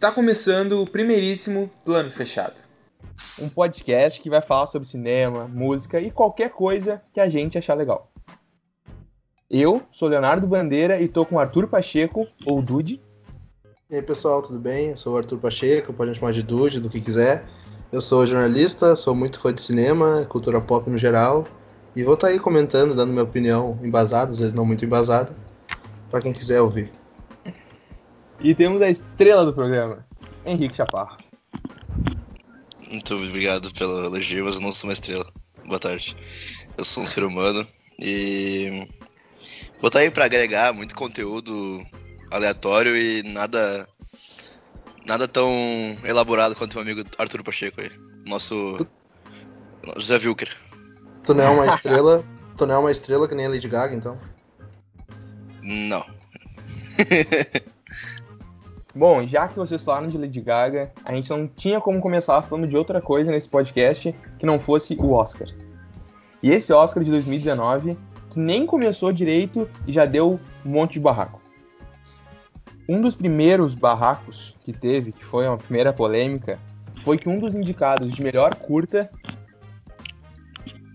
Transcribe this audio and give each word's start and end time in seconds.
Está 0.00 0.10
começando 0.10 0.80
o 0.80 0.86
primeiríssimo 0.86 1.70
Plano 1.84 2.10
Fechado. 2.10 2.58
Um 3.38 3.50
podcast 3.50 4.18
que 4.22 4.30
vai 4.30 4.40
falar 4.40 4.66
sobre 4.66 4.88
cinema, 4.88 5.46
música 5.46 6.00
e 6.00 6.10
qualquer 6.10 6.48
coisa 6.48 7.02
que 7.12 7.20
a 7.20 7.28
gente 7.28 7.58
achar 7.58 7.74
legal. 7.74 8.10
Eu 9.50 9.82
sou 9.92 10.08
Leonardo 10.08 10.46
Bandeira 10.46 11.02
e 11.02 11.06
tô 11.06 11.26
com 11.26 11.38
Arthur 11.38 11.68
Pacheco, 11.68 12.26
ou 12.46 12.62
Dude. 12.62 12.98
E 13.90 13.96
aí 13.96 14.00
pessoal, 14.00 14.40
tudo 14.40 14.58
bem? 14.58 14.88
Eu 14.88 14.96
sou 14.96 15.12
o 15.12 15.18
Arthur 15.18 15.38
Pacheco, 15.38 15.92
pode 15.92 16.12
me 16.12 16.16
chamar 16.16 16.32
de 16.32 16.42
Dude, 16.42 16.80
do 16.80 16.88
que 16.88 16.98
quiser. 16.98 17.44
Eu 17.92 18.00
sou 18.00 18.26
jornalista, 18.26 18.96
sou 18.96 19.14
muito 19.14 19.38
fã 19.38 19.52
de 19.52 19.60
cinema, 19.60 20.24
cultura 20.30 20.62
pop 20.62 20.88
no 20.88 20.96
geral, 20.96 21.44
e 21.94 22.02
vou 22.02 22.14
estar 22.14 22.28
tá 22.28 22.32
aí 22.32 22.40
comentando, 22.40 22.94
dando 22.94 23.12
minha 23.12 23.24
opinião 23.24 23.78
embasada, 23.82 24.30
às 24.30 24.38
vezes 24.38 24.54
não 24.54 24.64
muito 24.64 24.82
embasada, 24.82 25.36
para 26.10 26.22
quem 26.22 26.32
quiser 26.32 26.62
ouvir. 26.62 26.90
E 28.42 28.54
temos 28.54 28.80
a 28.80 28.88
estrela 28.88 29.44
do 29.44 29.52
programa, 29.52 30.06
Henrique 30.46 30.76
Chaparro. 30.76 31.16
Muito 32.90 33.14
obrigado 33.14 33.72
pelo 33.74 34.04
elogio, 34.06 34.44
mas 34.46 34.54
eu 34.54 34.62
não 34.62 34.72
sou 34.72 34.88
uma 34.88 34.94
estrela. 34.94 35.26
Boa 35.66 35.78
tarde. 35.78 36.16
Eu 36.76 36.84
sou 36.84 37.04
um 37.04 37.06
ser 37.06 37.22
humano 37.22 37.66
e 37.98 38.88
vou 39.78 39.88
estar 39.88 39.90
tá 39.90 39.98
aí 40.00 40.10
para 40.10 40.24
agregar 40.24 40.72
muito 40.72 40.94
conteúdo 40.94 41.84
aleatório 42.30 42.96
e 42.96 43.22
nada 43.22 43.86
nada 45.04 45.28
tão 45.28 45.50
elaborado 46.04 46.56
quanto 46.56 46.74
meu 46.74 46.82
amigo 46.82 47.08
Arthur 47.18 47.44
Pacheco 47.44 47.80
aí. 47.80 47.90
Nosso 48.26 48.86
José 49.96 50.16
Wilker. 50.16 50.56
Tu 51.24 51.34
não 51.34 51.44
é 51.44 51.50
uma 51.50 51.74
estrela, 51.74 52.24
tu 52.56 52.66
não 52.66 52.74
é 52.74 52.78
uma 52.78 52.92
estrela 52.92 53.28
que 53.28 53.34
nem 53.34 53.46
a 53.46 53.50
Lady 53.50 53.68
Gaga, 53.68 53.94
então? 53.94 54.18
Não. 55.62 56.04
Bom, 58.94 59.24
já 59.24 59.46
que 59.46 59.56
vocês 59.56 59.84
falaram 59.84 60.08
de 60.08 60.18
Lady 60.18 60.40
Gaga, 60.40 60.92
a 61.04 61.14
gente 61.14 61.30
não 61.30 61.46
tinha 61.46 61.80
como 61.80 62.00
começar 62.00 62.42
falando 62.42 62.66
de 62.66 62.76
outra 62.76 63.00
coisa 63.00 63.30
nesse 63.30 63.48
podcast 63.48 64.12
que 64.36 64.44
não 64.44 64.58
fosse 64.58 64.96
o 64.96 65.12
Oscar. 65.12 65.48
E 66.42 66.50
esse 66.50 66.72
Oscar 66.72 67.04
de 67.04 67.10
2019, 67.10 67.96
que 68.30 68.38
nem 68.38 68.66
começou 68.66 69.12
direito 69.12 69.68
e 69.86 69.92
já 69.92 70.04
deu 70.04 70.40
um 70.64 70.68
monte 70.68 70.94
de 70.94 71.00
barraco. 71.00 71.40
Um 72.88 73.00
dos 73.00 73.14
primeiros 73.14 73.76
barracos 73.76 74.56
que 74.64 74.72
teve, 74.72 75.12
que 75.12 75.24
foi 75.24 75.46
uma 75.46 75.56
primeira 75.56 75.92
polêmica, 75.92 76.58
foi 77.04 77.16
que 77.16 77.28
um 77.28 77.36
dos 77.36 77.54
indicados 77.54 78.12
de 78.12 78.22
melhor 78.22 78.56
curta, 78.56 79.08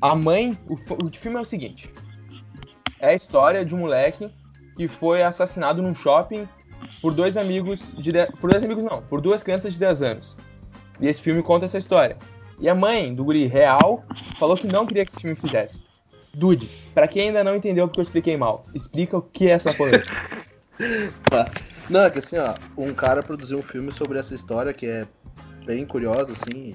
a 0.01 0.13
mãe, 0.13 0.57
o, 0.67 0.73
o 0.73 1.09
filme 1.09 1.37
é 1.37 1.41
o 1.41 1.45
seguinte: 1.45 1.89
é 2.99 3.09
a 3.09 3.13
história 3.13 3.63
de 3.63 3.73
um 3.73 3.79
moleque 3.79 4.29
que 4.75 4.89
foi 4.89 5.23
assassinado 5.23 5.81
num 5.81 5.95
shopping 5.95 6.45
por 7.01 7.13
dois 7.13 7.37
amigos 7.37 7.81
de 7.97 8.11
por 8.39 8.51
dois 8.51 8.63
amigos 8.63 8.83
não, 8.83 9.01
por 9.03 9.21
duas 9.21 9.43
crianças 9.43 9.73
de 9.73 9.79
10 9.79 10.01
anos. 10.01 10.37
E 10.99 11.07
esse 11.07 11.21
filme 11.21 11.43
conta 11.43 11.65
essa 11.65 11.77
história. 11.77 12.17
E 12.59 12.69
a 12.69 12.75
mãe 12.75 13.13
do 13.13 13.23
guri 13.23 13.47
real 13.47 14.03
falou 14.39 14.55
que 14.55 14.67
não 14.67 14.85
queria 14.85 15.05
que 15.05 15.11
esse 15.11 15.21
filme 15.21 15.35
fizesse. 15.35 15.85
Dude, 16.33 16.67
para 16.93 17.07
quem 17.07 17.27
ainda 17.27 17.43
não 17.43 17.55
entendeu 17.55 17.87
porque 17.87 17.99
eu 17.99 18.03
expliquei 18.03 18.37
mal, 18.37 18.63
explica 18.73 19.17
o 19.17 19.21
que 19.21 19.47
é 19.47 19.51
essa 19.51 19.73
polêmica. 19.73 20.11
tá. 21.29 21.51
Não, 21.89 22.01
é 22.01 22.09
que 22.09 22.19
assim, 22.19 22.37
ó, 22.37 22.55
um 22.77 22.93
cara 22.93 23.21
produziu 23.21 23.59
um 23.59 23.61
filme 23.61 23.91
sobre 23.91 24.17
essa 24.17 24.33
história 24.33 24.73
que 24.73 24.85
é 24.85 25.07
bem 25.65 25.85
curiosa, 25.85 26.33
assim, 26.33 26.73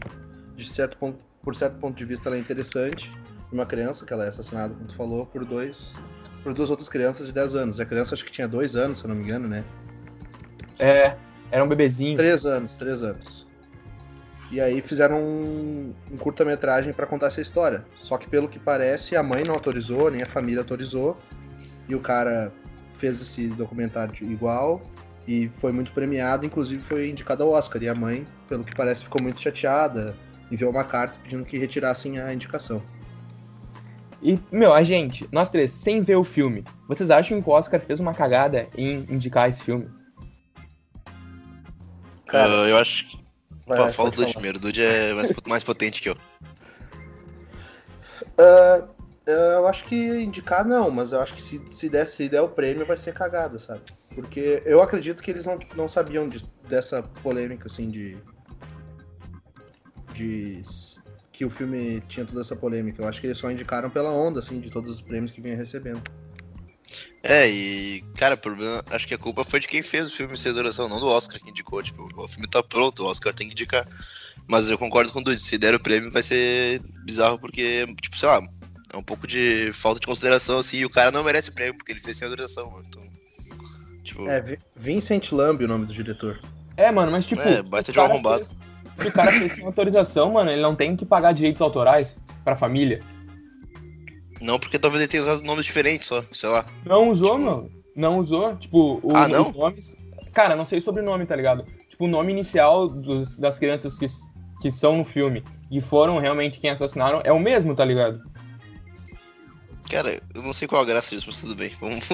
de 0.56 0.64
certo 0.64 0.96
ponto, 0.96 1.18
por 1.42 1.54
certo 1.54 1.78
ponto 1.78 1.96
de 1.96 2.04
vista 2.04 2.28
ela 2.28 2.36
é 2.36 2.38
interessante. 2.40 3.10
Uma 3.52 3.66
criança, 3.66 4.06
que 4.06 4.12
ela 4.12 4.24
é 4.24 4.28
assassinada, 4.28 4.72
como 4.74 4.86
tu 4.86 4.94
falou, 4.94 5.26
por 5.26 5.44
dois. 5.44 6.00
Por 6.42 6.54
duas 6.54 6.70
outras 6.70 6.88
crianças 6.88 7.26
de 7.26 7.32
10 7.32 7.54
anos. 7.54 7.80
A 7.80 7.84
criança 7.84 8.14
acho 8.14 8.24
que 8.24 8.30
tinha 8.30 8.46
dois 8.46 8.76
anos, 8.76 8.98
se 8.98 9.04
eu 9.04 9.08
não 9.08 9.16
me 9.16 9.24
engano, 9.24 9.48
né? 9.48 9.64
É, 10.80 11.14
era 11.50 11.62
um 11.62 11.68
bebezinho. 11.68 12.16
Três 12.16 12.44
anos, 12.44 12.74
três 12.74 13.02
anos. 13.02 13.46
E 14.50 14.60
aí 14.60 14.80
fizeram 14.80 15.20
um, 15.20 15.94
um 16.10 16.16
curta-metragem 16.16 16.92
para 16.92 17.06
contar 17.06 17.26
essa 17.26 17.40
história. 17.40 17.84
Só 17.96 18.18
que 18.18 18.28
pelo 18.28 18.48
que 18.48 18.58
parece, 18.58 19.14
a 19.14 19.22
mãe 19.22 19.44
não 19.44 19.54
autorizou, 19.54 20.10
nem 20.10 20.22
a 20.22 20.26
família 20.26 20.60
autorizou. 20.60 21.16
E 21.88 21.94
o 21.94 22.00
cara 22.00 22.52
fez 22.98 23.20
esse 23.20 23.46
documentário 23.48 24.12
igual 24.30 24.82
e 25.26 25.48
foi 25.56 25.72
muito 25.72 25.92
premiado, 25.92 26.44
inclusive 26.44 26.82
foi 26.82 27.08
indicado 27.08 27.44
ao 27.44 27.50
Oscar. 27.50 27.82
E 27.82 27.88
a 27.88 27.94
mãe, 27.94 28.26
pelo 28.48 28.64
que 28.64 28.74
parece, 28.74 29.04
ficou 29.04 29.22
muito 29.22 29.40
chateada, 29.40 30.14
enviou 30.50 30.70
uma 30.70 30.84
carta 30.84 31.14
pedindo 31.22 31.44
que 31.44 31.56
retirassem 31.56 32.18
a 32.18 32.34
indicação. 32.34 32.82
E, 34.22 34.38
meu, 34.50 34.74
a 34.74 34.82
gente, 34.82 35.26
nós 35.32 35.48
três, 35.48 35.70
sem 35.70 36.02
ver 36.02 36.16
o 36.16 36.24
filme, 36.24 36.64
vocês 36.88 37.08
acham 37.08 37.40
que 37.40 37.48
o 37.48 37.52
Oscar 37.52 37.80
fez 37.80 38.00
uma 38.00 38.12
cagada 38.12 38.68
em 38.76 39.06
indicar 39.08 39.48
esse 39.48 39.62
filme? 39.62 39.88
Cara, 42.30 42.48
uh, 42.48 42.68
eu 42.68 42.76
acho 42.78 43.08
que. 43.08 43.20
Vai, 43.66 43.92
fala 43.92 44.10
do 44.10 44.16
Dude 44.16 44.32
primeiro, 44.32 44.58
o 44.58 44.60
Dude 44.60 44.82
é 44.82 45.14
mais, 45.14 45.30
mais 45.46 45.62
potente 45.62 46.02
que 46.02 46.08
eu. 46.08 46.16
Uh, 48.38 48.88
eu 49.26 49.66
acho 49.66 49.84
que 49.84 49.94
indicar 49.94 50.64
não, 50.64 50.90
mas 50.90 51.12
eu 51.12 51.20
acho 51.20 51.34
que 51.34 51.42
se, 51.42 51.60
se, 51.70 51.88
der, 51.88 52.06
se 52.06 52.28
der 52.28 52.40
o 52.40 52.48
prêmio 52.48 52.86
vai 52.86 52.96
ser 52.96 53.12
cagada, 53.12 53.58
sabe? 53.58 53.82
Porque 54.14 54.62
eu 54.64 54.82
acredito 54.82 55.22
que 55.22 55.30
eles 55.30 55.46
não, 55.46 55.56
não 55.76 55.88
sabiam 55.88 56.28
de, 56.28 56.44
dessa 56.68 57.02
polêmica, 57.02 57.66
assim, 57.66 57.88
de. 57.88 58.16
de. 60.12 60.62
que 61.32 61.44
o 61.44 61.50
filme 61.50 62.00
tinha 62.08 62.26
toda 62.26 62.40
essa 62.40 62.56
polêmica. 62.56 63.02
Eu 63.02 63.08
acho 63.08 63.20
que 63.20 63.26
eles 63.26 63.38
só 63.38 63.50
indicaram 63.50 63.88
pela 63.90 64.10
onda, 64.10 64.40
assim, 64.40 64.58
de 64.60 64.70
todos 64.70 64.90
os 64.90 65.00
prêmios 65.00 65.30
que 65.30 65.40
vinha 65.40 65.56
recebendo. 65.56 66.02
É, 67.22 67.48
e, 67.48 68.02
cara, 68.16 68.34
o 68.34 68.38
problema, 68.38 68.82
acho 68.90 69.06
que 69.06 69.14
a 69.14 69.18
culpa 69.18 69.44
foi 69.44 69.60
de 69.60 69.68
quem 69.68 69.82
fez 69.82 70.08
o 70.08 70.16
filme 70.16 70.36
sem 70.36 70.52
duração, 70.52 70.88
não 70.88 70.98
do 70.98 71.06
Oscar 71.06 71.38
que 71.38 71.50
indicou. 71.50 71.82
Tipo, 71.82 72.08
o 72.16 72.28
filme 72.28 72.48
tá 72.48 72.62
pronto, 72.62 73.02
o 73.02 73.06
Oscar 73.06 73.34
tem 73.34 73.46
que 73.46 73.52
indicar. 73.52 73.86
Mas 74.48 74.68
eu 74.68 74.78
concordo 74.78 75.12
com 75.12 75.20
o 75.20 75.22
Dude, 75.22 75.40
se 75.40 75.58
der 75.58 75.74
o 75.74 75.80
prêmio 75.80 76.10
vai 76.10 76.22
ser 76.22 76.80
bizarro, 77.04 77.38
porque, 77.38 77.86
tipo, 78.00 78.18
sei 78.18 78.28
lá, 78.28 78.42
é 78.92 78.96
um 78.96 79.02
pouco 79.02 79.26
de 79.26 79.70
falta 79.72 80.00
de 80.00 80.06
consideração, 80.06 80.58
assim, 80.58 80.78
e 80.78 80.84
o 80.84 80.90
cara 80.90 81.10
não 81.10 81.22
merece 81.22 81.52
prêmio, 81.52 81.76
porque 81.76 81.92
ele 81.92 82.00
fez 82.00 82.16
sem 82.16 82.26
autorização, 82.26 82.82
então. 82.86 83.02
Tipo... 84.02 84.28
É, 84.28 84.58
Vincent 84.74 85.30
Lamb 85.30 85.64
o 85.64 85.68
nome 85.68 85.86
do 85.86 85.92
diretor. 85.92 86.40
É, 86.76 86.90
mano, 86.90 87.12
mas 87.12 87.26
tipo. 87.26 87.42
É, 87.42 87.62
baita 87.62 87.92
de 87.92 88.00
um 88.00 88.02
arrombado. 88.02 88.46
Fez, 88.98 89.08
o 89.08 89.12
cara 89.12 89.30
fez 89.32 89.52
sem 89.52 89.64
autorização, 89.66 90.32
mano, 90.32 90.50
ele 90.50 90.62
não 90.62 90.74
tem 90.74 90.96
que 90.96 91.04
pagar 91.04 91.32
direitos 91.32 91.60
autorais 91.60 92.16
pra 92.42 92.56
família. 92.56 93.00
Não, 94.40 94.58
porque 94.58 94.78
talvez 94.78 95.02
ele 95.02 95.10
tenha 95.10 95.22
usado 95.22 95.42
nomes 95.42 95.66
diferentes 95.66 96.08
só, 96.08 96.22
sei 96.32 96.48
lá. 96.48 96.64
Não 96.84 97.10
usou, 97.10 97.36
tipo... 97.36 97.44
mano. 97.44 97.70
Não 97.94 98.18
usou. 98.18 98.56
Tipo, 98.56 99.00
o, 99.02 99.14
ah, 99.14 99.28
não? 99.28 99.50
os 99.50 99.56
nomes. 99.56 99.96
Cara, 100.32 100.56
não 100.56 100.64
sei 100.64 100.78
o 100.78 100.82
sobrenome, 100.82 101.26
tá 101.26 101.36
ligado? 101.36 101.64
Tipo, 101.88 102.04
o 102.04 102.08
nome 102.08 102.32
inicial 102.32 102.88
dos, 102.88 103.36
das 103.36 103.58
crianças 103.58 103.98
que, 103.98 104.06
que 104.62 104.70
são 104.70 104.96
no 104.96 105.04
filme 105.04 105.44
e 105.70 105.80
foram 105.80 106.18
realmente 106.18 106.58
quem 106.60 106.70
assassinaram 106.70 107.20
é 107.24 107.32
o 107.32 107.38
mesmo, 107.38 107.74
tá 107.74 107.84
ligado? 107.84 108.22
Cara, 109.90 110.20
eu 110.34 110.42
não 110.42 110.52
sei 110.52 110.68
qual 110.68 110.82
a 110.82 110.84
graça 110.84 111.14
disso, 111.14 111.26
mas 111.26 111.40
tudo 111.40 111.56
bem. 111.56 111.72
Vamos... 111.80 112.08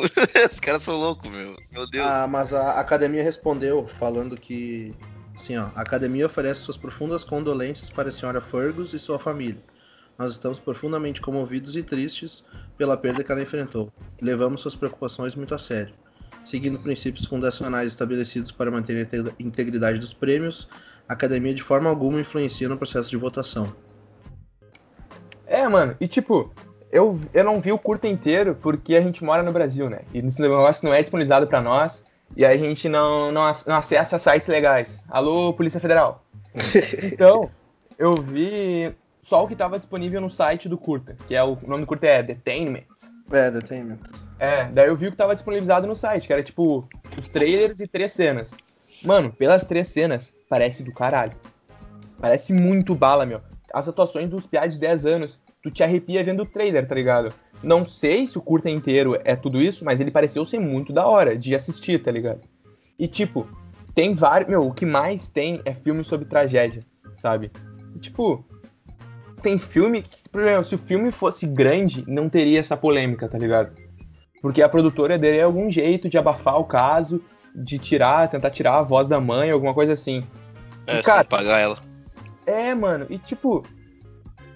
Os 0.50 0.60
caras 0.60 0.82
são 0.82 0.97
loucos, 0.97 1.31
meu. 1.31 1.56
Meu 1.70 1.87
Deus. 1.87 2.06
Ah, 2.06 2.26
mas 2.26 2.53
a 2.53 2.81
academia 2.81 3.22
respondeu 3.22 3.88
falando 3.98 4.37
que. 4.37 4.94
Assim, 5.37 5.58
ó, 5.58 5.69
a 5.75 5.82
academia 5.82 6.25
oferece 6.25 6.62
suas 6.62 6.78
profundas 6.78 7.22
condolências 7.22 7.91
para 7.91 8.08
a 8.08 8.12
senhora 8.12 8.41
Fergus 8.41 8.94
e 8.94 8.98
sua 8.98 9.19
família. 9.19 9.62
Nós 10.19 10.32
estamos 10.32 10.59
profundamente 10.59 11.21
comovidos 11.21 11.77
e 11.77 11.82
tristes 11.82 12.43
pela 12.77 12.97
perda 12.97 13.22
que 13.22 13.31
ela 13.31 13.43
enfrentou. 13.43 13.93
Levamos 14.21 14.62
suas 14.62 14.75
preocupações 14.75 15.34
muito 15.34 15.54
a 15.54 15.59
sério. 15.59 15.94
Seguindo 16.43 16.78
princípios 16.78 17.27
fundacionais 17.27 17.88
estabelecidos 17.88 18.50
para 18.50 18.71
manter 18.71 19.06
a 19.06 19.43
integridade 19.43 19.99
dos 19.99 20.15
prêmios, 20.15 20.69
a 21.09 21.12
academia 21.12 21.53
de 21.53 21.62
forma 21.62 21.91
alguma 21.91 22.21
influencia 22.21 22.69
no 22.69 22.78
processo 22.78 23.10
de 23.10 23.16
votação. 23.16 23.75
É, 25.47 25.69
mano, 25.69 25.94
e 26.00 26.09
tipo, 26.09 26.53
eu, 26.91 27.21
eu 27.34 27.44
não 27.44 27.60
vi 27.60 27.71
o 27.71 27.78
curto 27.78 28.06
inteiro 28.06 28.56
porque 28.60 28.97
a 28.97 29.00
gente 29.00 29.22
mora 29.22 29.43
no 29.43 29.53
Brasil, 29.53 29.91
né? 29.91 30.00
E 30.15 30.19
esse 30.19 30.41
negócio 30.41 30.85
não 30.85 30.94
é 30.94 31.02
disponibilizado 31.02 31.46
para 31.46 31.61
nós 31.61 32.05
e 32.35 32.44
a 32.44 32.56
gente 32.56 32.88
não, 32.88 33.31
não, 33.31 33.43
não 33.67 33.76
acessa 33.76 34.19
sites 34.19 34.49
legais. 34.49 35.02
Alô, 35.08 35.52
Polícia 35.52 35.79
Federal. 35.79 36.25
então, 37.02 37.50
eu 37.99 38.14
vi 38.14 38.94
só 39.26 39.43
o 39.43 39.49
que 39.49 39.55
estava 39.55 39.76
disponível 39.76 40.20
no 40.20 40.31
site 40.31 40.69
do 40.69 40.78
curta, 40.78 41.17
que 41.26 41.34
é 41.34 41.43
o, 41.43 41.58
o 41.61 41.67
nome 41.67 41.82
do 41.82 41.87
curta 41.87 42.06
é 42.06 42.23
Detainment. 42.23 42.84
É, 43.32 43.50
Detainment. 43.50 43.99
É, 44.38 44.67
daí 44.67 44.87
eu 44.87 44.96
vi 44.96 45.06
o 45.06 45.11
que 45.11 45.14
estava 45.14 45.34
disponibilizado 45.34 45.84
no 45.84 45.96
site, 45.96 46.28
que 46.28 46.32
era 46.32 46.44
tipo 46.44 46.88
os 47.19 47.28
trailers 47.28 47.81
e 47.81 47.88
três 47.88 48.12
cenas. 48.12 48.56
Mano, 49.05 49.32
pelas 49.32 49.64
três 49.64 49.88
cenas, 49.88 50.32
parece 50.49 50.84
do 50.84 50.93
caralho. 50.93 51.37
Parece 52.20 52.52
muito 52.52 52.94
bala, 52.94 53.26
meu. 53.26 53.40
As 53.75 53.88
atuações 53.88 54.31
dos 54.31 54.46
piados 54.46 54.75
de 54.75 54.81
10 54.81 55.06
anos 55.06 55.38
tu 55.61 55.73
te 55.73 55.82
arrepia 55.82 56.23
vendo 56.23 56.44
o 56.44 56.46
trailer, 56.46 56.87
tá 56.87 56.94
ligado? 56.94 57.34
Não 57.64 57.84
sei 57.84 58.28
se 58.28 58.38
o 58.38 58.40
curta 58.40 58.70
inteiro 58.70 59.20
é 59.25 59.34
tudo 59.34 59.61
isso, 59.61 59.84
mas 59.84 59.99
ele 59.99 60.12
pareceu 60.12 60.44
ser 60.44 60.61
muito 60.61 60.93
da 60.93 61.05
hora 61.05 61.37
de 61.37 61.52
assistir, 61.52 62.00
tá 62.00 62.12
ligado? 62.12 62.43
E 62.96 63.08
tipo, 63.08 63.44
tem 63.93 64.14
vários. 64.14 64.49
Meu, 64.49 64.69
o 64.69 64.73
que 64.73 64.87
mais 64.87 65.28
tem 65.28 65.61
é 65.64 65.75
filme 65.75 66.05
sobre 66.05 66.28
tragédia, 66.28 66.84
sabe? 67.17 67.50
E, 67.96 67.99
tipo, 67.99 68.44
tem 69.46 69.58
filme. 69.60 70.04
Problema, 70.32 70.64
se 70.64 70.75
o 70.75 70.78
filme 70.78 71.12
fosse 71.12 71.46
grande, 71.46 72.04
não 72.08 72.28
teria 72.28 72.58
essa 72.58 72.76
polêmica, 72.76 73.28
tá 73.28 73.38
ligado? 73.38 73.70
Porque 74.43 74.60
a 74.60 74.69
produtora 74.69 75.16
daria 75.16 75.44
algum 75.44 75.70
jeito 75.70 76.08
de 76.08 76.19
abafar 76.19 76.58
o 76.58 76.64
caso 76.64 77.22
de 77.54 77.78
tirar, 77.78 78.28
tentar 78.28 78.50
tirar 78.50 78.78
a 78.78 78.82
voz 78.82 79.06
da 79.06 79.20
mãe, 79.20 79.50
alguma 79.52 79.72
coisa 79.72 79.93
assim. 79.93 80.25
É, 80.84 81.00
Cara- 81.00 81.20
sem 81.20 81.28
pagar 81.28 81.60
ela. 81.60 81.78
É, 82.44 82.75
mano, 82.75 83.06
e 83.08 83.19
tipo, 83.19 83.62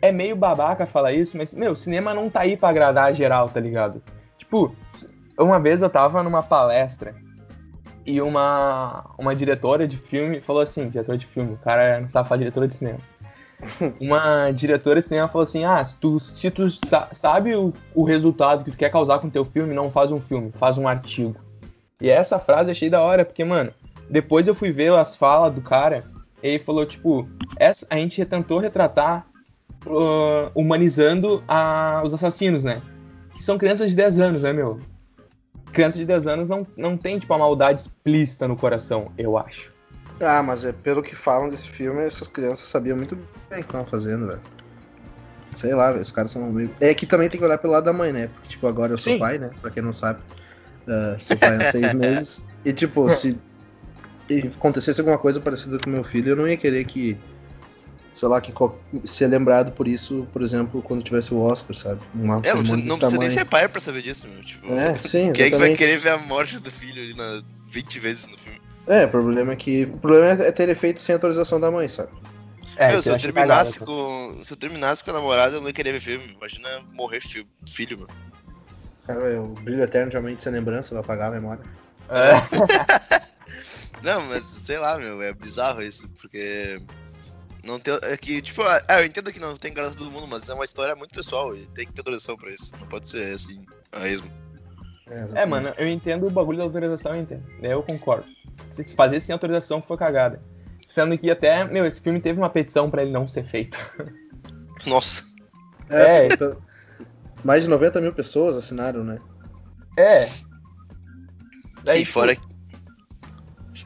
é 0.03 0.11
meio 0.11 0.35
babaca 0.35 0.87
falar 0.87 1.13
isso, 1.13 1.37
mas, 1.37 1.55
meu, 1.55 1.77
cinema 1.77 2.13
não 2.13 2.29
tá 2.29 2.41
aí 2.41 2.57
pra 2.57 2.69
agradar 2.69 3.07
a 3.07 3.13
geral, 3.13 3.49
tá 3.49 3.61
ligado? 3.61 4.03
Tipo, 4.37 4.75
uma 5.39 5.61
vez 5.61 5.83
eu 5.83 5.89
tava 5.91 6.23
numa 6.23 6.43
palestra 6.43 7.15
e 8.05 8.21
uma, 8.21 9.09
uma 9.17 9.37
diretora 9.37 9.87
de 9.87 9.97
filme 9.99 10.41
falou 10.41 10.63
assim, 10.63 10.89
diretora 10.89 11.17
de 11.17 11.27
filme, 11.27 11.55
o 11.55 11.59
cara 11.59 12.01
não 12.01 12.11
sabe 12.11 12.29
falar 12.29 12.39
diretora 12.39 12.67
de 12.67 12.75
cinema. 12.75 12.99
Uma 14.01 14.51
diretora 14.51 15.01
de 15.01 15.07
cinema 15.09 15.29
falou 15.29 15.45
assim, 15.45 15.65
ah, 15.65 15.85
se 15.85 15.97
tu, 15.97 16.19
se 16.21 16.51
tu 16.51 16.71
sa- 16.87 17.09
sabe 17.13 17.55
o, 17.55 17.73
o 17.95 18.05
resultado 18.05 18.65
que 18.65 18.71
tu 18.71 18.77
quer 18.77 18.91
causar 18.91 19.19
com 19.19 19.29
teu 19.31 19.45
filme, 19.45 19.75
não 19.75 19.91
faz 19.91 20.11
um 20.11 20.21
filme, 20.21 20.51
faz 20.59 20.79
um 20.79 20.89
artigo. 20.89 21.37
E 22.01 22.09
essa 22.09 22.39
frase 22.39 22.69
eu 22.69 22.73
achei 22.73 22.89
da 22.91 23.03
hora, 23.03 23.25
porque, 23.25 23.45
mano, 23.45 23.73
depois 24.09 24.47
eu 24.47 24.55
fui 24.55 24.71
ver 24.73 24.93
as 24.95 25.17
falas 25.17 25.53
do 25.55 25.61
cara, 25.61 26.03
e 26.43 26.49
ele 26.49 26.59
falou, 26.59 26.87
tipo, 26.87 27.29
essa, 27.59 27.87
a 27.91 27.97
gente 27.97 28.25
tentou 28.25 28.59
retratar 28.59 29.27
uh, 29.87 30.51
humanizando 30.55 31.43
a- 31.47 32.03
os 32.05 32.15
assassinos, 32.15 32.65
né? 32.65 32.81
Que 33.35 33.43
são 33.43 33.59
crianças 33.59 33.91
de 33.91 33.97
10 33.97 34.19
anos, 34.19 34.43
né, 34.43 34.53
meu? 34.53 34.79
Crianças 35.73 36.01
de 36.01 36.07
10 36.07 36.27
anos 36.27 36.49
não, 36.49 36.67
não 36.77 36.97
tem, 36.97 37.19
tipo, 37.19 37.33
a 37.35 37.39
maldade 37.39 37.81
explícita 37.83 38.49
no 38.49 38.57
coração, 38.57 39.13
eu 39.17 39.37
acho. 39.39 39.71
Ah, 40.21 40.43
mas 40.43 40.65
é, 40.65 40.73
pelo 40.73 41.03
que 41.03 41.17
falam 41.17 41.49
desse 41.49 41.69
filme, 41.69 42.03
essas 42.05 42.29
crianças 42.29 42.67
sabiam 42.69 42.97
muito 42.97 43.17
bem 43.17 43.61
o 43.61 43.63
que 43.63 43.69
estavam 43.69 43.87
fazendo, 43.87 44.27
velho. 44.27 44.41
Sei 45.55 45.75
lá, 45.75 45.91
velho, 45.91 46.03
os 46.03 46.13
caras 46.13 46.31
são 46.31 46.51
meio... 46.53 46.71
É 46.81 46.95
que 46.95 47.07
também 47.07 47.29
tem 47.29 47.41
que 47.41 47.45
olhar 47.47 47.59
pelo 47.59 47.73
lado 47.73 47.85
da 47.85 47.93
mãe, 47.93 48.13
né? 48.13 48.29
Porque, 48.29 48.51
tipo, 48.51 48.67
agora 48.67 48.93
eu 48.93 48.99
sou 48.99 49.15
Sim. 49.15 49.19
pai, 49.19 49.39
né? 49.39 49.51
Pra 49.61 49.71
quem 49.71 49.83
não 49.83 49.93
sabe. 49.93 50.21
Ah, 50.87 51.17
sou 51.19 51.37
pai 51.39 51.57
há 51.57 51.71
seis 51.73 51.93
meses. 51.95 52.45
E, 52.65 52.73
tipo, 52.73 53.09
se 53.11 53.37
acontecesse 54.57 55.01
alguma 55.01 55.19
coisa 55.19 55.41
parecida 55.41 55.79
com 55.79 55.91
meu 55.91 56.05
filho, 56.05 56.31
eu 56.31 56.37
não 56.37 56.47
ia 56.47 56.57
querer 56.57 56.85
que... 56.85 57.17
Sei 58.13 58.29
lá, 58.29 58.41
que 58.41 58.53
co- 58.53 58.79
ser 59.05 59.29
lembrado 59.29 59.73
por 59.73 59.89
isso, 59.89 60.29
por 60.33 60.43
exemplo, 60.43 60.83
quando 60.83 61.03
tivesse 61.03 61.33
o 61.33 61.39
Oscar, 61.41 61.75
sabe? 61.75 62.01
Uma 62.15 62.35
É, 62.45 62.53
não, 62.55 62.63
precisa- 62.63 62.77
precisa 62.77 62.89
nem 62.93 62.99
tamanho. 62.99 63.31
ser 63.31 63.45
pai 63.47 63.69
pra 63.69 63.81
saber 63.81 64.03
disso, 64.03 64.29
meu. 64.29 64.45
Tipo, 64.45 64.71
É, 64.73 64.95
sim, 64.99 65.33
quem 65.33 65.47
é 65.47 65.51
que 65.51 65.57
vai 65.57 65.75
querer 65.75 65.97
ver 65.97 66.11
a 66.11 66.19
morte 66.19 66.59
do 66.61 66.71
filho 66.71 67.01
ali 67.03 67.15
na 67.15 67.43
20 67.69 67.99
vezes 67.99 68.27
no 68.29 68.37
filme? 68.37 68.60
É, 68.91 69.05
o 69.07 69.09
problema 69.11 69.53
é 69.53 69.57
que... 69.57 69.85
O 69.85 69.99
problema 69.99 70.43
é 70.43 70.53
ter 70.53 70.65
ele 70.65 70.75
feito 70.75 71.01
sem 71.01 71.13
autorização 71.15 71.61
da 71.61 71.71
mãe, 71.71 71.89
sabe? 71.89 72.11
É, 72.77 72.89
Meu, 72.89 73.03
se 73.03 73.11
eu 73.11 73.19
terminasse 73.19 73.79
com. 73.79 74.41
Se 74.43 74.53
eu 74.53 74.57
terminasse 74.57 75.05
com 75.05 75.11
a 75.11 75.15
namorada, 75.15 75.57
eu 75.57 75.61
não 75.61 75.67
ia 75.69 75.73
querer 75.73 75.93
ver 75.93 76.01
filme. 76.01 76.33
Imagina 76.33 76.81
morrer 76.93 77.21
fi- 77.21 77.47
filho, 77.69 77.99
meu. 77.99 78.09
Cara, 79.07 79.29
é 79.29 79.39
o 79.39 79.49
brilho 79.49 79.83
eterno 79.83 80.11
de 80.11 80.17
uma 80.17 80.23
mente 80.23 80.43
sem 80.43 80.51
lembrança 80.53 80.95
vai 80.95 81.03
apagar 81.03 81.29
a 81.29 81.31
memória. 81.31 81.63
É. 82.09 83.21
Não, 84.03 84.23
mas 84.29 84.45
sei 84.45 84.79
lá, 84.79 84.97
meu, 84.99 85.21
é 85.21 85.33
bizarro 85.35 85.83
isso, 85.83 86.09
porque. 86.21 86.81
Não 87.65 87.79
tem. 87.79 87.99
É 88.05 88.17
que, 88.17 88.41
tipo, 88.41 88.63
ah, 88.63 88.83
eu 88.99 89.05
entendo 89.05 89.31
que 89.31 89.39
não 89.39 89.55
tem 89.55 89.75
graça 89.75 89.99
todo 89.99 90.11
mundo, 90.11 90.27
mas 90.27 90.49
é 90.49 90.55
uma 90.55 90.65
história 90.65 90.97
muito 90.97 91.15
pessoal 91.15 91.55
e 91.55 91.67
tem 91.75 91.85
que 91.87 91.93
ter 91.93 92.01
autorização 92.01 92.35
pra 92.37 92.49
isso. 92.49 92.73
Não 92.81 92.87
pode 92.87 93.11
ser 93.11 93.35
assim, 93.35 93.63
a 93.93 94.09
esmo. 94.09 94.31
É, 95.35 95.45
mano, 95.45 95.75
eu 95.77 95.87
entendo 95.87 96.27
o 96.27 96.31
bagulho 96.31 96.57
da 96.57 96.65
autorização, 96.65 97.15
eu 97.15 97.21
entendo. 97.21 97.45
Eu 97.63 97.83
concordo. 97.83 98.25
Se 98.71 98.95
fazer 98.95 99.21
sem 99.21 99.33
autorização 99.33 99.81
foi 99.83 99.97
cagada. 99.97 100.41
Sendo 100.89 101.17
que 101.17 101.31
até, 101.31 101.65
meu, 101.65 101.87
esse 101.87 102.01
filme 102.01 102.21
teve 102.21 102.39
uma 102.39 102.51
petição 102.51 102.91
pra 102.91 103.03
ele 103.03 103.13
não 103.13 103.29
ser 103.29 103.45
feito. 103.49 103.79
Nossa. 104.87 105.23
É, 105.89 106.03
É. 106.23 106.27
então, 106.27 106.57
mais 107.45 107.63
de 107.65 107.69
90 107.69 108.01
mil 108.01 108.13
pessoas 108.13 108.57
assinaram, 108.57 109.05
né? 109.05 109.19
É. 109.97 110.27
Sim, 111.85 112.05
fora, 112.05 112.37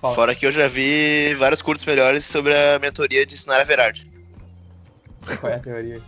Fala. 0.00 0.14
fora 0.14 0.34
que 0.34 0.46
eu 0.46 0.52
já 0.52 0.66
vi 0.68 1.34
vários 1.34 1.62
curtos 1.62 1.84
melhores 1.84 2.24
sobre 2.24 2.52
a 2.54 2.78
mentoria 2.78 3.24
de 3.24 3.36
Sinara 3.38 3.64
Verardi. 3.64 4.10
Qual 5.40 5.50
é 5.52 5.56
a 5.56 5.58
teoria? 5.60 6.00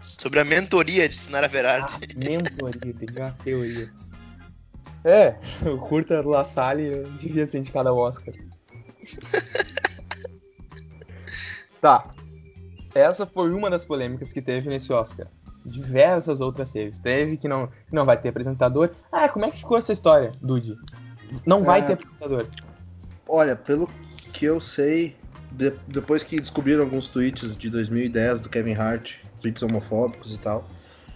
Sobre 0.00 0.40
a 0.40 0.44
mentoria 0.44 1.08
de 1.08 1.16
Sinara 1.16 1.46
Ah, 1.46 1.48
Verardi. 1.48 1.98
mentoria, 2.16 2.94
tem 2.94 3.08
uma 3.18 3.30
teoria. 3.44 3.90
É, 5.06 5.36
o 5.70 5.78
curta 5.78 6.20
La 6.26 6.44
Salle 6.44 7.04
devia 7.18 7.46
ser 7.46 7.58
indicado 7.58 7.88
ao 7.88 7.96
Oscar. 7.96 8.34
tá. 11.80 12.08
Essa 12.94 13.26
foi 13.26 13.52
uma 13.52 13.68
das 13.70 13.84
polêmicas 13.84 14.32
que 14.32 14.40
teve 14.42 14.68
nesse 14.68 14.92
Oscar. 14.92 15.26
Diversas 15.64 16.40
outras 16.40 16.70
teve. 16.70 16.98
Teve 17.00 17.36
que 17.36 17.46
não, 17.46 17.66
que 17.66 17.92
não 17.94 18.04
vai 18.04 18.20
ter 18.20 18.30
apresentador. 18.30 18.90
Ah, 19.12 19.28
como 19.28 19.44
é 19.44 19.50
que 19.50 19.58
ficou 19.58 19.76
essa 19.78 19.92
história, 19.92 20.32
Dude? 20.40 20.76
Não 21.44 21.62
vai 21.62 21.80
É. 21.80 21.82
ter 21.82 21.92
apresentador. 21.94 22.46
Olha, 23.28 23.54
pelo 23.56 23.88
que 24.32 24.44
eu 24.44 24.60
sei, 24.60 25.16
de- 25.52 25.74
depois 25.88 26.22
que 26.22 26.40
descobriram 26.40 26.82
alguns 26.82 27.08
tweets 27.08 27.56
de 27.56 27.68
2010 27.68 28.40
do 28.40 28.48
Kevin 28.48 28.74
Hart, 28.74 29.14
tweets 29.40 29.62
homofóbicos 29.62 30.32
e 30.34 30.38
tal, 30.38 30.64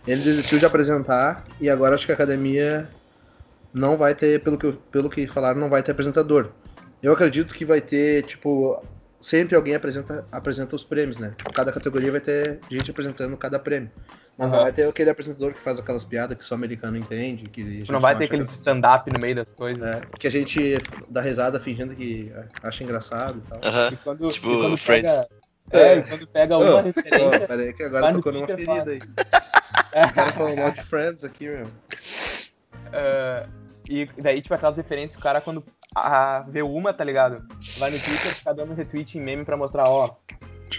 ele 0.07 0.21
desistiu 0.21 0.59
de 0.59 0.67
apresentar 0.67 1.45
e 1.61 1.71
agora 1.71 1.95
acho 1.95 2.05
que 2.07 2.13
a 2.13 2.15
academia 2.15 2.89
não 3.73 3.97
vai 3.97 4.15
ter, 4.15 4.41
pelo 4.43 4.59
que, 4.59 4.73
pelo 4.91 5.09
que 5.11 5.27
falaram, 5.27 5.61
não 5.61 5.69
vai 5.71 5.83
ter 5.83 5.93
apresentador. 5.93 6.51
Eu 7.03 7.13
acredito 7.13 7.55
que 7.55 7.65
vai 7.65 7.81
ter, 7.81 8.25
tipo, 8.25 8.83
sempre 9.21 9.57
alguém 9.57 9.75
apresenta, 9.75 10.25
apresenta 10.31 10.77
os 10.77 10.85
prêmios, 10.85 11.19
né? 11.19 11.33
Tipo, 11.37 11.53
cada 11.53 11.73
categoria 11.73 12.11
vai 12.11 12.21
ter 12.21 12.61
gente 12.71 12.91
apresentando 12.91 13.37
cada 13.37 13.59
prêmio. 13.59 13.91
Mas 14.37 14.49
não 14.49 14.55
Aham. 14.57 14.65
vai 14.65 14.73
ter 14.73 14.89
aquele 14.89 15.11
apresentador 15.11 15.53
que 15.53 15.61
faz 15.61 15.79
aquelas 15.79 16.03
piadas 16.05 16.37
que 16.37 16.43
só 16.45 16.55
americano 16.55 16.97
entende, 16.97 17.45
que 17.45 17.85
Não 17.91 18.01
vai 18.01 18.15
ter 18.17 18.25
acha 18.25 18.35
aquele 18.35 18.43
stand-up 18.45 19.11
no 19.13 19.19
meio 19.21 19.35
das 19.37 19.51
coisas. 19.51 19.83
é, 19.83 20.01
que 20.19 20.27
a 20.27 20.31
gente 20.31 20.79
dá 21.09 21.21
risada 21.21 21.61
fingindo 21.61 21.95
que 21.95 22.33
acha 22.63 22.83
engraçado 22.83 23.39
e 23.39 23.49
tal. 23.49 23.61
Aham. 23.65 23.89
E 23.93 23.97
quando, 23.97 24.29
Tipo, 24.29 24.53
e 24.53 24.61
quando 24.61 24.77
Friends. 24.79 25.13
Pega, 25.13 25.29
é, 25.73 25.99
e 25.99 26.03
quando 26.03 26.27
pega 26.27 26.59
uma 26.59 26.75
Ô, 26.75 26.79
referência. 26.79 27.41
Pô, 27.41 27.47
pera 27.47 27.63
aí 27.63 27.73
que 27.75 27.83
agora 27.83 28.13
tocou 28.15 28.33
numa 28.33 28.47
ferida 28.47 28.91
aí. 28.91 29.01
é, 29.93 30.07
O 30.07 30.13
cara 30.15 30.33
falou 30.33 30.57
mal 30.57 30.71
de 30.71 30.83
Friends 30.85 31.23
aqui, 31.25 31.47
meu. 31.49 31.67
É, 32.93 33.47
e 33.91 34.07
daí, 34.23 34.41
tipo, 34.41 34.55
aquelas 34.55 34.77
referências, 34.77 35.19
o 35.19 35.23
cara 35.23 35.41
quando 35.41 35.65
ah, 35.97 36.45
vê 36.49 36.63
uma, 36.63 36.93
tá 36.93 37.03
ligado? 37.03 37.45
Vai 37.79 37.91
no 37.91 37.99
Twitter 37.99 38.33
ficar 38.33 38.53
dando 38.53 38.73
retweet 38.73 39.19
em 39.19 39.21
meme 39.21 39.45
pra 39.45 39.57
mostrar, 39.57 39.89
ó, 39.89 40.17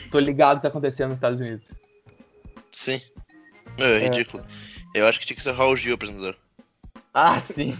tô 0.10 0.18
ligado 0.18 0.54
o 0.54 0.60
que 0.60 0.62
tá 0.62 0.70
acontecendo 0.70 1.10
nos 1.10 1.18
Estados 1.18 1.42
Unidos. 1.42 1.68
Sim. 2.70 3.02
Meu, 3.78 3.88
é 3.88 4.00
ridículo. 4.00 4.46
Eu 4.96 5.06
acho 5.08 5.20
que 5.20 5.26
tinha 5.26 5.36
que 5.36 5.44
ser 5.44 5.50
o 5.50 5.54
Raul 5.54 5.76
Gil 5.76 5.96
apresentador. 5.96 6.38
Ah, 7.14 7.38
sim. 7.38 7.78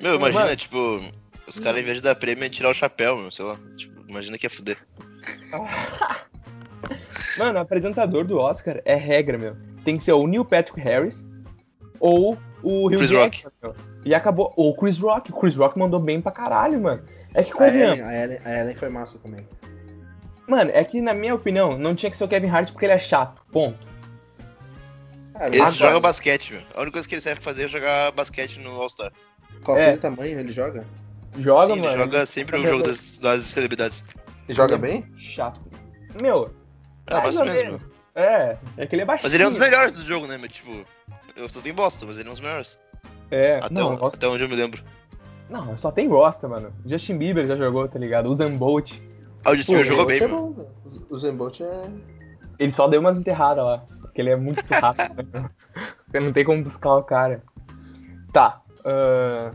Meu, 0.00 0.14
imagina, 0.14 0.44
Mano. 0.44 0.56
tipo, 0.56 1.00
os 1.46 1.58
caras 1.58 1.82
em 1.82 1.84
vez 1.84 1.96
de 1.98 2.02
dar 2.02 2.14
prêmio, 2.14 2.42
é 2.44 2.48
tirar 2.48 2.70
o 2.70 2.74
chapéu, 2.74 3.18
meu, 3.18 3.30
sei 3.30 3.44
lá. 3.44 3.58
Tipo, 3.76 4.02
imagina 4.08 4.38
que 4.38 4.46
ia 4.46 4.50
fuder. 4.50 4.78
Mano, 7.38 7.58
o 7.58 7.62
apresentador 7.62 8.24
do 8.24 8.38
Oscar 8.38 8.80
é 8.86 8.94
regra, 8.94 9.36
meu. 9.36 9.56
Tem 9.84 9.98
que 9.98 10.04
ser 10.04 10.12
o 10.12 10.26
Neil 10.26 10.44
Patrick 10.44 10.80
Harris 10.80 11.22
ou 12.00 12.38
o 12.62 12.86
Hugh 12.88 12.96
Chris 12.98 13.10
Jackman, 13.10 13.52
meu. 13.62 13.74
E 14.04 14.14
acabou. 14.14 14.52
Ou 14.56 14.70
o 14.70 14.76
Chris 14.76 14.98
Rock. 14.98 15.32
O 15.32 15.36
Chris 15.36 15.54
Rock 15.56 15.78
mandou 15.78 16.00
bem 16.00 16.20
pra 16.20 16.30
caralho, 16.32 16.80
mano. 16.80 17.02
É 17.34 17.42
que 17.42 17.62
A. 17.62 17.68
Ellen, 17.68 18.02
a, 18.02 18.14
Ellen, 18.24 18.38
a 18.44 18.60
Ellen 18.60 18.74
foi 18.76 18.88
massa 18.88 19.18
também. 19.18 19.46
Mano, 20.48 20.70
é 20.74 20.84
que 20.84 21.00
na 21.00 21.14
minha 21.14 21.34
opinião, 21.34 21.78
não 21.78 21.94
tinha 21.94 22.10
que 22.10 22.16
ser 22.16 22.24
o 22.24 22.28
Kevin 22.28 22.48
Hart 22.50 22.70
porque 22.72 22.84
ele 22.86 22.92
é 22.92 22.98
chato. 22.98 23.40
Ponto. 23.50 23.78
Ah, 25.34 25.48
Esse 25.48 25.58
mas 25.58 25.74
joga 25.74 25.98
basquete, 26.00 26.52
meu. 26.52 26.62
A 26.74 26.80
única 26.82 26.92
coisa 26.92 27.08
que 27.08 27.14
ele 27.14 27.20
serve 27.22 27.40
fazer 27.40 27.64
é 27.64 27.68
jogar 27.68 28.12
basquete 28.12 28.58
no 28.60 28.70
All-Star. 28.80 29.10
Qual 29.64 29.76
É. 29.78 29.92
é. 29.94 29.96
tamanho 29.96 30.38
ele 30.38 30.52
joga? 30.52 30.84
Joga, 31.38 31.74
Sim, 31.74 31.80
mano. 31.80 31.86
ele 31.94 32.02
joga 32.04 32.26
sempre 32.26 32.58
no 32.60 32.66
jogo 32.68 32.82
das, 32.84 33.18
das 33.18 33.42
celebridades. 33.42 34.04
Ele 34.48 34.54
joga 34.56 34.74
Ele 34.74 34.86
é 34.86 34.88
bem? 34.92 35.06
Chato. 35.16 35.60
Meu, 36.22 36.54
Ah, 37.10 37.20
mais 37.22 37.36
ou 37.36 37.44
menos, 37.44 37.80
meu. 37.80 37.90
é. 38.14 38.56
É 38.76 38.86
que 38.86 38.94
ele 38.94 39.02
é 39.02 39.04
baixinho. 39.04 39.24
Mas 39.24 39.34
ele 39.34 39.42
é 39.42 39.46
um 39.46 39.50
dos 39.50 39.58
melhores 39.58 39.92
do 39.94 40.02
jogo, 40.02 40.26
né, 40.28 40.38
meu? 40.38 40.48
Tipo, 40.48 40.84
eu 41.36 41.48
só 41.48 41.60
tenho 41.60 41.74
bosta, 41.74 42.04
mas 42.06 42.18
ele 42.18 42.28
é 42.28 42.30
um 42.30 42.34
dos 42.34 42.40
melhores. 42.40 42.78
É, 43.30 43.56
Até, 43.58 43.72
não, 43.74 43.94
o- 43.96 44.06
até 44.06 44.26
onde 44.28 44.42
eu 44.44 44.48
me 44.48 44.54
lembro. 44.54 44.82
não, 45.50 45.76
só 45.78 45.90
tem 45.90 46.08
gosta, 46.08 46.46
mano. 46.48 46.72
Justin 46.86 47.16
Bieber 47.18 47.46
já 47.46 47.56
jogou, 47.56 47.88
tá 47.88 47.98
ligado? 47.98 48.30
O 48.30 48.34
Zambolt. 48.34 48.92
Ah, 49.44 49.50
o 49.52 49.54
Justin 49.56 49.72
Bieber 49.72 49.86
jogou 49.90 50.06
bem, 50.06 50.20
é 50.22 50.28
bom, 50.28 50.50
né? 50.56 50.64
O 51.10 51.18
Zembolt 51.18 51.60
é. 51.60 51.90
Ele 52.58 52.72
só 52.72 52.86
deu 52.86 53.00
umas 53.00 53.16
enterradas 53.18 53.64
lá. 53.64 53.78
Porque 54.00 54.20
ele 54.20 54.30
é 54.30 54.36
muito 54.36 54.60
rápido. 54.70 55.26
né? 55.32 56.20
Não 56.20 56.32
tem 56.32 56.44
como 56.44 56.62
buscar 56.62 56.94
o 56.96 57.02
cara. 57.02 57.42
Tá. 58.32 58.60
ah, 58.84 59.50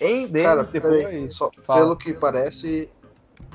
em 0.00 0.26
de- 0.26 0.42
Cara, 0.42 0.64
depois. 0.64 1.04
peraí, 1.04 1.30
só, 1.30 1.50
fala. 1.64 1.80
pelo 1.80 1.96
que 1.96 2.12
parece, 2.14 2.90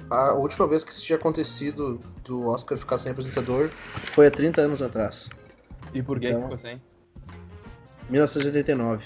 a 0.10 0.34
última 0.34 0.68
vez 0.68 0.84
que 0.84 0.92
isso 0.92 1.04
tinha 1.04 1.18
acontecido 1.18 2.00
do 2.24 2.48
Oscar 2.48 2.78
ficar 2.78 2.98
sem 2.98 3.12
apresentador 3.12 3.70
foi 4.14 4.28
há 4.28 4.32
30 4.32 4.62
anos 4.62 4.82
atrás. 4.82 5.30
E 5.94 6.02
por 6.02 6.20
que 6.20 6.28
Então- 6.30 6.40
que 6.42 6.44
ficou 6.46 6.58
sem? 6.58 6.82
1989. 8.10 9.04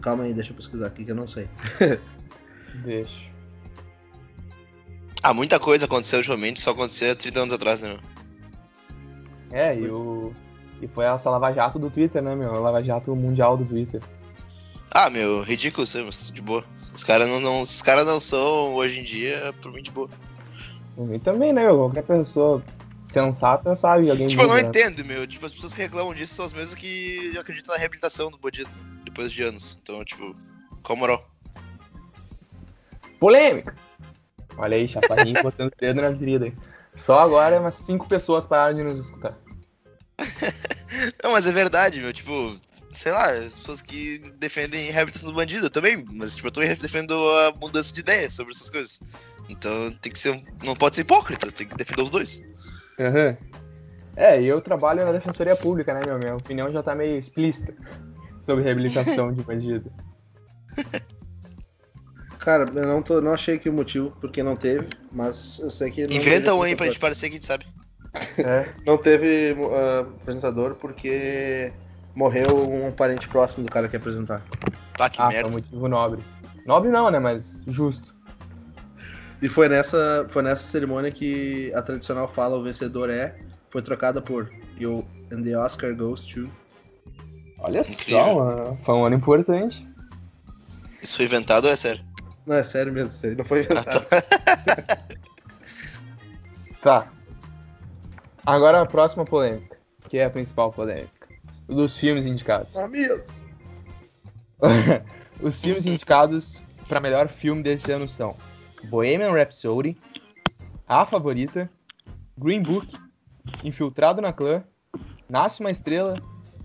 Calma 0.00 0.24
aí, 0.24 0.34
deixa 0.34 0.50
eu 0.50 0.56
pesquisar 0.56 0.86
aqui 0.86 1.04
que 1.04 1.10
eu 1.10 1.14
não 1.14 1.26
sei. 1.26 1.48
Deixa. 2.84 3.32
Ah, 5.22 5.32
muita 5.32 5.58
coisa 5.58 5.86
aconteceu 5.86 6.18
ultimamente, 6.18 6.60
só 6.60 6.70
acontecia 6.70 7.16
30 7.16 7.40
anos 7.40 7.54
atrás, 7.54 7.80
né, 7.80 7.88
meu? 7.88 7.98
É, 9.50 9.74
e 9.74 9.88
o. 9.88 10.34
E 10.82 10.88
foi 10.88 11.06
essa 11.06 11.30
Lava 11.30 11.52
Jato 11.52 11.78
do 11.78 11.88
Twitter, 11.88 12.20
né, 12.20 12.34
meu? 12.34 12.54
A 12.54 12.58
Lava 12.58 12.82
Jato 12.82 13.16
mundial 13.16 13.56
do 13.56 13.64
Twitter. 13.64 14.02
Ah, 14.90 15.08
meu, 15.08 15.42
ridículo 15.42 15.84
isso 15.84 15.96
aí, 15.96 16.04
mas 16.04 16.30
de 16.30 16.42
boa. 16.42 16.62
Os 16.94 17.02
caras 17.02 17.26
não, 17.26 17.40
não, 17.40 17.62
os 17.62 17.80
cara 17.80 18.04
não 18.04 18.20
são, 18.20 18.74
hoje 18.74 19.00
em 19.00 19.04
dia, 19.04 19.54
por 19.62 19.72
mim 19.72 19.82
de 19.82 19.90
boa. 19.90 20.08
Por 20.94 21.06
mim 21.06 21.18
também, 21.18 21.52
né? 21.52 21.64
meu? 21.64 21.76
Qualquer 21.76 22.02
pessoa 22.02 22.62
sensata 23.06 23.76
sabe 23.76 24.10
alguém. 24.10 24.28
Tipo, 24.28 24.42
eu 24.42 24.48
não 24.48 24.54
né? 24.54 24.62
entendo, 24.62 25.04
meu. 25.04 25.26
Tipo, 25.26 25.46
as 25.46 25.52
pessoas 25.52 25.74
que 25.74 25.82
reclamam 25.82 26.14
disso 26.14 26.34
são 26.34 26.44
as 26.44 26.52
mesmas 26.52 26.74
que 26.74 27.36
acreditam 27.38 27.74
na 27.74 27.78
reabilitação 27.78 28.30
do 28.30 28.38
bandido 28.38 28.70
depois 29.04 29.32
de 29.32 29.42
anos. 29.42 29.76
Então, 29.82 30.04
tipo, 30.04 30.34
qual 30.82 30.96
a 30.96 31.00
moral? 31.00 31.30
Polêmica! 33.18 33.74
Olha 34.56 34.76
aí, 34.76 34.88
chaparrinho 34.88 35.40
botando 35.42 35.72
o 35.72 35.76
dedo 35.78 36.00
na 36.02 36.16
ferida. 36.16 36.46
aí. 36.46 36.54
Só 36.96 37.20
agora 37.20 37.60
umas 37.60 37.74
cinco 37.74 38.08
pessoas 38.08 38.46
pararam 38.46 38.76
de 38.76 38.82
nos 38.82 39.04
escutar. 39.04 39.36
Não, 41.22 41.32
mas 41.32 41.46
é 41.46 41.52
verdade, 41.52 42.00
meu. 42.00 42.12
Tipo, 42.12 42.56
sei 42.92 43.12
lá, 43.12 43.30
as 43.30 43.54
pessoas 43.54 43.82
que 43.82 44.18
defendem 44.38 44.90
reabilitação 44.90 45.28
do 45.28 45.34
bandido, 45.34 45.66
eu 45.66 45.70
também. 45.70 46.04
Mas, 46.12 46.36
tipo, 46.36 46.48
eu 46.48 46.52
também 46.52 46.74
defendo 46.76 47.14
a 47.14 47.52
mudança 47.58 47.92
de 47.92 48.00
ideia 48.00 48.30
sobre 48.30 48.54
essas 48.54 48.70
coisas. 48.70 49.00
Então, 49.48 49.90
tem 50.00 50.12
que 50.12 50.18
ser. 50.18 50.40
Não 50.62 50.76
pode 50.76 50.96
ser 50.96 51.02
hipócrita, 51.02 51.50
tem 51.50 51.66
que 51.66 51.76
defender 51.76 52.02
os 52.02 52.10
dois. 52.10 52.40
Aham. 52.98 53.36
É, 54.16 54.40
e 54.40 54.46
eu 54.46 54.60
trabalho 54.60 55.04
na 55.04 55.12
Defensoria 55.12 55.56
Pública, 55.56 55.92
né, 55.92 56.00
meu? 56.06 56.18
Minha 56.18 56.36
opinião 56.36 56.70
já 56.72 56.82
tá 56.82 56.94
meio 56.94 57.18
explícita 57.18 57.74
sobre 58.46 58.62
reabilitação 58.64 59.32
de 59.32 59.42
bandido. 59.42 59.90
Cara, 62.38 62.70
eu 62.74 62.86
não, 62.86 63.02
tô, 63.02 63.20
não 63.22 63.32
achei 63.32 63.56
aqui 63.56 63.70
o 63.70 63.72
motivo 63.72 64.10
porque 64.20 64.42
não 64.42 64.54
teve, 64.54 64.88
mas 65.10 65.58
eu 65.60 65.70
sei 65.70 65.90
que. 65.90 66.06
Não 66.06 66.14
Inventa 66.14 66.54
um 66.54 66.62
aí 66.62 66.76
pra 66.76 66.86
gente 66.86 66.98
parecer 66.98 67.28
que 67.28 67.32
a 67.32 67.36
gente 67.36 67.46
sabe. 67.46 67.66
É. 68.38 68.68
Não 68.86 68.98
teve 68.98 69.56
ah, 69.72 70.00
apresentador 70.20 70.74
porque 70.74 71.72
morreu 72.14 72.70
um 72.70 72.92
parente 72.92 73.26
próximo 73.28 73.64
do 73.64 73.72
cara 73.72 73.88
que 73.88 73.96
ia 73.96 73.98
apresentar. 73.98 74.42
Ah, 75.00 75.08
que 75.08 75.20
Ah, 75.20 75.24
foi 75.26 75.34
merda. 75.34 75.48
um 75.48 75.52
motivo 75.52 75.88
nobre. 75.88 76.22
Nobre 76.66 76.90
não, 76.90 77.10
né? 77.10 77.18
Mas 77.18 77.62
justo. 77.66 78.13
E 79.44 79.48
foi 79.50 79.68
nessa, 79.68 80.26
foi 80.30 80.42
nessa 80.42 80.62
cerimônia 80.62 81.10
que 81.10 81.70
a 81.74 81.82
tradicional 81.82 82.26
fala 82.26 82.56
o 82.56 82.62
vencedor 82.62 83.10
é, 83.10 83.36
foi 83.68 83.82
trocada 83.82 84.22
por 84.22 84.50
You 84.78 85.06
and 85.30 85.42
the 85.42 85.54
Oscar 85.54 85.94
goes 85.94 86.22
to. 86.22 86.50
Olha 87.58 87.80
Incrível. 87.80 88.24
só, 88.24 88.34
mano. 88.36 88.78
Foi 88.82 88.94
um 88.94 89.04
ano 89.04 89.16
importante. 89.16 89.86
Isso 91.02 91.18
foi 91.18 91.26
inventado 91.26 91.66
ou 91.66 91.70
é 91.70 91.76
sério? 91.76 92.02
Não, 92.46 92.54
é 92.54 92.64
sério 92.64 92.90
mesmo, 92.90 93.10
isso 93.10 93.26
aí 93.26 93.34
não 93.34 93.44
foi 93.44 93.60
inventado. 93.60 94.06
Tá. 96.80 97.08
Agora 98.44 98.80
a 98.82 98.86
próxima 98.86 99.24
polêmica, 99.24 99.78
que 100.08 100.18
é 100.18 100.24
a 100.26 100.30
principal 100.30 100.70
polêmica. 100.70 101.28
Dos 101.66 101.98
filmes 101.98 102.24
indicados. 102.26 102.76
Amigos! 102.76 103.42
Os 105.40 105.60
filmes 105.60 105.84
indicados 105.84 106.62
para 106.86 107.00
melhor 107.00 107.28
filme 107.28 107.62
desse 107.62 107.90
ano 107.90 108.06
são 108.06 108.36
Bohemian 108.88 109.32
Rhapsody, 109.32 109.96
A 110.86 111.04
Favorita, 111.04 111.70
Green 112.36 112.62
Book, 112.62 112.86
Infiltrado 113.62 114.20
na 114.20 114.32
Clã, 114.32 114.64
Nasce 115.28 115.60
uma 115.60 115.70
Estrela, 115.70 116.16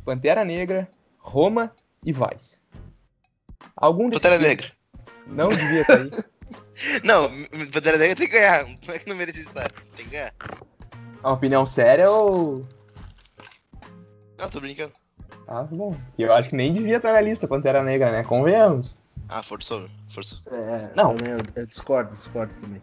Pantera 0.04 0.44
Negra, 0.44 0.90
Roma 1.18 1.74
e 2.04 2.12
Vice. 2.12 2.60
Algum 3.76 4.10
Pantera 4.10 4.36
filmes 4.36 4.50
Negra. 4.50 4.72
Não 5.28 5.48
devia 5.50 5.82
estar 5.82 5.98
aí. 5.98 6.12
Não, 7.04 7.30
Pantera 7.72 7.98
Negra 7.98 8.16
tem 8.16 8.28
que 8.28 8.34
ganhar. 8.34 8.66
Não 8.66 8.94
é 8.94 9.00
que 9.00 9.10
não 9.10 9.16
merecia 9.16 9.42
estar. 9.42 9.72
Tem 9.96 10.06
que 10.06 10.12
ganhar. 10.12 10.34
É 10.42 11.28
uma 11.28 11.34
opinião 11.34 11.66
séria 11.66 12.10
ou. 12.10 12.66
Não, 14.38 14.50
tô 14.50 14.62
brincando. 14.62 14.94
Ah, 15.48 15.64
bom. 15.64 15.96
Eu 16.18 16.32
acho 16.32 16.50
que 16.50 16.56
nem 16.56 16.72
devia 16.72 16.98
estar 16.98 17.12
na 17.12 17.22
lista 17.22 17.48
Pantera 17.48 17.84
Negra, 17.84 18.12
né? 18.12 18.24
Convenhamos. 18.24 18.96
Ah, 19.30 19.44
forçou. 19.44 19.88
Forçou. 20.10 20.40
É, 20.52 20.92
Não. 20.96 21.16
também 21.16 21.34
eu, 21.34 21.40
eu 21.56 21.66
discordo, 21.68 22.16
discordo 22.16 22.54
também. 22.60 22.82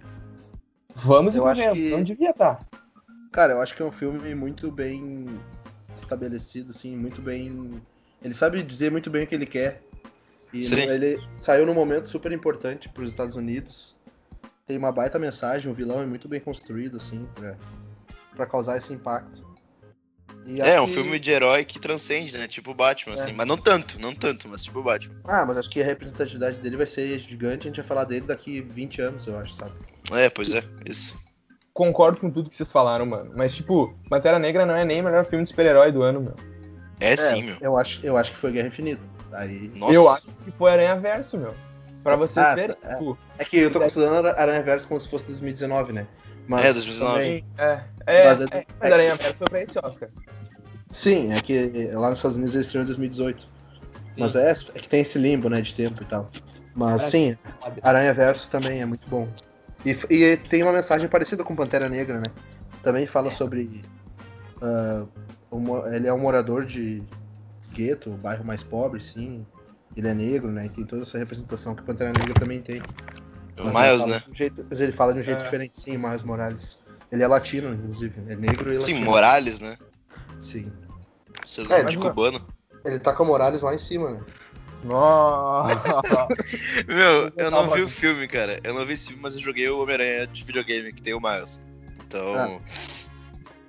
Vamos 0.95 1.35
e 1.35 1.39
Eu 1.39 1.47
acho 1.47 1.73
que- 1.73 1.91
Não 1.91 2.03
devia 2.03 2.31
estar. 2.31 2.65
Cara, 3.33 3.53
eu 3.55 3.61
acho 3.61 3.75
que 3.77 3.83
é 3.83 3.85
um 3.85 3.93
filme 3.93 4.35
muito 4.35 4.71
bem 4.71 5.27
estabelecido, 5.97 6.71
assim, 6.71 6.97
muito 6.97 7.21
bem. 7.21 7.71
Ele 8.23 8.33
sabe 8.35 8.63
dizer 8.63 8.91
muito 8.91 9.11
bem 9.11 9.25
o 9.25 9.27
que 9.27 9.35
ele 9.35 9.47
quer. 9.47 9.83
E 10.53 10.63
Sim. 10.63 10.77
ele 10.77 11.19
saiu 11.41 11.67
num 11.67 11.75
momento 11.75 12.09
super 12.09 12.33
importante 12.33 12.89
para 12.89 13.03
os 13.03 13.11
Estados 13.11 13.37
Unidos. 13.37 13.95
Tem 14.65 14.79
uma 14.79 14.91
baita 14.93 15.19
mensagem, 15.19 15.71
o 15.71 15.75
vilão 15.75 16.01
é 16.01 16.07
muito 16.07 16.29
bem 16.29 16.41
construído, 16.41 16.97
assim, 16.97 17.29
pra, 17.35 17.57
pra 18.35 18.47
causar 18.47 18.77
esse 18.79 18.93
impacto. 18.93 19.45
E 20.47 20.61
É, 20.61 20.77
acho 20.77 20.83
um 20.85 20.89
filme 20.89 21.19
de 21.19 21.31
herói 21.31 21.65
que 21.65 21.81
transcende, 21.81 22.37
né? 22.39 22.47
Tipo 22.47 22.71
o 22.71 22.75
Batman, 22.75 23.17
É. 23.17 23.21
assim. 23.21 23.33
Mas 23.33 23.47
não 23.47 23.57
tanto, 23.57 24.01
não 24.01 24.15
tanto, 24.15 24.49
mas 24.49 24.63
tipo 24.63 24.79
o 24.79 24.83
Batman. 24.83 25.15
Ah, 25.25 25.45
mas 25.45 25.59
acho 25.59 25.69
que 25.69 25.83
a 25.83 25.85
representatividade 25.85 26.59
dele 26.59 26.77
vai 26.77 26.87
ser 26.87 27.19
gigante, 27.19 27.67
a 27.67 27.71
gente 27.71 27.77
vai 27.81 27.87
falar 27.87 28.05
dele 28.05 28.27
daqui 28.27 28.61
20 28.61 29.03
anos, 29.03 29.27
eu 29.27 29.37
acho, 29.39 29.55
sabe? 29.55 29.73
É, 30.13 30.31
pois 30.31 30.55
é, 30.55 30.63
isso. 30.89 31.15
Concordo 31.75 32.19
com 32.21 32.31
tudo 32.31 32.49
que 32.49 32.57
vocês 32.57 32.71
falaram, 32.73 33.05
mano. 33.05 33.33
Mas, 33.37 33.53
tipo, 33.55 33.95
Pantera 34.09 34.39
Negra 34.39 34.65
não 34.65 34.75
é 34.77 34.85
nem 34.85 35.01
o 35.01 35.05
melhor 35.05 35.25
filme 35.27 35.45
de 35.45 35.51
super-herói 35.51 35.93
do 35.93 36.03
ano, 36.03 36.21
meu. 36.23 36.35
É, 37.01 37.15
sim, 37.17 37.43
meu. 37.43 37.57
Eu 37.61 37.77
acho, 37.77 38.01
eu 38.07 38.17
acho 38.17 38.33
que 38.33 38.39
foi 38.39 38.53
Guerra 38.53 38.69
Infinita. 38.69 39.03
Aí... 39.33 39.71
Nossa. 39.75 39.93
Eu 39.93 40.09
acho 40.09 40.27
que 40.45 40.51
foi 40.53 40.71
Aranha 40.71 40.97
Verso, 40.97 41.37
meu. 41.37 41.55
Pra 42.03 42.17
vocês 42.17 42.39
Ah, 42.47 42.55
verem, 42.55 42.77
é. 42.83 42.95
tipo, 42.95 43.19
É 43.37 43.45
que 43.45 43.59
eu 43.59 43.71
tô 43.71 43.81
considerando 43.81 44.29
Aranha 44.29 44.63
Verso 44.63 44.87
como 44.89 44.99
se 45.01 45.09
fosse 45.09 45.27
2019, 45.27 45.93
né? 45.93 46.07
Mas 46.47 46.65
É, 46.65 46.73
2019. 46.73 47.15
também- 47.19 47.45
é, 47.59 47.81
é, 48.07 48.25
Mas 48.25 48.41
é, 48.41 48.45
é- 48.53 48.67
mas 48.81 48.93
Aranha 48.93 49.15
Verso 49.17 49.35
foi 49.39 49.49
pra 49.49 49.63
esse 49.63 49.79
Oscar. 49.83 50.09
Sim, 50.89 51.33
é 51.33 51.41
que 51.41 51.91
lá 51.93 52.11
nos 52.11 52.19
Estados 52.21 52.37
Unidos 52.37 52.55
ele 52.55 52.63
estreou 52.63 52.83
em 52.85 52.87
2018. 52.87 53.47
Mas 54.17 54.35
é, 54.37 54.51
é 54.51 54.79
que 54.79 54.89
tem 54.89 55.01
esse 55.01 55.19
limbo, 55.19 55.49
né, 55.51 55.61
de 55.61 55.75
tempo 55.75 56.03
e 56.03 56.07
tal. 56.07 56.31
Mas 56.75 57.03
É. 57.03 57.11
sim, 57.11 57.37
Aranha 57.83 58.15
Verso 58.15 58.49
também 58.49 58.81
é 58.81 58.87
muito 58.87 59.09
bom. 59.09 59.29
E, 59.85 59.91
e 60.15 60.37
tem 60.37 60.63
uma 60.63 60.73
mensagem 60.73 61.09
parecida 61.09 61.45
com 61.45 61.55
Pantera 61.55 61.89
Negra, 61.89 62.19
né? 62.21 62.27
Também 62.83 63.07
fala 63.07 63.31
sobre. 63.31 63.83
ah, 64.63 65.05
o 65.51 65.59
mo- 65.59 65.87
ele 65.87 66.07
é 66.07 66.13
um 66.13 66.19
morador 66.19 66.65
de 66.65 67.03
gueto, 67.73 68.11
o 68.11 68.17
bairro 68.17 68.45
mais 68.45 68.63
pobre, 68.63 69.01
sim. 69.01 69.45
Ele 69.97 70.09
é 70.09 70.15
negro, 70.15 70.51
né? 70.51 70.67
E 70.67 70.69
tem 70.69 70.85
toda 70.85 71.03
essa 71.03 71.19
representação 71.19 71.75
que 71.75 71.83
Pantera 71.83 72.13
Negra 72.13 72.35
também 72.35 72.61
tem. 72.61 72.83
O 73.59 73.65
Miles, 73.67 74.03
ele 74.03 74.11
né? 74.13 74.23
um 74.29 74.35
jeito- 74.35 74.67
mas 74.69 74.81
ele 74.81 74.93
fala 74.93 75.13
de 75.15 75.21
um 75.21 75.23
jeito 75.23 75.41
É. 75.41 75.45
diferente, 75.45 75.81
sim, 75.81 75.97
Miles 75.97 76.23
Morales. 76.23 76.79
Ele 77.11 77.23
é 77.23 77.27
latino, 77.27 77.73
inclusive. 77.73 78.15
É 78.29 78.37
negro 78.37 78.71
e 78.73 78.81
Sim, 78.83 78.93
latino. 78.95 79.11
Morales, 79.11 79.59
né? 79.61 79.77
Sim. 80.41 80.73
Seu 81.45 81.71
É, 81.73 81.85
de 81.85 81.97
cubano. 81.99 82.45
Ele 82.85 82.99
tá 82.99 83.13
com 83.13 83.23
o 83.23 83.27
Morales 83.27 83.63
lá 83.63 83.75
em 83.75 83.79
cima, 83.79 84.11
né? 84.11 84.21
Nossa! 84.85 85.75
Meu, 86.87 87.33
eu 87.37 87.51
não 87.51 87.71
vi 87.71 87.83
o 87.83 87.89
filme, 87.89 88.27
cara. 88.29 88.61
Eu 88.63 88.75
não 88.75 88.85
vi 88.85 88.93
esse 88.95 89.07
filme, 89.09 89.23
mas 89.23 89.35
eu 89.35 89.41
joguei 89.41 89.69
o 89.69 89.81
Homem-Aranha 89.83 90.27
de 90.27 90.45
videogame, 90.45 90.93
que 90.93 91.03
tem 91.03 91.15
o 91.15 91.21
Miles. 91.21 91.61
Então. 92.07 92.35
Ah. 92.35 92.59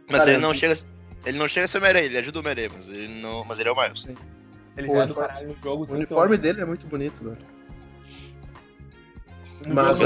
Mas 0.09 0.19
Cara, 0.19 0.31
ele 0.31 0.39
não 0.41 0.51
vi- 0.51 0.57
chega. 0.59 0.75
Ele 1.25 1.37
não 1.37 1.47
chega 1.47 1.65
a 1.65 1.67
ser 1.67 1.77
Homem-Aranha, 1.77 2.05
ele 2.05 2.17
ajuda 2.17 2.37
o 2.37 2.41
Homem-Aranha, 2.41 2.69
mas 2.75 2.87
ele 2.89 3.21
não. 3.21 3.43
Mas 3.45 3.59
ele 3.59 3.69
é 3.69 3.71
o 3.71 3.75
Miles. 3.81 4.05
Ele 4.77 4.87
O 4.89 4.93
já 4.93 5.03
é 5.03 5.05
do 5.05 5.13
uniforme- 5.13 5.27
caralho 5.27 5.47
no 5.49 5.55
jogo. 5.61 5.85
O 5.91 5.93
uniforme 5.95 6.37
dele 6.37 6.61
é 6.61 6.65
muito 6.65 6.85
bonito, 6.87 7.23
velho. 7.23 7.37
Mas-. 9.65 9.99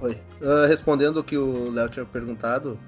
Oi. 0.00 0.18
Ah, 0.42 0.66
respondendo 0.66 1.18
o 1.18 1.24
que 1.24 1.36
o 1.36 1.70
Léo 1.70 1.88
tinha 1.88 2.04
perguntado, 2.04 2.78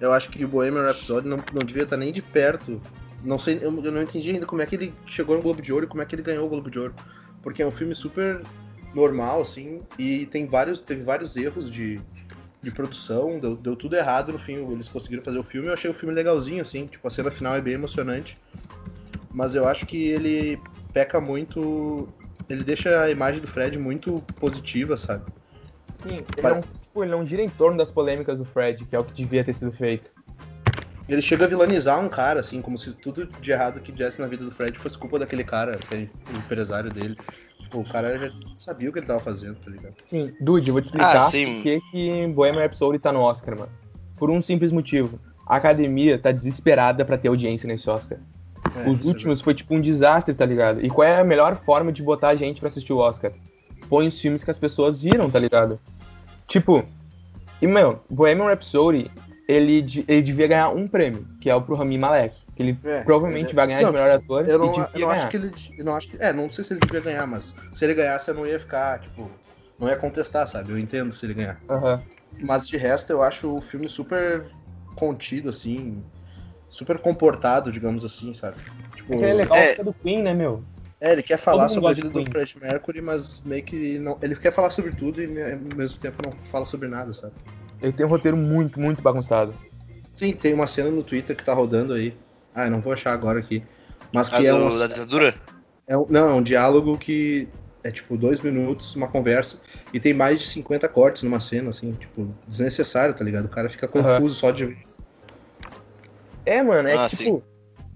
eu 0.00 0.12
acho 0.12 0.30
que 0.30 0.44
o 0.44 0.48
Bohemian 0.48 0.84
Rhapsody 0.84 1.28
não, 1.28 1.38
não 1.52 1.60
devia 1.64 1.82
estar 1.82 1.96
nem 1.96 2.12
de 2.12 2.22
perto. 2.22 2.80
Não 3.22 3.38
sei, 3.38 3.58
eu, 3.60 3.82
eu 3.82 3.92
não 3.92 4.02
entendi 4.02 4.30
ainda 4.30 4.46
como 4.46 4.62
é 4.62 4.66
que 4.66 4.74
ele 4.74 4.94
chegou 5.06 5.36
no 5.36 5.42
Globo 5.42 5.62
de 5.62 5.72
Ouro 5.72 5.86
e 5.86 5.88
como 5.88 6.02
é 6.02 6.06
que 6.06 6.14
ele 6.14 6.22
ganhou 6.22 6.46
o 6.46 6.48
Globo 6.48 6.70
de 6.70 6.78
Ouro. 6.78 6.94
Porque 7.42 7.62
é 7.62 7.66
um 7.66 7.70
filme 7.70 7.94
super 7.94 8.42
normal, 8.94 9.42
assim, 9.42 9.82
e 9.98 10.26
tem 10.26 10.46
vários, 10.46 10.80
teve 10.80 11.02
vários 11.02 11.36
erros 11.36 11.70
de, 11.70 12.00
de 12.62 12.70
produção, 12.70 13.38
deu, 13.40 13.56
deu 13.56 13.76
tudo 13.76 13.96
errado 13.96 14.32
no 14.32 14.38
fim, 14.38 14.54
eles 14.70 14.88
conseguiram 14.88 15.22
fazer 15.22 15.38
o 15.38 15.42
filme, 15.42 15.68
eu 15.68 15.72
achei 15.72 15.90
o 15.90 15.94
filme 15.94 16.14
legalzinho, 16.14 16.62
assim, 16.62 16.86
tipo, 16.86 17.06
a 17.06 17.10
cena 17.10 17.30
final 17.30 17.54
é 17.54 17.60
bem 17.60 17.74
emocionante. 17.74 18.38
Mas 19.32 19.54
eu 19.54 19.66
acho 19.66 19.84
que 19.84 19.96
ele 19.96 20.60
peca 20.92 21.20
muito. 21.20 22.08
Ele 22.48 22.62
deixa 22.62 23.00
a 23.02 23.10
imagem 23.10 23.40
do 23.40 23.46
Fred 23.48 23.78
muito 23.78 24.22
positiva, 24.36 24.96
sabe? 24.96 25.24
Sim, 26.06 26.16
ele 26.16 26.42
Para- 26.42 26.56
não, 26.56 26.62
tipo, 26.62 27.02
ele 27.02 27.10
não 27.10 27.24
gira 27.24 27.42
em 27.42 27.48
torno 27.48 27.78
das 27.78 27.90
polêmicas 27.90 28.36
do 28.36 28.44
Fred, 28.44 28.84
que 28.84 28.94
é 28.94 28.98
o 28.98 29.04
que 29.04 29.14
devia 29.14 29.42
ter 29.42 29.54
sido 29.54 29.72
feito. 29.72 30.10
Ele 31.08 31.20
chega 31.20 31.44
a 31.44 31.48
vilanizar 31.48 32.00
um 32.00 32.08
cara, 32.08 32.40
assim, 32.40 32.62
como 32.62 32.78
se 32.78 32.92
tudo 32.92 33.26
de 33.26 33.50
errado 33.50 33.80
que 33.80 33.92
tivesse 33.92 34.20
na 34.20 34.26
vida 34.26 34.44
do 34.44 34.50
Fred 34.50 34.78
fosse 34.78 34.96
culpa 34.96 35.18
daquele 35.18 35.44
cara, 35.44 35.74
aquele 35.74 36.10
empresário 36.34 36.90
dele. 36.90 37.16
Tipo, 37.60 37.80
o 37.80 37.84
cara 37.84 38.18
já 38.18 38.34
sabia 38.56 38.88
o 38.88 38.92
que 38.92 38.98
ele 39.00 39.06
tava 39.06 39.20
fazendo, 39.20 39.56
tá 39.56 39.70
ligado? 39.70 39.94
Sim, 40.06 40.32
Dude, 40.40 40.68
eu 40.68 40.72
vou 40.72 40.80
te 40.80 40.86
explicar 40.86 41.16
Ah, 41.18 41.30
por 41.30 41.62
que, 41.62 41.80
que 41.90 42.26
Bohemian 42.28 42.60
Rhapsody 42.62 42.98
tá 42.98 43.12
no 43.12 43.20
Oscar, 43.20 43.58
mano. 43.58 43.72
Por 44.16 44.30
um 44.30 44.40
simples 44.40 44.72
motivo. 44.72 45.18
A 45.46 45.56
academia 45.56 46.18
tá 46.18 46.32
desesperada 46.32 47.04
pra 47.04 47.18
ter 47.18 47.28
audiência 47.28 47.66
nesse 47.66 47.88
Oscar. 47.90 48.18
É, 48.76 48.88
Os 48.88 49.04
é 49.04 49.08
últimos 49.08 49.40
foi 49.40 49.54
tipo 49.54 49.74
um 49.74 49.80
desastre, 49.80 50.34
tá 50.34 50.44
ligado? 50.44 50.84
E 50.84 50.90
qual 50.90 51.06
é 51.06 51.20
a 51.20 51.24
melhor 51.24 51.56
forma 51.56 51.92
de 51.92 52.02
botar 52.02 52.28
a 52.28 52.34
gente 52.34 52.60
pra 52.60 52.68
assistir 52.68 52.92
o 52.92 52.98
Oscar? 52.98 53.32
Põe 53.88 54.08
os 54.08 54.20
filmes 54.20 54.42
que 54.42 54.50
as 54.50 54.58
pessoas 54.58 55.02
viram, 55.02 55.30
tá 55.30 55.38
ligado? 55.38 55.78
Tipo, 56.48 56.84
e 57.60 57.66
meu, 57.66 58.00
Bohemian 58.10 58.46
Rhapsody, 58.46 59.10
ele, 59.48 59.84
ele 60.08 60.22
devia 60.22 60.46
ganhar 60.46 60.68
um 60.70 60.88
prêmio, 60.88 61.26
que 61.40 61.48
é 61.48 61.54
o 61.54 61.62
pro 61.62 61.76
Rami 61.76 61.98
Malek. 61.98 62.34
Que 62.56 62.62
ele 62.62 62.78
É, 62.84 63.02
provavelmente 63.02 63.48
ele- 63.48 63.54
vai 63.54 63.66
ganhar 63.66 63.82
não, 63.82 63.90
de 63.90 63.94
melhor 63.94 64.10
ator 64.12 64.48
Eu 64.48 64.58
não, 64.58 64.88
eu 64.94 65.00
não 65.00 65.10
acho 65.10 65.28
que 65.28 65.36
ele. 65.36 65.50
Não 65.78 65.94
acho 65.94 66.08
que, 66.08 66.16
é, 66.20 66.32
não 66.32 66.48
sei 66.48 66.62
se 66.62 66.72
ele 66.72 66.80
devia 66.80 67.00
ganhar, 67.00 67.26
mas 67.26 67.54
se 67.72 67.84
ele 67.84 67.94
ganhasse 67.94 68.30
eu 68.30 68.34
não 68.34 68.46
ia 68.46 68.60
ficar, 68.60 69.00
tipo. 69.00 69.30
Não 69.78 69.88
ia 69.88 69.96
contestar, 69.96 70.48
sabe? 70.48 70.70
Eu 70.70 70.78
entendo 70.78 71.12
se 71.12 71.26
ele 71.26 71.34
ganhar. 71.34 71.60
Aham. 71.68 72.00
Mas 72.40 72.68
de 72.68 72.76
resto 72.76 73.10
eu 73.10 73.22
acho 73.22 73.56
o 73.56 73.60
filme 73.60 73.88
super 73.88 74.44
contido, 74.94 75.48
assim. 75.48 76.00
Super 76.74 76.98
comportado, 76.98 77.70
digamos 77.70 78.04
assim, 78.04 78.32
sabe? 78.32 78.56
Tipo, 78.96 79.14
É 79.14 79.16
que 79.16 79.22
ele 79.22 79.30
é 79.30 79.34
legal 79.34 79.56
É. 79.56 79.82
do 79.84 79.94
Queen, 79.94 80.22
né, 80.24 80.34
meu? 80.34 80.64
é, 81.00 81.12
ele 81.12 81.22
quer 81.22 81.38
falar 81.38 81.68
sobre 81.68 81.90
a 81.90 81.94
vida 81.94 82.10
do. 82.10 82.24
Fred 82.28 82.56
Mercury, 82.60 83.00
mas 83.00 83.42
meio 83.42 83.62
que 83.62 83.96
não. 84.00 84.18
Ele 84.20 84.34
quer 84.34 84.52
falar 84.52 84.70
sobre 84.70 84.90
tudo 84.90 85.22
e 85.22 85.26
ao 85.40 85.76
mesmo 85.76 86.00
tempo 86.00 86.20
não 86.26 86.32
fala 86.50 86.66
sobre 86.66 86.88
nada, 86.88 87.12
sabe? 87.12 87.32
Ele 87.80 87.92
tem 87.92 88.04
um 88.04 88.08
roteiro 88.08 88.36
muito, 88.36 88.80
muito 88.80 89.00
bagunçado. 89.00 89.54
Sim, 90.16 90.32
tem 90.32 90.52
uma 90.52 90.66
cena 90.66 90.90
no 90.90 91.04
Twitter 91.04 91.36
que 91.36 91.44
tá 91.44 91.54
rodando 91.54 91.92
aí. 91.92 92.12
Ah, 92.52 92.66
eu 92.66 92.70
não 92.72 92.80
vou 92.80 92.92
achar 92.92 93.12
agora 93.12 93.38
aqui. 93.38 93.62
Mas 94.12 94.32
A 94.32 94.38
que 94.38 94.46
é, 94.46 94.50
do, 94.50 94.58
uma, 94.58 94.76
da 94.78 94.86
ditadura? 94.88 95.34
é 95.86 95.96
um- 95.96 96.06
Não, 96.08 96.28
é 96.30 96.32
um 96.32 96.42
diálogo 96.42 96.98
que 96.98 97.46
é 97.84 97.90
tipo 97.92 98.16
dois 98.16 98.40
minutos, 98.40 98.96
uma 98.96 99.06
conversa, 99.06 99.60
e 99.92 100.00
tem 100.00 100.12
mais 100.14 100.38
de 100.40 100.46
50 100.46 100.88
cortes 100.88 101.22
numa 101.22 101.38
cena, 101.38 101.68
assim, 101.70 101.92
tipo, 101.92 102.34
desnecessário, 102.48 103.14
tá 103.14 103.22
ligado? 103.22 103.44
O 103.44 103.48
cara 103.48 103.68
fica 103.68 103.86
confuso 103.86 104.34
só 104.34 104.50
de. 104.50 104.76
É, 106.46 106.62
mano, 106.62 106.88
é 106.88 106.94
Ah, 106.94 107.08
que, 107.08 107.16
tipo, 107.16 107.42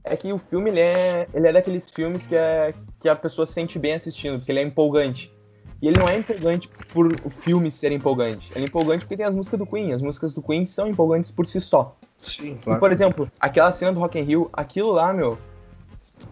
é 0.05 0.17
que 0.17 0.33
o 0.33 0.39
filme, 0.39 0.71
ele 0.71 0.81
é, 0.81 1.27
ele 1.35 1.47
é 1.47 1.53
daqueles 1.53 1.91
filmes 1.91 2.27
que, 2.27 2.35
é, 2.35 2.73
que 3.01 3.09
a 3.09 3.17
pessoa 3.17 3.47
se 3.47 3.53
sente 3.53 3.79
bem 3.79 3.95
assistindo, 3.95 4.39
porque 4.39 4.51
ele 4.53 4.61
é 4.61 4.63
empolgante. 4.63 5.33
E 5.81 5.87
ele 5.87 5.99
não 5.99 6.09
é 6.09 6.17
empolgante 6.19 6.69
por 6.93 7.07
o 7.25 7.31
filme 7.31 7.71
ser 7.71 7.93
empolgante. 7.93 8.51
Ele 8.55 8.65
é 8.65 8.69
empolgante 8.69 9.05
porque 9.05 9.17
tem 9.17 9.27
as 9.27 9.35
músicas 9.35 9.61
do 9.61 9.67
Queen. 9.67 9.93
As 9.93 10.03
músicas 10.03 10.35
do 10.35 10.43
Queen 10.43 10.67
são 10.67 10.89
empolgantes 10.89 11.31
por 11.31 11.47
si 11.47 11.61
só. 11.61 11.97
Sim, 12.19 12.55
E, 12.55 12.65
claro. 12.65 12.81
por 12.81 12.93
exemplo, 12.93 13.31
aquela 13.39 13.71
cena 13.71 13.93
do 13.93 14.01
Rock 14.01 14.19
in 14.19 14.23
Rio, 14.23 14.51
aquilo 14.53 14.91
lá, 14.91 15.13
meu... 15.13 15.39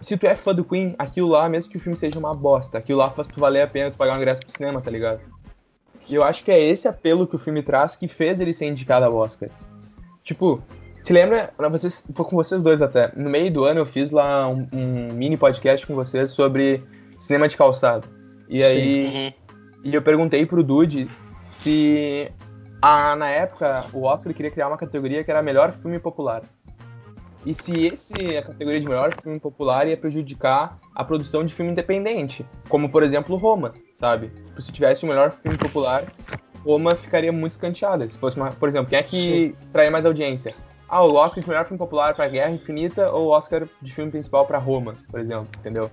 Se 0.02 0.16
tu 0.16 0.26
é 0.26 0.35
fã 0.35 0.52
do 0.52 0.64
Queen, 0.64 0.96
aquilo 0.99 1.28
lá, 1.28 1.49
mesmo 1.49 1.70
que 1.70 1.76
o 1.76 1.80
filme 1.80 1.96
seja 1.96 2.18
uma 2.18 2.32
bosta, 2.32 2.78
aquilo 2.78 2.99
lá 2.99 3.11
faz 3.11 3.28
tu 3.28 3.38
valer 3.38 3.62
a 3.62 3.66
pena 3.68 3.90
tu 3.90 3.96
pagar 3.96 4.14
um 4.14 4.16
ingresso 4.16 4.40
pro 4.40 4.52
cinema, 4.56 4.80
tá 4.80 4.90
ligado? 4.90 5.20
E 6.08 6.14
eu 6.14 6.25
acho 6.25 6.42
que 6.42 6.50
é 6.50 6.61
esse 6.61 6.88
apelo 6.88 7.26
que 7.26 7.37
o 7.37 7.38
filme 7.38 7.62
traz 7.62 7.94
que 7.94 8.08
fez 8.08 8.40
ele 8.40 8.52
ser 8.52 8.66
indicado 8.66 9.04
ao 9.06 9.14
Oscar. 9.14 9.49
Tipo, 10.25 10.61
te 11.07 11.13
lembra, 11.13 11.53
pra 11.57 11.69
vocês, 11.69 12.05
foi 12.13 12.25
com 12.25 12.35
vocês 12.35 12.61
dois 12.61 12.83
até, 12.83 13.13
no 13.15 13.31
meio 13.31 13.49
do 13.53 13.65
ano 13.65 13.79
eu 13.79 13.87
fiz 13.87 14.11
lá 14.11 14.49
um, 14.49 14.67
um 14.73 15.13
mini 15.15 15.37
podcast 15.37 15.87
com 15.87 15.95
vocês 15.95 16.33
sobre 16.33 16.83
cinema 17.17 17.47
de 17.47 17.57
calçado. 17.57 18.09
E 18.49 18.61
aí, 18.61 19.01
Uhum. 19.05 19.33
e 19.85 19.95
eu 19.95 20.03
perguntei 20.03 20.45
pro 20.45 20.65
Dude 20.65 21.09
se 21.49 22.29
a, 22.83 23.15
na 23.15 23.29
época 23.31 23.85
o 23.93 24.03
Oscar 24.03 24.35
queria 24.35 24.51
criar 24.51 24.67
uma 24.67 24.77
categoria 24.77 25.23
que 25.23 25.31
era 25.31 25.41
melhor 25.43 25.71
filme 25.81 26.01
popular. 26.01 26.43
E 27.45 27.55
se 27.55 27.87
esse 27.87 28.37
a 28.37 28.43
categoria 28.43 28.81
de 28.81 28.89
melhor 28.89 29.15
filme 29.23 29.39
popular 29.39 29.87
ia 29.87 29.97
prejudicar 29.97 30.77
a 30.93 31.05
produção 31.05 31.45
de 31.47 31.55
filme 31.55 31.71
independente, 31.71 32.45
como 32.69 32.89
por 32.89 33.05
exemplo 33.05 33.37
Roma, 33.37 33.73
sabe? 33.95 34.31
Tipo, 34.31 34.61
Se 34.61 34.73
tivesse 34.73 35.05
o 35.05 35.09
melhor 35.09 35.31
filme 35.31 35.57
popular, 35.57 36.03
Roma 36.65 36.97
ficaria 36.97 37.31
muito 37.31 37.53
escanteada. 37.53 38.11
Se 38.11 38.19
fosse 38.19 38.37
uma, 38.37 38.51
por 38.51 38.69
exemplo, 38.69 38.91
quem 38.91 38.99
é 38.99 39.03
que 39.05 39.55
traria 39.73 39.93
mais 39.93 40.05
audiência? 40.05 40.53
Ah, 40.88 41.02
o 41.02 41.14
Oscar 41.14 41.43
de 41.43 41.49
melhor 41.49 41.64
filme 41.64 41.78
popular 41.78 42.14
para 42.14 42.28
Guerra 42.28 42.50
Infinita 42.50 43.11
ou 43.11 43.26
o 43.26 43.31
Oscar 43.31 43.66
de 43.83 43.93
filme 43.93 44.11
principal 44.11 44.47
para 44.47 44.59
Roma, 44.59 44.93
por 45.11 45.19
exemplo, 45.19 45.49
entendeu? 45.59 45.90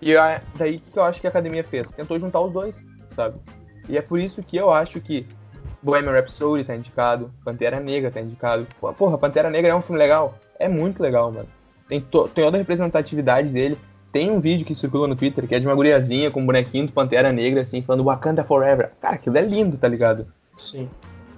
E 0.00 0.14
daí 0.56 0.76
o 0.76 0.80
que 0.80 0.98
eu 0.98 1.04
acho 1.04 1.20
que 1.20 1.26
a 1.26 1.30
academia 1.30 1.64
fez? 1.64 1.90
Tentou 1.92 2.18
juntar 2.18 2.40
os 2.40 2.52
dois, 2.52 2.84
sabe? 3.16 3.36
E 3.88 3.96
é 3.96 4.02
por 4.02 4.18
isso 4.18 4.42
que 4.42 4.56
eu 4.56 4.70
acho 4.72 5.00
que 5.00 5.26
Bohemian 5.82 6.12
Rhapsody 6.12 6.64
tá 6.64 6.76
indicado, 6.76 7.32
Pantera 7.44 7.80
Negra 7.80 8.10
tá 8.10 8.20
indicado. 8.20 8.66
Porra, 8.96 9.16
Pantera 9.16 9.48
Negra 9.48 9.72
é 9.72 9.74
um 9.74 9.80
filme 9.82 9.98
legal? 9.98 10.34
É 10.58 10.68
muito 10.68 11.02
legal, 11.02 11.32
mano. 11.32 11.48
Tem, 11.88 12.00
to- 12.00 12.28
tem 12.28 12.44
toda 12.44 12.56
a 12.56 12.60
representatividade 12.60 13.52
dele. 13.52 13.78
Tem 14.12 14.30
um 14.30 14.40
vídeo 14.40 14.66
que 14.66 14.74
circula 14.74 15.08
no 15.08 15.16
Twitter 15.16 15.46
que 15.48 15.54
é 15.54 15.58
de 15.58 15.66
uma 15.66 15.74
guriazinha 15.74 16.30
com 16.30 16.40
um 16.40 16.46
bonequinho 16.46 16.86
do 16.86 16.92
Pantera 16.92 17.32
Negra, 17.32 17.62
assim, 17.62 17.80
falando 17.80 18.04
Wakanda 18.04 18.44
Forever. 18.44 18.90
Cara, 19.00 19.14
aquilo 19.14 19.38
é 19.38 19.40
lindo, 19.42 19.78
tá 19.78 19.88
ligado? 19.88 20.26
Sim. 20.58 20.88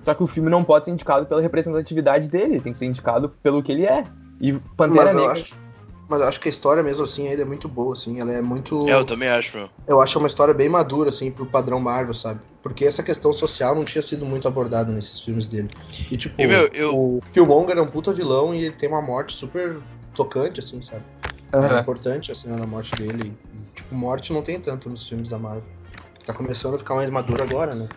Só 0.04 0.14
que 0.14 0.22
o 0.22 0.26
filme 0.26 0.50
não 0.50 0.62
pode 0.62 0.84
ser 0.84 0.90
indicado 0.90 1.26
pela 1.26 1.40
representatividade 1.40 2.28
dele, 2.28 2.60
tem 2.60 2.72
que 2.72 2.78
ser 2.78 2.86
indicado 2.86 3.28
pelo 3.42 3.62
que 3.62 3.72
ele 3.72 3.86
é. 3.86 4.04
E 4.40 4.52
Pantera 4.76 5.04
Mas 5.06 5.14
eu, 5.14 5.20
Negra. 5.20 5.32
acho, 5.32 5.54
mas 6.08 6.20
eu 6.20 6.28
acho 6.28 6.40
que 6.40 6.48
a 6.48 6.50
história 6.50 6.82
mesmo 6.82 7.04
assim 7.04 7.28
ainda 7.28 7.42
é 7.42 7.46
muito 7.46 7.68
boa, 7.68 7.94
assim. 7.94 8.20
Ela 8.20 8.32
é 8.32 8.42
muito. 8.42 8.88
É, 8.88 8.94
eu 8.94 9.04
também 9.04 9.28
acho, 9.28 9.56
meu. 9.56 9.70
Eu 9.86 10.00
acho 10.00 10.18
uma 10.18 10.28
história 10.28 10.52
bem 10.54 10.68
madura, 10.68 11.10
assim, 11.10 11.30
pro 11.30 11.46
padrão 11.46 11.78
Marvel, 11.78 12.14
sabe? 12.14 12.40
Porque 12.62 12.84
essa 12.86 13.02
questão 13.02 13.32
social 13.32 13.74
não 13.74 13.84
tinha 13.84 14.02
sido 14.02 14.24
muito 14.24 14.48
abordada 14.48 14.90
nesses 14.92 15.20
filmes 15.20 15.46
dele. 15.46 15.70
E, 16.10 16.16
tipo, 16.16 16.40
E, 16.40 16.46
meu, 16.46 16.66
eu- 16.74 16.94
o 16.94 17.22
Killmonger 17.32 17.76
é 17.76 17.82
um 17.82 17.86
puta 17.86 18.12
vilão 18.12 18.54
e 18.54 18.64
ele 18.64 18.74
tem 18.74 18.88
uma 18.88 19.02
morte 19.02 19.34
super 19.34 19.76
tocante, 20.14 20.60
assim, 20.60 20.80
sabe? 20.80 21.02
É 21.52 21.56
Aham. 21.58 21.80
importante 21.80 22.32
a 22.32 22.34
cena 22.34 22.58
da 22.58 22.66
morte 22.66 22.94
dele. 22.96 23.36
E, 23.54 23.76
tipo, 23.76 23.94
morte 23.94 24.32
não 24.32 24.42
tem 24.42 24.58
tanto 24.58 24.88
nos 24.88 25.06
filmes 25.06 25.28
da 25.28 25.38
Marvel. 25.38 25.62
Tá 26.26 26.32
começando 26.32 26.74
a 26.76 26.78
ficar 26.78 26.94
mais 26.94 27.10
maduro 27.10 27.42
agora, 27.42 27.74
né? 27.74 27.88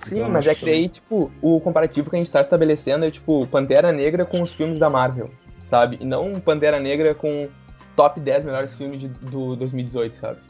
Sim, 0.00 0.18
Então, 0.18 0.30
mas 0.30 0.40
acho 0.40 0.50
é 0.50 0.54
que 0.54 0.64
daí, 0.64 0.88
tipo, 0.88 1.30
o 1.42 1.60
comparativo 1.60 2.08
que 2.10 2.16
a 2.16 2.18
gente 2.18 2.30
tá 2.30 2.40
estabelecendo 2.40 3.04
é, 3.04 3.10
tipo, 3.10 3.46
Pantera 3.48 3.92
Negra 3.92 4.24
com 4.24 4.40
os 4.42 4.52
filmes 4.54 4.78
da 4.78 4.88
Marvel, 4.90 5.30
sabe? 5.68 5.98
E 6.00 6.04
não 6.04 6.40
Pantera 6.40 6.80
Negra 6.80 7.14
com 7.14 7.48
top 7.96 8.18
10 8.20 8.44
melhores 8.44 8.76
filmes 8.76 9.00
de- 9.00 9.08
do 9.08 9.54
2018, 9.56 10.16
sabe? 10.18 10.40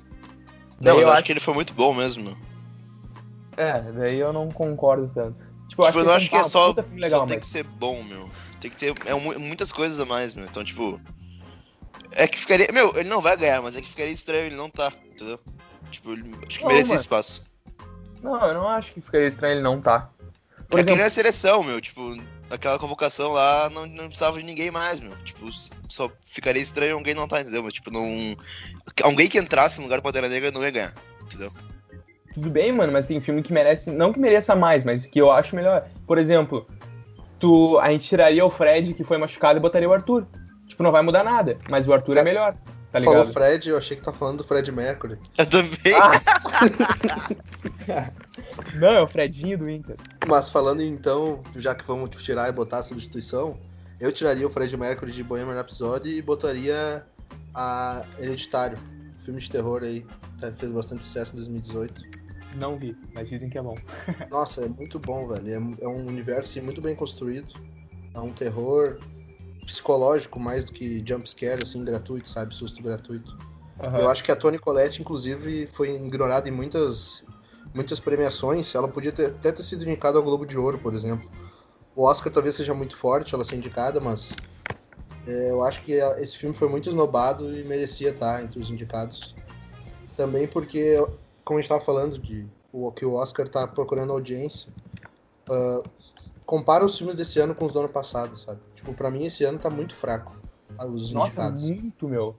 Não, 0.81 0.95
Daí 0.95 1.03
eu 1.03 1.11
acho 1.11 1.25
que 1.25 1.33
ele 1.33 1.41
foi 1.41 1.53
muito 1.55 1.75
bom 1.75 1.93
mesmo, 1.93 2.23
meu. 2.25 2.37
É, 3.57 3.81
daí 3.93 4.19
eu 4.19 4.33
não 4.33 4.49
concordo 4.51 5.11
tanto. 5.13 5.39
Tipo, 5.69 5.85
Tipo, 5.85 5.99
eu 6.01 6.05
não 6.05 6.15
acho 6.15 6.31
que 6.31 6.37
é 6.37 6.41
ah, 6.41 6.45
só, 6.45 6.75
legal, 6.95 7.21
só 7.21 7.27
tem 7.27 7.37
mas- 7.37 7.47
que 7.47 7.53
ser 7.53 7.65
bom, 7.65 8.03
meu. 8.03 8.29
Tem 8.61 8.71
que 8.71 8.77
ter 8.77 8.95
é, 9.07 9.15
mu- 9.15 9.39
muitas 9.39 9.73
coisas 9.73 9.99
a 10.01 10.05
mais, 10.07 10.33
meu. 10.35 10.45
Então, 10.47 10.63
tipo. 10.65 11.01
É 12.13 12.27
que 12.27 12.39
ficaria. 12.39 12.69
Meu, 12.73 12.93
ele 12.97 13.09
não 13.09 13.21
vai 13.21 13.37
ganhar, 13.37 13.63
mas 13.63 13.77
é 13.77 13.81
que 13.81 13.89
ficaria 13.89 14.13
estranho 14.13 14.47
ele 14.47 14.57
não 14.57 14.69
tá, 14.69 14.93
entendeu? 15.15 15.39
Tipo, 15.91 16.13
ele, 16.13 16.35
acho 16.47 16.59
que 16.59 16.65
Não, 16.65 16.69
merecia 16.71 16.89
mano. 16.95 17.01
espaço. 17.01 17.43
Não, 18.23 18.47
eu 18.47 18.55
não 18.55 18.69
acho 18.69 18.93
que 18.93 19.01
ficaria 19.01 19.29
estranho 19.29 19.55
ele 19.55 19.63
não 19.63 19.81
tá. 19.81 20.11
Por 20.69 20.81
é 20.81 20.85
que 20.85 20.95
nem 20.95 21.05
a 21.05 21.11
seleção, 21.11 21.63
meu. 21.63 21.81
Tipo, 21.81 22.17
aquela 22.51 22.79
convocação 22.79 23.33
lá 23.33 23.69
não, 23.71 23.87
não 23.87 24.07
precisava 24.07 24.39
de 24.39 24.45
ninguém 24.45 24.71
mais, 24.71 25.01
meu. 25.01 25.17
Tipo, 25.25 25.49
só 25.89 26.11
ficaria 26.27 26.63
estranho 26.63 26.95
alguém 26.95 27.15
não 27.15 27.27
tá, 27.27 27.41
entendeu? 27.41 27.63
Mas, 27.63 27.73
tipo, 27.73 27.91
não. 27.91 28.37
Alguém 29.03 29.29
que 29.29 29.39
entrasse 29.39 29.79
no 29.79 29.85
lugar 29.85 29.97
do 29.97 30.03
Pantera 30.03 30.29
Negra 30.29 30.51
não 30.51 30.63
ia 30.63 30.71
ganhar, 30.71 30.95
entendeu? 31.23 31.53
tudo 32.33 32.49
bem, 32.49 32.73
mano, 32.73 32.93
mas 32.93 33.07
tem 33.07 33.21
filme 33.21 33.43
que 33.43 33.53
merece, 33.53 33.91
não 33.91 34.13
que 34.13 34.19
mereça 34.21 34.55
mais, 34.55 34.85
mas 34.85 35.05
que 35.07 35.21
eu 35.21 35.31
acho 35.31 35.57
melhor. 35.57 35.87
Por 36.07 36.17
exemplo, 36.17 36.67
tu, 37.39 37.79
a 37.79 37.91
gente 37.91 38.07
tiraria 38.07 38.45
o 38.45 38.51
Fred 38.51 38.95
que 38.95 39.05
foi 39.05 39.19
machucado 39.19 39.59
e 39.59 39.61
botaria 39.61 39.89
o 39.89 39.93
Arthur. 39.93 40.27
Tipo, 40.67 40.83
não 40.83 40.93
vai 40.93 41.03
mudar 41.03 41.25
nada, 41.25 41.59
mas 41.69 41.89
o 41.89 41.93
Arthur 41.93 42.17
é, 42.17 42.21
É. 42.21 42.23
melhor, 42.23 42.55
tá 42.93 43.01
Falou 43.01 43.19
ligado? 43.21 43.33
Fred, 43.33 43.69
eu 43.69 43.79
achei 43.79 43.97
que 43.97 44.03
tá 44.03 44.13
falando 44.13 44.39
do 44.39 44.45
Fred 44.45 44.71
Mercury. 44.73 45.19
Eu 45.39 45.47
também. 45.47 45.71
Ah! 46.01 47.31
Não, 48.75 48.89
é 48.89 49.03
o 49.03 49.07
Fredinho 49.07 49.59
do 49.59 49.69
Inter. 49.69 49.97
Mas 50.27 50.51
falando 50.51 50.83
então, 50.83 51.43
já 51.57 51.75
que 51.75 51.87
vamos 51.87 52.11
tirar 52.23 52.49
e 52.49 52.53
botar 52.53 52.79
a 52.79 52.83
substituição, 52.83 53.59
eu 53.99 54.13
tiraria 54.13 54.47
o 54.47 54.51
Fred 54.51 54.77
Mercury 54.77 55.13
de 55.13 55.23
Bohemian 55.23 55.55
Rhapsody 55.55 56.17
e 56.17 56.23
botaria 56.23 57.05
a 57.55 58.05
Hereditário, 58.19 58.79
filme 59.25 59.41
de 59.41 59.51
terror 59.51 59.83
aí, 59.83 60.07
tá- 60.41 60.53
fez 60.53 60.73
bastante 60.73 61.05
sucesso 61.05 61.33
em 61.33 61.37
2018. 61.37 62.03
Não 62.57 62.77
vi, 62.77 62.97
mas 63.15 63.29
dizem 63.29 63.49
que 63.49 63.59
é 63.59 63.63
bom. 63.63 63.77
Nossa, 64.31 64.65
é 64.65 64.69
muito 64.69 64.99
bom, 64.99 65.29
velho. 65.29 65.49
É, 65.81 65.85
é 65.85 65.89
um 65.89 66.07
universo 66.07 66.51
assim, 66.51 66.61
muito 66.61 66.81
bem 66.81 66.95
construído. 66.97 67.53
É 68.15 68.19
um 68.21 68.33
terror 68.33 68.99
psicológico 69.65 70.39
mais 70.39 70.65
do 70.65 70.73
que 70.73 71.03
jumpscare, 71.07 71.63
assim, 71.63 71.85
gratuito, 71.85 72.29
sabe? 72.29 72.55
Susto 72.55 72.83
gratuito. 72.83 73.37
Eu 73.99 74.11
acho 74.11 74.23
que 74.23 74.31
a 74.31 74.37
Toni 74.37 74.59
Collette, 74.59 75.01
inclusive, 75.01 75.67
foi 75.67 75.95
ignorada 75.95 76.49
em 76.49 76.53
muitas, 76.53 77.25
muitas 77.75 77.99
premiações. 77.99 78.75
Ela 78.75 78.89
podia 78.89 79.11
ter, 79.11 79.27
até 79.27 79.53
ter 79.53 79.63
sido 79.63 79.83
indicada 79.85 80.19
ao 80.19 80.25
Globo 80.25 80.45
de 80.45 80.59
Ouro, 80.59 80.79
por 80.79 80.93
exemplo. 80.93 81.31
O 81.97 82.05
Oscar 82.05 82.33
talvez 82.33 82.55
seja 82.55 82.75
muito 82.75 82.97
forte 82.97 83.35
ela 83.35 83.45
ser 83.45 83.57
indicada, 83.57 83.99
mas 83.99 84.35
é, 85.27 85.51
eu 85.51 85.63
acho 85.63 85.83
que 85.83 85.93
esse 85.93 86.37
filme 86.37 86.55
foi 86.55 86.69
muito 86.69 86.89
esnobado 86.89 87.57
e 87.57 87.65
merecia 87.65 88.11
estar 88.11 88.43
entre 88.43 88.61
os 88.61 88.71
indicados. 88.71 89.35
Também 90.17 90.47
porque, 90.47 90.97
como 91.45 91.59
a 91.59 91.63
gente 91.63 91.71
estava 91.71 91.85
falando 91.85 92.19
de 92.19 92.47
o, 92.73 92.93
que 92.93 93.05
o 93.07 93.15
Oscar 93.15 93.47
está 93.47 93.67
procurando 93.67 94.13
audiência, 94.13 94.71
ah, 95.49 95.83
compara 96.47 96.85
os 96.85 96.97
filmes 96.97 97.17
desse 97.17 97.39
ano 97.39 97.55
com 97.55 97.67
os 97.67 97.73
do 97.73 97.81
ano 97.81 97.89
passado, 97.89 98.37
sabe? 98.37 98.61
Tipo, 98.81 98.95
pra 98.95 99.11
mim 99.11 99.25
esse 99.27 99.45
ano 99.45 99.59
tá 99.59 99.69
muito 99.71 99.95
fraco. 99.95 100.35
ah, 100.79 100.87
Os 100.87 101.13
Nossa, 101.13 101.43
indicados. 101.43 101.63
muito, 101.63 102.09
meu. 102.09 102.37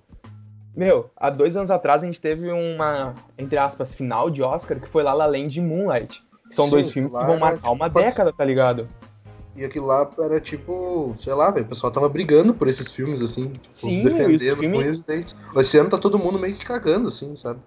Meu, 0.76 1.10
há 1.16 1.30
dois 1.30 1.56
anos 1.58 1.70
atrás 1.70 2.02
a 2.02 2.06
gente 2.06 2.20
teve 2.20 2.50
uma, 2.52 3.14
entre 3.38 3.58
aspas, 3.58 3.94
final 3.94 4.30
de 4.30 4.42
Oscar 4.42 4.80
que 4.80 4.88
foi 4.88 5.04
lá 5.04 5.14
La 5.14 5.26
Land 5.26 5.60
e 5.60 5.62
Moonlight. 5.62 6.24
Que 6.50 6.56
são 6.56 6.66
Sim, 6.66 6.72
dois 6.72 6.92
filmes 6.92 7.14
que 7.14 7.26
vão 7.26 7.38
marcar 7.38 7.72
uma 7.72 7.88
tipo, 7.90 8.00
década, 8.02 8.34
tá 8.34 8.44
ligado? 8.44 8.90
E 9.56 9.66
aquilo 9.66 9.86
lá 9.88 10.10
era 10.20 10.40
tipo, 10.40 11.14
sei 11.18 11.34
lá, 11.34 11.52
velho, 11.52 11.66
o 11.66 11.70
pessoal 11.70 11.92
tava 11.92 12.08
brigando 12.08 12.54
por 12.54 12.68
esses 12.70 12.90
filmes, 12.90 13.22
assim, 13.22 13.50
tipo, 13.50 13.74
Sim, 13.76 14.04
defendendo 14.04 14.58
filme- 14.58 14.78
com 14.78 14.84
unhas 14.84 15.02
dentes. 15.02 15.36
Esse 15.58 15.78
ano 15.78 15.90
tá 15.90 15.98
todo 15.98 16.18
mundo 16.18 16.40
meio 16.40 16.56
que 16.56 16.66
cagando, 16.66 17.10
assim, 17.10 17.36
sabe? 17.36 17.60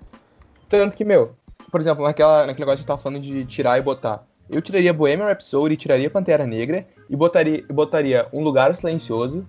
Tanto 0.69 0.97
que, 0.97 1.05
meu, 1.05 1.37
por 1.71 1.81
exemplo, 1.81 2.03
naquela, 2.05 2.47
naquele 2.47 2.61
negócio 2.61 2.67
que 2.67 2.71
a 2.73 2.77
gente 2.77 2.87
tava 2.87 3.01
falando 3.03 3.21
de 3.21 3.45
tirar 3.45 3.79
e 3.79 3.83
botar. 3.83 4.25
Eu 4.49 4.63
tiraria 4.63 4.95
Bohemian 4.95 5.27
Rhapsody, 5.27 5.77
tiraria 5.77 6.09
Pantera 6.11 6.47
Negra 6.47 6.87
e 7.09 7.17
botaria, 7.17 7.65
botaria 7.71 8.29
Um 8.33 8.43
Lugar 8.43 8.75
Silencioso 8.77 9.45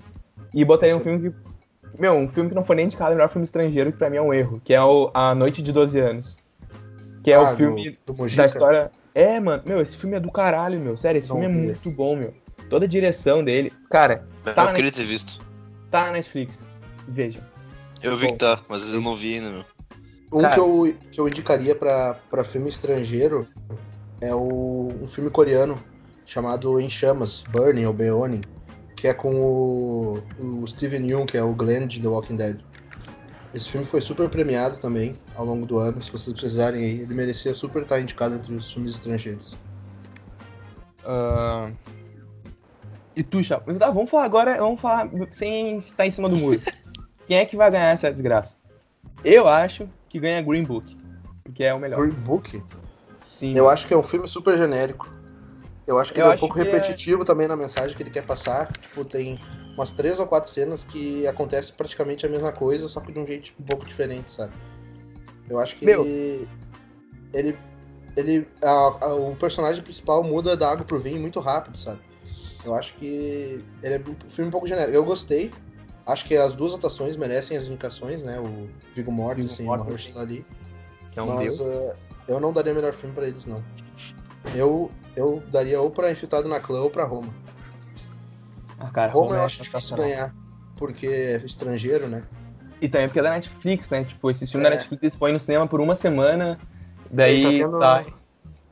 e 0.54 0.64
botaria 0.66 0.96
um 0.96 1.00
filme 1.00 1.30
que 1.32 1.36
meu, 2.00 2.12
um 2.14 2.28
filme 2.28 2.50
que 2.50 2.56
não 2.56 2.64
foi 2.66 2.76
nem 2.76 2.86
indicado 2.86 3.12
melhor 3.16 3.30
filme 3.30 3.46
estrangeiro, 3.46 3.90
que 3.92 3.98
pra 3.98 4.10
mim 4.10 4.18
é 4.18 4.22
um 4.22 4.34
erro, 4.34 4.60
que 4.64 4.74
é 4.74 4.84
o 4.84 5.10
A 5.14 5.34
Noite 5.34 5.62
de 5.62 5.72
12 5.72 5.98
Anos. 6.00 6.36
Que 7.24 7.32
é 7.32 7.36
Ah, 7.36 7.42
o 7.44 7.46
do- 7.52 7.56
filme 7.56 7.98
do 8.06 8.14
Mojica? 8.14 8.42
da 8.42 8.48
história. 8.48 8.92
É, 9.14 9.40
mano, 9.40 9.64
meu, 9.66 9.82
esse 9.82 9.96
filme 9.96 10.18
é 10.18 10.20
do 10.20 10.30
caralho, 10.30 10.78
meu. 10.80 10.98
Sério, 10.98 11.20
esse 11.20 11.30
Não 11.30 11.40
filme 11.40 11.46
é 11.54 11.58
vi 11.58 11.66
muito 11.68 11.78
esse. 11.88 11.90
bom, 11.96 12.18
meu. 12.18 12.34
Toda 12.70 12.84
a 12.84 12.88
direção 12.88 13.42
dele. 13.44 13.72
Cara, 13.90 14.26
Tá, 14.44 14.66
eu 14.66 14.74
queria 14.74 14.92
ter 14.92 15.06
visto. 15.06 15.40
tá 15.90 16.08
na 16.08 16.12
Netflix. 16.14 16.62
Veja. 17.08 17.40
Eu 18.04 18.18
vi 18.18 18.26
Bom. 18.28 18.34
que 18.34 18.40
tá, 18.40 18.60
mas 18.68 18.92
eu 18.92 19.00
não 19.02 19.16
vi 19.16 19.36
ainda, 19.36 19.50
meu. 19.52 19.66
Um 20.34 20.42
Cara. 20.42 20.54
que, 20.54 20.60
eu, 20.60 20.96
que 21.14 21.20
eu 21.22 21.28
indicaria 21.30 21.74
pra, 21.76 22.16
pra 22.30 22.44
filme 22.44 22.68
estrangeiro 22.68 23.48
é 24.20 24.36
o, 24.36 24.90
um 25.02 25.08
filme 25.08 25.30
coreano 25.30 25.76
chamado 26.26 26.80
Em 26.80 26.90
Chamas, 26.90 27.44
Burning 27.50 27.86
ou 27.86 27.94
Beoning, 27.94 28.42
que 28.96 29.08
é 29.08 29.14
com 29.14 29.36
o, 29.40 30.24
o 30.40 30.68
Steven 30.68 31.06
Yeun, 31.08 31.26
que 31.26 31.38
é 31.38 31.44
o 31.44 31.54
Glenn 31.54 31.88
de 31.88 32.02
The 32.02 32.08
Walking 32.08 32.36
Dead. 32.36 32.60
Esse 33.54 33.70
filme 33.70 33.86
foi 33.86 34.02
super 34.02 34.28
premiado 34.30 34.78
também 34.80 35.14
ao 35.36 35.46
longo 35.46 35.66
do 35.66 35.78
ano, 35.78 36.02
se 36.02 36.12
vocês 36.12 36.36
precisarem 36.36 36.84
aí. 36.84 37.00
Ele 37.02 37.14
merecia 37.14 37.54
super 37.54 37.84
estar 37.84 38.02
indicado 38.02 38.36
entre 38.36 38.54
os 38.54 38.72
filmes 38.74 38.96
estrangeiros. 38.96 39.56
Ah, 41.06 41.72
E 43.16 43.24
tu, 43.24 43.42
Chapo? 43.42 43.74
Tá, 43.76 43.90
vamos 43.92 44.10
falar 44.10 44.26
agora, 44.26 44.58
vamos 44.58 44.82
falar 44.82 45.10
sem 45.32 45.78
estar 45.78 46.06
em 46.06 46.12
cima 46.12 46.28
do 46.28 46.36
muro. 46.36 46.60
Quem 47.28 47.38
é 47.38 47.46
que 47.46 47.56
vai 47.56 47.72
ganhar 47.72 47.92
essa 47.92 48.12
desgraça? 48.12 48.58
Eu 49.24 49.48
acho 49.48 49.88
que 50.10 50.20
ganha 50.20 50.42
Green 50.42 50.64
Book. 50.64 50.98
Porque 51.44 51.64
é 51.64 51.74
o 51.74 51.80
melhor. 51.80 52.02
Green 52.02 52.20
Book, 52.24 52.62
Sim. 53.40 53.56
eu 53.56 53.70
acho 53.70 53.88
que 53.88 53.94
é 53.94 53.98
um 53.98 54.04
filme 54.04 54.28
super 54.28 54.58
genérico. 54.58 55.10
Eu 55.88 56.00
acho 56.00 56.12
que 56.14 56.20
ele 56.20 56.28
é 56.28 56.32
um 56.32 56.38
pouco 56.38 56.60
é- 56.60 56.64
repetitivo 56.64 57.24
também 57.24 57.48
na 57.48 57.56
mensagem 57.56 57.96
que 57.96 58.02
ele 58.02 58.10
quer 58.10 58.26
passar. 58.26 58.72
Tipo, 58.72 59.06
tem 59.06 59.40
umas 59.76 59.92
três 59.92 60.20
ou 60.20 60.26
quatro 60.26 60.50
cenas 60.50 60.84
que 60.84 61.28
acontece 61.28 61.72
praticamente 61.74 62.26
a 62.26 62.30
mesma 62.30 62.52
coisa, 62.52 62.88
só 62.88 63.00
que 63.00 63.12
de 63.12 63.20
um 63.20 63.26
jeito 63.26 63.52
um 63.60 63.64
pouco 63.64 63.86
diferente, 63.86 64.32
sabe? 64.32 64.54
Eu 65.50 65.60
acho 65.60 65.76
que 65.76 65.86
Meu. 65.86 66.04
ele. 66.04 66.48
Ele. 67.34 67.58
ele 68.16 68.48
a- 68.64 69.06
a- 69.06 69.14
o 69.14 69.36
personagem 69.36 69.84
principal 69.84 70.24
muda 70.24 70.56
da 70.58 70.72
água 70.72 70.86
pro 70.86 71.00
vinho 71.00 71.20
muito 71.22 71.40
rápido, 71.40 71.78
sabe? 71.78 72.00
Eu 72.64 72.74
acho 72.74 72.94
que 72.96 73.64
ele 73.84 73.94
é 73.94 74.00
um 74.00 74.30
filme 74.30 74.48
um 74.48 74.52
pouco 74.52 74.68
genérico. 74.68 74.96
Eu 74.96 75.04
gostei. 75.06 75.52
Acho 76.06 76.26
que 76.26 76.36
as 76.36 76.54
duas 76.54 76.74
atuações 76.74 77.16
merecem 77.18 77.58
as 77.58 77.66
indicações, 77.66 78.24
né? 78.24 78.40
O 78.40 78.68
Viggo 78.96 79.12
Mortensen 79.12 79.66
e 79.66 79.70
o. 79.70 79.72
Mahershala 79.78 80.22
ali. 80.22 80.46
Que 81.12 81.20
é 81.20 81.22
um 81.22 81.36
Mas 81.36 81.60
uh, 81.60 81.94
eu 82.28 82.40
não 82.40 82.52
daria 82.54 82.74
melhor 82.74 82.94
filme 82.94 83.14
pra 83.14 83.28
eles, 83.28 83.46
não. 83.46 83.64
Eu, 84.54 84.92
eu 85.16 85.42
daria 85.52 85.82
ou 85.82 85.90
pra 85.90 86.12
Infiltrado 86.12 86.48
na 86.48 86.60
Clã 86.60 86.82
ou 86.82 86.90
pra 86.90 87.06
Roma. 87.06 87.34
Ah, 88.80 88.90
cara, 88.90 89.12
Roma, 89.12 89.26
Roma 89.28 89.36
eu 89.38 89.42
é 89.42 89.46
acho 89.46 89.64
difícil 89.64 89.98
ganhar, 89.98 90.34
porque 90.76 91.08
é 91.08 91.38
estrangeiro, 91.46 92.08
né? 92.08 92.22
E 92.82 92.90
também 92.90 93.08
porque 93.08 93.20
é 93.20 93.24
da 93.24 93.32
Netflix, 93.32 93.90
né? 93.90 94.04
Tipo, 94.04 94.30
esse 94.30 94.46
filme 94.46 94.64
da 94.64 94.70
É. 94.74 94.76
Netflix 94.76 95.02
eles 95.04 95.16
põem 95.16 95.34
no 95.34 95.40
cinema 95.40 95.66
por 95.68 95.80
uma 95.80 95.96
semana, 95.96 96.60
daí 97.10 97.42
tá 97.42 97.50
tendo- 97.50 97.80
sai. 97.80 98.06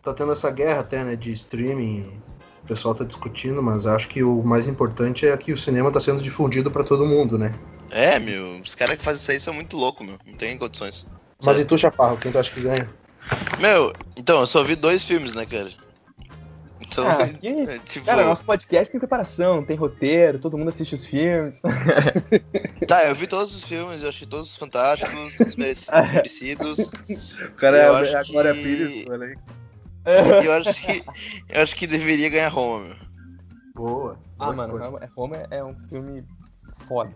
Tá 0.04 0.14
tendo 0.14 0.34
essa 0.34 0.52
guerra 0.52 0.82
até, 0.82 1.04
né, 1.04 1.16
de 1.16 1.32
streaming. 1.32 2.22
O 2.64 2.68
pessoal 2.68 2.94
tá 2.94 3.04
discutindo, 3.06 3.62
mas 3.64 3.86
acho 3.88 4.08
que 4.10 4.22
o 4.24 4.42
mais 4.44 4.68
importante 4.68 5.26
é 5.26 5.36
que 5.38 5.52
o 5.54 5.58
cinema 5.58 5.92
tá 5.92 6.00
sendo 6.02 6.22
difundido 6.22 6.70
pra 6.70 6.84
todo 6.84 7.06
mundo, 7.06 7.38
né? 7.38 7.54
É, 7.90 8.20
meu, 8.20 8.60
os 8.62 8.76
caras 8.76 8.98
que 8.98 9.04
fazem 9.04 9.22
isso 9.22 9.32
aí 9.32 9.40
são 9.40 9.54
muito 9.54 9.78
loucos, 9.78 10.06
meu. 10.06 10.18
Não 10.26 10.34
tem 10.36 10.58
condições. 10.58 11.06
Mas 11.44 11.56
Sério. 11.56 11.62
e 11.62 11.66
tu, 11.66 11.78
Chaparro, 11.78 12.18
quem 12.18 12.32
tu 12.32 12.38
acha 12.40 12.52
que 12.52 12.62
ganha? 12.62 12.90
Meu, 13.62 13.94
então, 14.18 14.40
eu 14.42 14.48
só 14.48 14.64
vi 14.64 14.76
dois 14.76 15.04
filmes, 15.04 15.34
né, 15.34 15.46
cara? 15.46 15.72
Então, 16.82 17.06
Ah, 17.08 17.18
que- 17.40 17.48
é, 17.48 17.80
tipo, 17.80 18.06
Cara, 18.06 18.26
nosso 18.26 18.44
podcast 18.44 18.92
tem 18.92 19.00
preparação, 19.00 19.64
tem 19.64 19.76
roteiro, 19.76 20.38
todo 20.40 20.58
mundo 20.58 20.70
assiste 20.70 20.94
os 20.96 21.06
filmes. 21.06 21.60
tá, 22.88 23.06
eu 23.06 23.16
vi 23.16 23.26
todos 23.28 23.56
os 23.56 23.64
filmes, 23.64 24.04
eu 24.04 24.10
achei 24.10 24.28
todos 24.28 24.56
fantásticos, 24.58 25.36
todos 25.38 25.56
mereci- 25.56 25.92
merecidos. 26.14 26.92
O 27.48 27.52
cara 27.56 27.78
Eu 27.78 27.96
é 27.98 28.02
acho 28.02 28.18
a 28.18 28.24
Glória 28.24 28.54
que- 28.54 28.62
Pires, 28.64 29.06
olha 29.10 29.26
aí. 29.28 29.36
E 30.06 30.46
eu 30.46 30.54
acho 30.54 30.82
que 30.86 31.04
eu 31.50 31.62
acho 31.62 31.76
que 31.78 31.88
deveria 31.88 32.28
ganhar 32.30 32.50
Roma, 32.50 32.86
meu. 32.88 32.96
Boa. 33.74 34.20
Ah, 34.38 34.52
boa 34.52 34.56
mano. 34.68 34.78
Roma- 34.78 35.10
Roma 35.16 35.38
é 35.50 35.64
um 35.64 35.74
filme 35.88 36.24
foda. 36.88 37.14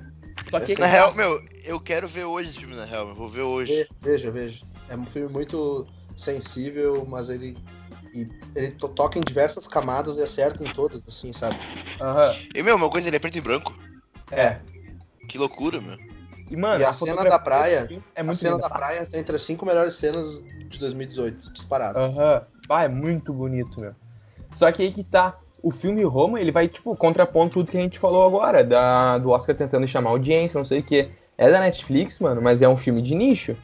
Só 0.50 0.60
que 0.62 0.80
Na 0.80 0.86
real, 0.88 1.13
meu, 1.13 1.43
eu 1.65 1.80
quero 1.82 2.08
ver 2.08 2.24
hoje 2.24 2.50
esse 2.50 2.60
filme, 2.60 2.76
na 2.76 2.86
real, 2.86 3.10
eu 3.10 3.15
vou 3.15 3.28
ver 3.28 3.41
hoje. 3.41 3.74
Ve- 3.74 3.89
Veja, 4.02 4.32
veja. 4.32 4.60
É 4.89 4.96
um 4.96 5.06
filme 5.06 5.28
muito 5.32 5.86
sensível, 6.17 7.06
mas 7.08 7.30
ele. 7.30 7.56
e 8.13 8.27
ele 8.56 8.71
to- 8.71 8.89
toca 8.89 9.17
em 9.19 9.21
diversas 9.21 9.67
camadas 9.67 10.17
e 10.17 10.23
acerta 10.23 10.63
em 10.63 10.67
todas, 10.73 11.08
assim, 11.08 11.32
sabe? 11.32 11.56
Aham. 12.01 12.36
E, 12.56 12.63
meu, 12.63 12.75
uma 12.75 12.89
coisa, 12.89 13.08
ele 13.08 13.15
é 13.15 13.19
preto 13.19 13.38
e 13.38 13.41
branco. 13.41 13.73
É. 14.32 14.58
Que 15.30 15.38
loucura, 15.38 15.80
meu. 15.80 15.97
E, 16.49 16.56
mano, 16.56 16.80
E 16.82 16.86
a 16.86 16.93
cena 16.93 17.12
fotografia 17.12 17.30
da 17.30 17.39
praia- 17.39 17.89
é 18.15 18.21
a 18.21 18.23
muito 18.23 18.39
cena 18.39 18.56
linda. 18.56 18.67
da 18.69 18.73
praia 18.75 19.06
tá 19.06 19.17
entre 19.19 19.36
as 19.36 19.41
cinco 19.43 19.65
melhores 19.65 19.95
cenas 19.95 20.41
de 20.67 20.80
2018, 20.80 21.51
disparado. 21.53 21.99
Aham. 21.99 22.41
Ah, 22.69 22.84
é 22.84 22.88
muito 22.88 23.32
bonito, 23.34 23.80
meu. 23.80 23.93
Só 24.56 24.71
que 24.71 24.82
aí 24.82 24.91
que 24.91 25.03
tá. 25.03 25.38
O 25.62 25.71
filme 25.71 26.03
Roma, 26.03 26.39
ele 26.39 26.51
vai, 26.51 26.67
tipo, 26.67 26.95
contrapondo 26.95 27.49
tudo 27.51 27.71
que 27.71 27.77
a 27.77 27.82
gente 27.82 27.99
falou 27.99 28.25
agora, 28.25 28.63
da, 28.63 29.17
do 29.17 29.30
Oscar 29.32 29.56
tentando 29.56 29.88
chamar 29.88 30.12
audiência, 30.12 30.58
não 30.58 30.65
sei 30.65 30.80
o 30.80 30.84
quê. 30.84 31.10
É 31.38 31.51
da 31.51 31.60
Netflix, 31.60 32.19
mano, 32.19 32.41
mas 32.41 32.62
é 32.62 32.69
um 32.69 32.77
filme 32.77 33.01
de 33.01 33.13
nicho. 33.15 33.56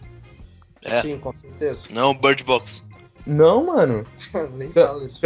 É. 0.83 1.01
Sim, 1.01 1.17
com 1.19 1.31
certeza. 1.53 1.87
Não, 1.91 2.13
Bird 2.13 2.43
Box. 2.43 2.83
Não, 3.25 3.65
mano. 3.65 4.05
Nem 4.53 4.71
falo 4.71 5.05
isso. 5.05 5.19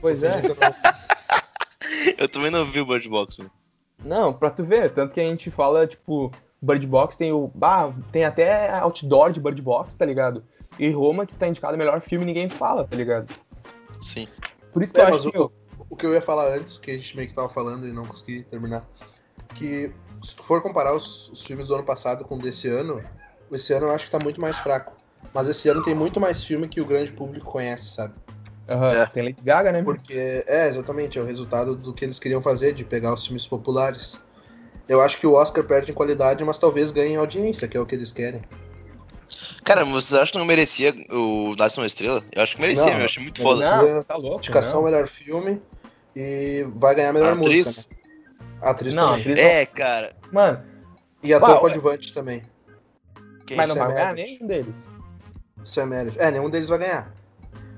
Pois 0.00 0.22
é. 0.22 0.40
Eu 2.18 2.28
também 2.28 2.50
não 2.50 2.64
vi 2.64 2.80
o 2.80 2.86
Bird 2.86 3.08
Box, 3.08 3.38
meu. 3.38 3.50
Não, 4.04 4.32
pra 4.32 4.50
tu 4.50 4.64
ver, 4.64 4.90
tanto 4.90 5.14
que 5.14 5.20
a 5.20 5.24
gente 5.24 5.50
fala, 5.50 5.86
tipo, 5.86 6.30
Bird 6.60 6.86
Box 6.86 7.16
tem 7.16 7.32
o. 7.32 7.50
Ah, 7.60 7.92
tem 8.10 8.24
até 8.24 8.70
outdoor 8.70 9.30
de 9.30 9.40
Bird 9.40 9.60
Box, 9.62 9.94
tá 9.94 10.04
ligado? 10.04 10.44
E 10.78 10.90
Roma, 10.90 11.26
que 11.26 11.34
tá 11.34 11.46
indicado 11.46 11.74
o 11.74 11.78
melhor 11.78 12.00
filme, 12.00 12.24
ninguém 12.24 12.50
fala, 12.50 12.84
tá 12.84 12.96
ligado? 12.96 13.32
Sim. 14.00 14.26
Por 14.72 14.82
isso 14.82 14.92
que 14.92 15.00
É, 15.00 15.04
eu 15.04 15.14
acho 15.14 15.30
que, 15.30 15.36
meu, 15.36 15.52
O 15.88 15.96
que 15.96 16.06
eu 16.06 16.14
ia 16.14 16.22
falar 16.22 16.56
antes, 16.56 16.78
que 16.78 16.90
a 16.90 16.94
gente 16.94 17.14
meio 17.14 17.28
que 17.28 17.34
tava 17.34 17.48
falando 17.48 17.86
e 17.86 17.92
não 17.92 18.04
consegui 18.04 18.42
terminar, 18.44 18.84
que 19.54 19.92
se 20.24 20.34
tu 20.34 20.42
for 20.42 20.62
comparar 20.62 20.96
os, 20.96 21.28
os 21.28 21.42
filmes 21.42 21.68
do 21.68 21.74
ano 21.74 21.84
passado 21.84 22.24
com 22.24 22.36
o 22.36 22.38
desse 22.38 22.68
ano, 22.68 23.02
esse 23.52 23.72
ano 23.72 23.86
eu 23.86 23.90
acho 23.90 24.06
que 24.06 24.10
tá 24.10 24.18
muito 24.22 24.40
mais 24.40 24.58
fraco. 24.58 24.92
Mas 25.34 25.48
esse 25.48 25.68
ano 25.68 25.82
tem 25.82 25.94
muito 25.94 26.20
mais 26.20 26.44
filme 26.44 26.68
que 26.68 26.80
o 26.80 26.84
grande 26.84 27.12
público 27.12 27.46
conhece, 27.50 27.94
sabe? 27.94 28.14
aham, 28.68 28.90
É. 28.90 29.06
tem 29.06 29.22
Lady 29.24 29.42
Gaga, 29.42 29.72
né? 29.72 29.82
Porque, 29.82 30.44
é, 30.46 30.68
exatamente, 30.68 31.18
é 31.18 31.22
o 31.22 31.24
resultado 31.24 31.74
do 31.74 31.92
que 31.92 32.04
eles 32.04 32.18
queriam 32.18 32.40
fazer, 32.40 32.72
de 32.72 32.84
pegar 32.84 33.12
os 33.14 33.24
filmes 33.26 33.46
populares. 33.46 34.18
Eu 34.88 35.00
acho 35.00 35.18
que 35.18 35.26
o 35.26 35.32
Oscar 35.32 35.64
perde 35.64 35.90
em 35.90 35.94
qualidade, 35.94 36.44
mas 36.44 36.58
talvez 36.58 36.90
ganhe 36.90 37.12
em 37.14 37.16
audiência, 37.16 37.66
que 37.68 37.76
é 37.76 37.80
o 37.80 37.86
que 37.86 37.94
eles 37.94 38.12
querem. 38.12 38.42
Cara, 39.64 39.84
vocês 39.84 40.20
acham 40.20 40.32
que 40.32 40.38
não 40.38 40.44
merecia 40.44 40.92
o 41.10 41.54
Nasce 41.56 41.78
uma 41.78 41.86
Estrela? 41.86 42.22
Eu 42.34 42.42
acho 42.42 42.56
que 42.56 42.60
merecia, 42.60 42.84
Não, 42.86 42.92
meu. 42.92 43.00
Eu 43.00 43.04
achei 43.06 43.22
muito 43.22 43.42
não 43.42 43.50
foda. 43.50 43.94
Não, 43.94 44.02
tá 44.02 44.16
louco. 44.16 44.38
Indicação 44.38 44.76
não. 44.76 44.84
melhor 44.84 45.06
filme 45.08 45.62
e 46.16 46.66
vai 46.76 46.94
ganhar 46.94 47.12
melhor 47.12 47.32
Atriz? 47.38 47.66
música. 47.66 47.94
Né? 47.94 48.00
A 48.60 48.70
atriz 48.70 48.94
Não, 48.94 49.08
também. 49.16 49.20
atriz 49.32 49.38
É, 49.38 49.66
cara. 49.66 50.12
Mano, 50.32 50.62
E 51.22 51.32
ator 51.32 51.60
coadjuvante 51.60 52.12
também. 52.12 52.42
Quem 53.46 53.56
mas 53.56 53.68
não 53.68 53.76
vai 53.76 53.88
ganhar 53.92 54.14
nenhum 54.14 54.46
deles. 54.46 54.88
Sam 55.64 55.92
Elliott. 55.94 56.18
É, 56.18 56.30
nenhum 56.30 56.50
deles 56.50 56.68
vai 56.68 56.78
ganhar. 56.78 57.12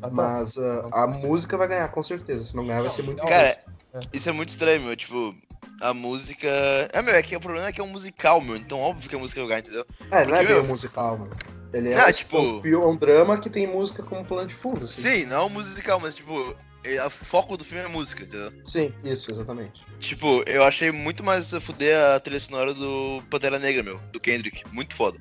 Ah, 0.02 0.08
tá. 0.08 0.10
Mas 0.10 0.56
ah, 0.58 0.88
a 0.92 1.06
música 1.06 1.56
vai 1.56 1.68
ganhar, 1.68 1.88
com 1.88 2.02
certeza. 2.02 2.44
Se 2.44 2.54
não 2.56 2.66
ganhar, 2.66 2.82
vai 2.82 2.90
ser 2.90 3.02
muito 3.02 3.18
Não, 3.18 3.26
Cara, 3.26 3.48
É. 3.48 3.58
isso 4.12 4.28
é 4.28 4.32
muito 4.32 4.50
estranho, 4.50 4.82
meu. 4.82 4.96
Tipo, 4.96 5.34
a 5.80 5.94
música. 5.94 6.48
É, 6.92 7.00
meu, 7.02 7.14
é 7.14 7.22
que 7.22 7.34
o 7.36 7.40
problema 7.40 7.68
é 7.68 7.72
que 7.72 7.80
é 7.80 7.84
um 7.84 7.88
musical, 7.88 8.40
meu. 8.40 8.56
Então, 8.56 8.78
óbvio 8.78 9.08
que 9.08 9.16
a 9.16 9.18
música 9.18 9.40
vai 9.40 9.48
ganhar, 9.48 9.60
entendeu? 9.60 9.86
É, 10.10 10.24
não 10.24 10.34
é 10.34 10.38
porque, 10.38 10.44
bem 10.44 10.54
meu- 10.54 10.64
um 10.64 10.68
musical, 10.68 11.18
mano. 11.18 11.30
Ele 11.72 11.92
é, 11.92 11.98
Ah, 11.98 12.08
um- 12.08 12.12
tipo- 12.12 12.38
um, 12.38 12.88
um 12.90 12.96
drama 12.96 13.38
que 13.38 13.50
tem 13.50 13.66
música 13.66 14.02
como 14.02 14.24
plano 14.24 14.46
de 14.46 14.54
fundo. 14.54 14.84
Assim. 14.84 15.02
Sim, 15.02 15.26
não 15.26 15.36
é 15.36 15.44
um 15.44 15.48
musical, 15.48 15.98
mas, 15.98 16.14
tipo, 16.14 16.54
é- 16.84 17.04
o 17.04 17.10
foco 17.10 17.56
do 17.56 17.64
filme 17.64 17.82
é 17.82 17.86
a 17.86 17.88
música, 17.88 18.22
entendeu? 18.22 18.52
Sim, 18.64 18.94
isso, 19.02 19.32
exatamente. 19.32 19.82
Tipo, 19.98 20.44
eu 20.46 20.62
achei 20.62 20.92
muito 20.92 21.24
mais 21.24 21.52
a 21.52 21.60
fuder 21.60 21.98
a 22.14 22.20
trilha 22.20 22.38
sonora 22.38 22.72
do 22.72 23.20
Pantera 23.28 23.58
Negra, 23.58 23.82
meu. 23.82 23.98
Do 24.12 24.20
Kendrick. 24.20 24.62
Muito 24.72 24.94
foda. 24.94 25.18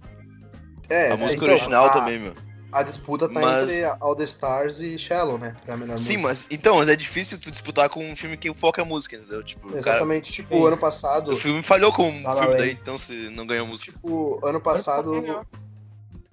É, 0.90 1.08
a 1.12 1.14
é, 1.14 1.18
música 1.18 1.44
então, 1.44 1.56
original 1.56 1.86
a, 1.88 1.90
também, 1.90 2.20
meu. 2.20 2.34
A 2.74 2.82
disputa 2.84 3.28
tá 3.28 3.34
Mas- 3.34 3.70
entre 3.70 3.84
All 4.00 4.16
the 4.16 4.24
Stars 4.24 4.80
e 4.80 4.98
Shallow, 4.98 5.38
né? 5.38 5.56
Pra 5.66 5.78
melhor 5.78 5.98
Sim, 5.98 6.18
música. 6.18 6.28
mas. 6.30 6.48
Então, 6.52 6.78
mas 6.78 6.90
é 6.90 6.96
difícil 6.96 7.40
tu 7.40 7.52
disputar 7.52 7.88
com 7.90 8.04
um 8.04 8.16
filme 8.16 8.36
que 8.36 8.50
o 8.50 8.54
foco 8.54 8.80
é 8.80 8.84
a 8.84 8.86
música, 8.86 9.16
entendeu? 9.16 9.44
Tipo, 9.44 9.68
o 9.68 9.72
cara. 9.72 9.80
Exatamente, 9.80 10.32
tipo, 10.32 10.56
Sim. 10.56 10.68
ano 10.68 10.78
passado. 10.78 11.32
O 11.32 11.36
filme 11.36 11.62
falhou 11.64 11.94
um 12.00 12.24
La 12.24 12.34
La 12.34 12.42
filme 12.44 12.58
daí, 12.58 12.72
então 12.72 12.98
se 12.98 13.14
não 13.30 13.46
ganhou 13.46 13.68
música. 13.68 13.92
Tipo, 13.92 14.40
ano 14.46 14.60
passado 14.60 15.46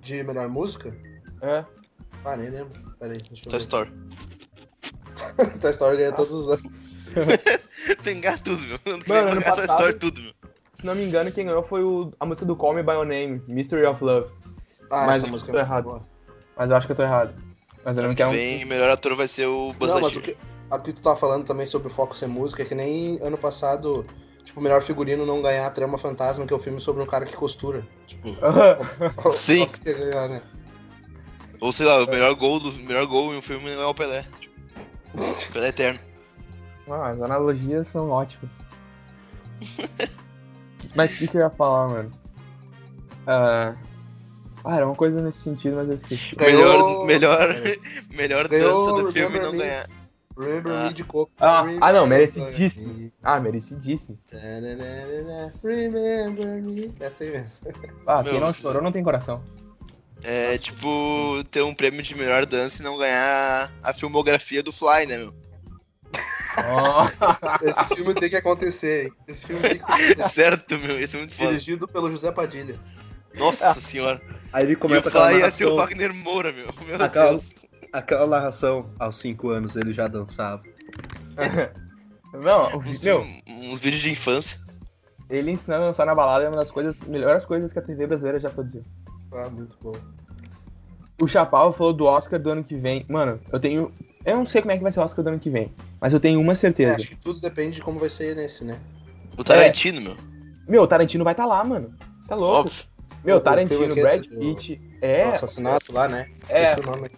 de 0.01 0.23
melhor 0.23 0.49
música. 0.49 0.97
É. 1.43 1.65
Ah, 2.25 2.37
nem 2.37 2.51
lembro. 2.51 2.79
Pera 2.99 3.13
aí, 3.13 3.19
deixa 3.19 3.45
eu 3.47 3.51
Toy 3.51 3.59
ver. 3.59 3.61
Story. 3.61 3.93
Toy 5.61 5.71
Story 5.71 5.97
ganha 5.97 6.13
todos 6.13 6.33
os 6.33 6.49
anos. 6.49 6.83
Tem 8.03 8.15
que 8.17 8.21
ganhar 8.23 8.39
tudo, 8.39 8.61
meu. 8.63 8.79
Mano, 8.87 9.03
vem 9.07 9.17
ano 9.19 9.31
ganhar 9.41 9.43
Toy 9.55 9.67
passado- 9.67 9.79
Story 9.81 9.95
tudo, 9.99 10.23
meu. 10.23 10.33
Se 10.75 10.87
não 10.87 10.95
me 10.95 11.05
engano, 11.05 11.31
quem 11.33 11.45
ganhou 11.45 11.63
foi 11.63 11.83
o- 11.83 12.11
a 12.19 12.25
música 12.25 12.47
do 12.47 12.57
Call 12.57 12.73
Me 12.75 12.83
By 12.83 12.93
Your 12.93 13.05
Name, 13.05 13.43
Mystery 13.49 13.85
of 13.85 14.03
Love. 14.03 14.31
Ah, 14.91 15.07
Mas 15.07 15.17
essa 15.19 15.27
eu 15.27 15.31
música 15.31 15.53
tô 15.53 15.59
é 15.59 15.83
boa. 15.83 16.03
Mas 16.61 16.71
eu 16.71 16.77
acho 16.77 16.87
que 16.87 16.93
eu 16.93 16.97
tô 16.97 17.03
errado. 17.03 17.33
Mas 17.83 17.97
eu 17.97 18.03
Ano 18.03 18.09
não 18.09 18.15
que 18.15 18.17
quero 18.19 18.29
um. 18.29 18.33
vem, 18.35 18.67
melhor 18.67 18.91
ator 18.91 19.15
vai 19.15 19.27
ser 19.27 19.47
o 19.47 19.73
Buzz 19.73 19.95
Não, 19.95 20.01
mas 20.03 20.15
o 20.15 20.21
que, 20.21 20.37
a 20.71 20.79
que 20.79 20.93
tu 20.93 21.01
tá 21.01 21.17
falando 21.17 21.47
também 21.47 21.67
sobre 21.67 21.89
o 21.89 21.91
foco 21.91 22.15
ser 22.15 22.27
música 22.27 22.61
é 22.61 22.67
que 22.67 22.75
nem 22.75 23.19
ano 23.23 23.39
passado 23.39 24.05
tipo, 24.45 24.61
o 24.61 24.63
melhor 24.63 24.83
figurino 24.83 25.25
não 25.25 25.41
ganhar 25.41 25.67
a 25.67 25.71
Trama 25.71 25.97
Fantasma, 25.97 26.47
que 26.47 26.53
é 26.53 26.57
o 26.57 26.59
filme 26.59 26.79
sobre 26.79 27.03
um 27.03 27.07
cara 27.07 27.25
que 27.25 27.35
costura. 27.35 27.83
Tipo, 28.07 28.37
Sim. 29.33 29.67
que 29.69 29.89
ia 29.89 29.99
ganhar, 29.99 30.29
né? 30.29 30.43
Ou 31.63 31.73
sei 31.73 31.87
lá, 31.87 32.05
o 32.05 32.11
melhor 32.11 32.35
gol 32.35 32.61
do 32.61 32.69
o 32.69 32.83
melhor 32.83 33.07
gol 33.07 33.33
em 33.33 33.39
um 33.39 33.43
filme 33.43 33.75
não 33.75 33.85
é 33.85 33.87
o 33.87 33.95
Pelé. 33.95 34.27
Tipo, 35.39 35.53
Pelé 35.55 35.65
é 35.65 35.71
eterno. 35.71 36.01
Ah, 36.91 37.09
as 37.09 37.23
analogias 37.23 37.87
são 37.87 38.11
ótimas. 38.11 38.51
mas 40.95 41.15
o 41.15 41.17
que, 41.17 41.27
que 41.27 41.39
eu 41.39 41.41
ia 41.41 41.49
falar, 41.49 41.89
mano? 41.89 42.13
Ah, 43.27 43.75
ah, 44.65 44.77
era 44.77 44.87
uma 44.87 44.95
coisa 44.95 45.21
nesse 45.23 45.41
sentido, 45.41 45.77
mas 45.77 45.89
eu 45.89 45.95
esqueci. 45.97 46.35
Ganhou- 46.37 47.05
Melhor, 47.07 47.47
melhor, 47.55 47.79
melhor 48.11 48.49
Ganhou 48.49 48.87
dança 48.97 49.03
do 49.05 49.13
filme 49.13 49.39
não 49.39 49.53
Me. 49.53 49.59
ganhar. 49.59 49.87
Remember 50.39 50.73
Ah. 50.73 50.85
Me 50.89 50.95
de 50.95 51.05
Coco. 51.05 51.31
Ah, 51.39 51.65
ah, 51.81 51.93
não, 51.93 52.07
merecidíssimo. 52.07 52.95
Me. 52.95 53.13
Ah, 53.23 53.39
merecidíssimo. 53.41 54.19
Remember 55.63 56.63
Me. 56.63 56.95
Essa 57.01 57.25
aí 57.25 57.31
mesmo. 57.31 57.59
Ah, 58.07 58.23
Meu, 58.23 58.33
quem 58.33 58.41
não 58.41 58.53
chorou 58.53 58.83
não 58.83 58.91
tem 58.93 59.03
coração. 59.05 59.43
É 60.25 60.59
tipo 60.59 61.43
ter 61.51 61.63
um 61.63 61.75
prêmio 61.75 62.03
de 62.03 62.15
melhor 62.17 62.45
dança 62.45 62.83
e 62.83 62.85
não 62.85 62.99
ganhar 62.99 63.73
a 63.83 63.93
filmografia 63.95 64.63
do 64.63 64.73
Fly, 64.73 65.07
né, 65.07 65.17
meu? 65.19 65.35
Oh, 66.59 67.05
Esse 67.65 67.95
filme 67.95 68.15
tem 68.15 68.29
que 68.29 68.37
acontecer, 68.37 69.05
hein? 69.07 69.13
Esse 69.29 69.47
filme 69.47 69.63
tem 69.63 69.79
que 69.79 69.83
acontecer. 69.85 70.29
Certo, 70.29 70.79
meu, 70.79 71.01
isso 71.01 71.17
é 71.17 71.19
muito 71.21 71.35
foda. 71.35 71.49
Dirigido 71.51 71.87
pelo 71.89 72.11
José 72.11 72.31
Padilha. 72.33 72.79
Nossa 73.35 73.75
senhora. 73.81 74.21
Aí 74.53 74.65
ele 74.65 74.73
E 74.73 74.75
o 74.75 74.79
começa 74.79 75.09
aquela 75.09 75.29
Fly 75.29 75.39
ia 75.41 75.51
ser 75.51 75.67
o 75.67 75.77
Wagner 75.77 76.15
Moura, 76.15 76.53
meu. 76.53 76.69
Meu 76.87 77.03
Aquela- 77.03 77.31
Deus. 77.31 77.51
aquela 77.93 78.27
narração. 78.27 78.91
Aos 78.99 79.19
5 79.19 79.51
anos 79.51 79.77
ele 79.77 79.93
já 79.93 80.09
dançava. 80.09 80.63
não, 82.33 82.79
Uns, 82.79 83.03
meu, 83.03 83.27
uns 83.49 83.81
vídeos 83.81 84.03
de 84.03 84.11
infância. 84.11 84.59
ele 85.29 85.51
ensinando 85.53 85.85
a 85.85 85.87
dançar 85.89 86.07
na 86.07 86.15
balada 86.15 86.45
é 86.45 86.49
uma 86.49 86.57
das 86.57 86.71
coisas, 86.71 87.01
melhores 87.03 87.47
coisas 87.47 87.73
que 87.73 87.79
a 87.79 87.83
TV 87.83 88.07
brasileira 88.07 88.39
já 88.41 88.51
produziu. 88.51 88.85
Ah, 89.33 89.49
muito 89.49 89.77
bom. 89.81 89.93
O 91.21 91.27
Chapau 91.29 91.73
falou 91.73 91.93
do 91.93 92.05
Oscar 92.07 92.41
do 92.41 92.51
ano 92.51 92.65
que 92.65 92.75
vem. 92.75 93.05
Mano, 93.09 93.41
eu 93.53 93.61
tenho. 93.61 93.93
Eu 94.25 94.37
não 94.37 94.47
sei 94.47 94.61
como 94.63 94.73
é 94.73 94.77
que 94.77 94.83
vai 94.83 94.91
ser 94.91 95.01
o 95.01 95.03
Oscar 95.03 95.23
do 95.25 95.29
ano 95.29 95.39
que 95.39 95.51
vem, 95.51 95.73
mas 96.01 96.13
eu 96.13 96.21
tenho 96.21 96.41
uma 96.41 96.53
É, 96.53 96.57
certeza. 96.57 96.97
acho 96.97 97.09
que 97.09 97.17
tudo 97.17 97.41
depende 97.41 97.77
de 97.77 97.83
como 97.83 97.99
vai 97.99 98.11
ser 98.11 98.35
nesse, 98.37 98.65
né? 98.65 98.79
O 99.39 99.45
Tarantino, 99.45 100.01
meu. 100.01 100.17
Meu, 100.67 100.83
o 100.83 100.87
Tarantino 100.87 101.23
vai 101.25 101.33
estar 101.33 101.47
lá, 101.47 101.63
mano. 101.63 101.95
Tá 102.27 102.35
louco. 102.35 102.69
Óbvio. 102.69 102.85
Meu, 103.25 103.37
O 103.37 103.41
Tarantino, 103.41 103.85
filme 103.85 104.01
Brad 104.03 104.21
aqui 104.21 104.29
do- 104.31 104.39
Pitt. 104.39 104.81
É, 105.03 105.27
O 105.27 105.33
assassinato 105.33 105.93
lá, 105.93 106.09
né? 106.09 106.31
É. 106.49 106.71
Esqueci 106.71 106.89
o 106.89 106.91
nome. 106.91 107.11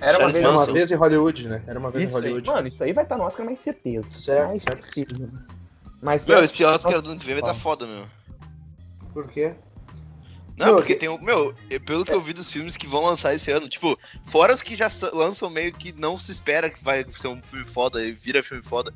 era 0.00 0.18
uma 0.18 0.26
vez. 0.30 0.44
Era 0.44 0.50
uma 0.50 0.66
vez 0.72 0.90
em 0.90 0.94
Hollywood, 0.94 1.48
né? 1.48 1.62
Era 1.66 1.78
uma 1.78 1.90
vez 1.90 2.04
Isso 2.04 2.14
em 2.14 2.16
aí. 2.16 2.22
Hollywood. 2.22 2.50
Mano, 2.50 2.68
isso 2.68 2.84
aí 2.84 2.92
vai 2.92 3.04
estar 3.04 3.16
no 3.16 3.24
Oscar, 3.24 3.44
mais 3.46 3.58
certeza. 3.58 4.06
Certo, 4.10 4.48
mais 4.48 4.62
certo. 4.62 4.94
certeza. 4.94 5.44
Mas 6.02 6.26
Meu, 6.26 6.36
certo. 6.36 6.44
esse 6.44 6.64
Oscar 6.64 7.00
do 7.02 7.10
ano 7.10 7.18
que 7.18 7.26
vem 7.26 7.34
vai 7.34 7.42
tá 7.44 7.54
foda, 7.54 7.86
meu. 7.86 8.04
Por 9.12 9.28
quê? 9.28 9.54
Não, 10.56 10.66
Meu, 10.66 10.76
porque 10.76 10.94
que- 10.94 11.00
tem 11.00 11.08
o. 11.08 11.20
Meu, 11.20 11.52
eu- 11.68 11.80
pelo 11.80 12.04
que 12.04 12.12
eu 12.12 12.20
vi 12.20 12.32
dos 12.32 12.52
filmes 12.52 12.76
que 12.76 12.86
vão 12.86 13.04
lançar 13.04 13.34
esse 13.34 13.50
ano, 13.50 13.68
tipo, 13.68 13.98
fora 14.24 14.54
os 14.54 14.62
que 14.62 14.76
já 14.76 14.86
lançam 15.12 15.50
meio 15.50 15.72
que 15.72 15.92
não 15.92 16.16
se 16.16 16.30
espera 16.30 16.70
que 16.70 16.82
vai 16.84 17.04
ser 17.10 17.26
um 17.28 17.42
filme 17.42 17.64
foda 17.68 18.04
e 18.04 18.12
vira 18.12 18.40
filme 18.42 18.62
foda. 18.62 18.94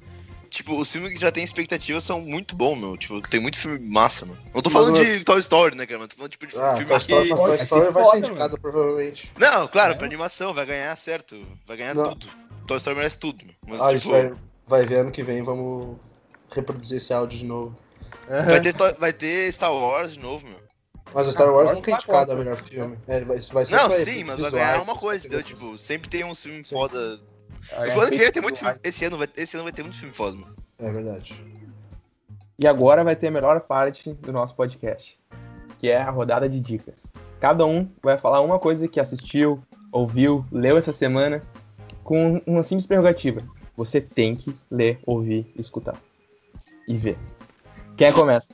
Tipo, 0.51 0.81
os 0.81 0.91
filmes 0.91 1.13
que 1.13 1.21
já 1.21 1.31
tem 1.31 1.45
expectativa 1.45 2.01
são 2.01 2.21
muito 2.21 2.57
bons, 2.57 2.77
meu. 2.77 2.97
Tipo, 2.97 3.21
tem 3.23 3.39
muito 3.41 3.59
filme 3.59 3.79
massa, 3.79 4.25
meu. 4.25 4.37
Não 4.55 4.63
tô 4.63 4.71
falando 4.71 4.95
de 5.03 5.23
Toy 5.25 5.39
Story, 5.41 5.77
né, 5.77 5.85
cara? 5.87 5.99
Mas 5.99 6.09
tô 6.09 6.17
falando, 6.17 6.31
tipo, 6.33 6.47
de 6.47 6.57
Ah, 6.59 6.77
filme 6.77 6.87
Toy 6.87 6.99
Story, 6.99 7.29
que. 7.29 7.35
Toy 7.35 7.49
Vai 7.49 7.59
ser 7.59 7.65
Story 7.65 7.93
vai 7.93 8.05
ser 8.07 8.17
indicado, 8.19 8.59
provavelmente. 8.61 9.33
Não, 9.39 9.69
claro, 9.69 9.93
É. 9.93 9.97
pra 9.97 10.07
animação, 10.07 10.55
vai 10.55 10.65
ganhar, 10.67 10.97
certo. 10.97 11.37
Vai 11.67 11.77
ganhar 11.77 11.95
Não. 11.95 12.11
tudo. 12.15 12.29
Toy 12.67 12.79
Story 12.79 12.97
merece 12.97 13.19
tudo, 13.19 13.45
meu. 13.45 13.55
Mas, 13.67 13.83
Ah, 13.83 13.91
tipo, 13.99 14.11
vai, 14.11 14.33
vai 14.67 14.87
ver 14.87 15.01
ano 15.01 15.11
que 15.11 15.23
vem, 15.23 15.43
vamos 15.43 15.97
reproduzir 16.51 16.97
esse 16.99 17.13
áudio 17.13 17.39
de 17.39 17.45
novo. 17.45 17.77
vai, 18.29 18.61
ter, 18.61 18.75
vai 18.99 19.13
ter 19.13 19.53
Star 19.53 19.73
Wars 19.73 20.15
de 20.15 20.21
novo, 20.21 20.47
meu. 20.47 20.59
Mas 21.15 21.27
o 21.27 21.33
Star 21.33 21.47
Wars 21.47 21.67
Wars 21.67 21.77
nunca 21.77 21.91
é 21.91 21.95
indicado 21.95 22.33
a 22.33 22.37
melhor 22.37 22.63
filme. 22.63 22.99
É, 23.07 23.21
vai, 23.25 23.39
vai 23.41 23.65
ser 23.67 23.73
Não, 23.73 23.91
sim, 23.93 24.25
mas 24.25 24.39
vai 24.39 24.51
ganhar 24.51 24.83
uma 24.83 24.95
coisa, 24.95 25.27
entendeu? 25.27 25.43
Tipo, 25.43 25.79
sempre 25.79 26.09
tem 26.09 26.23
um 26.25 26.35
filme 26.35 26.63
Sim. 26.65 26.75
foda. 26.75 27.19
Eu 27.73 27.91
falando 27.93 28.11
que 28.11 28.17
vai 28.17 28.19
ter 28.19 28.19
feito 28.19 28.43
muito 28.43 28.59
filme. 28.59 28.77
Esse 28.83 29.05
ano, 29.05 29.19
vai, 29.19 29.29
esse 29.37 29.57
ano 29.57 29.65
vai 29.65 29.73
ter 29.73 29.83
muito 29.83 29.99
filme 29.99 30.15
foda, 30.15 30.37
meu. 30.37 30.47
É 30.79 30.93
verdade. 30.93 31.35
E 32.59 32.67
agora 32.67 33.05
vai 33.05 33.15
ter 33.15 33.29
a 33.29 33.31
melhor 33.31 33.61
parte 33.61 34.13
do 34.15 34.33
nosso 34.33 34.55
podcast, 34.55 35.19
que 35.79 35.89
é 35.89 36.01
a 36.01 36.11
rodada 36.11 36.49
de 36.49 36.61
dicas. 36.61 37.07
Cada 37.41 37.65
um 37.65 37.89
vai 38.03 38.19
falar 38.19 38.41
uma 38.41 38.59
coisa 38.59 38.89
que 38.89 38.99
assistiu, 38.99 39.63
ouviu, 39.93 40.45
leu 40.51 40.77
essa 40.77 40.93
semana, 40.93 41.43
com 42.03 42.43
uma 42.47 42.63
simples 42.63 42.87
prerrogativa. 42.87 43.43
Você 43.77 44.01
tem 44.01 44.35
que 44.35 44.53
ler, 44.71 44.99
ouvir, 45.07 45.53
escutar 45.57 45.97
e 46.89 46.97
ver. 46.97 47.17
Quem 47.97 48.13
começa? 48.13 48.53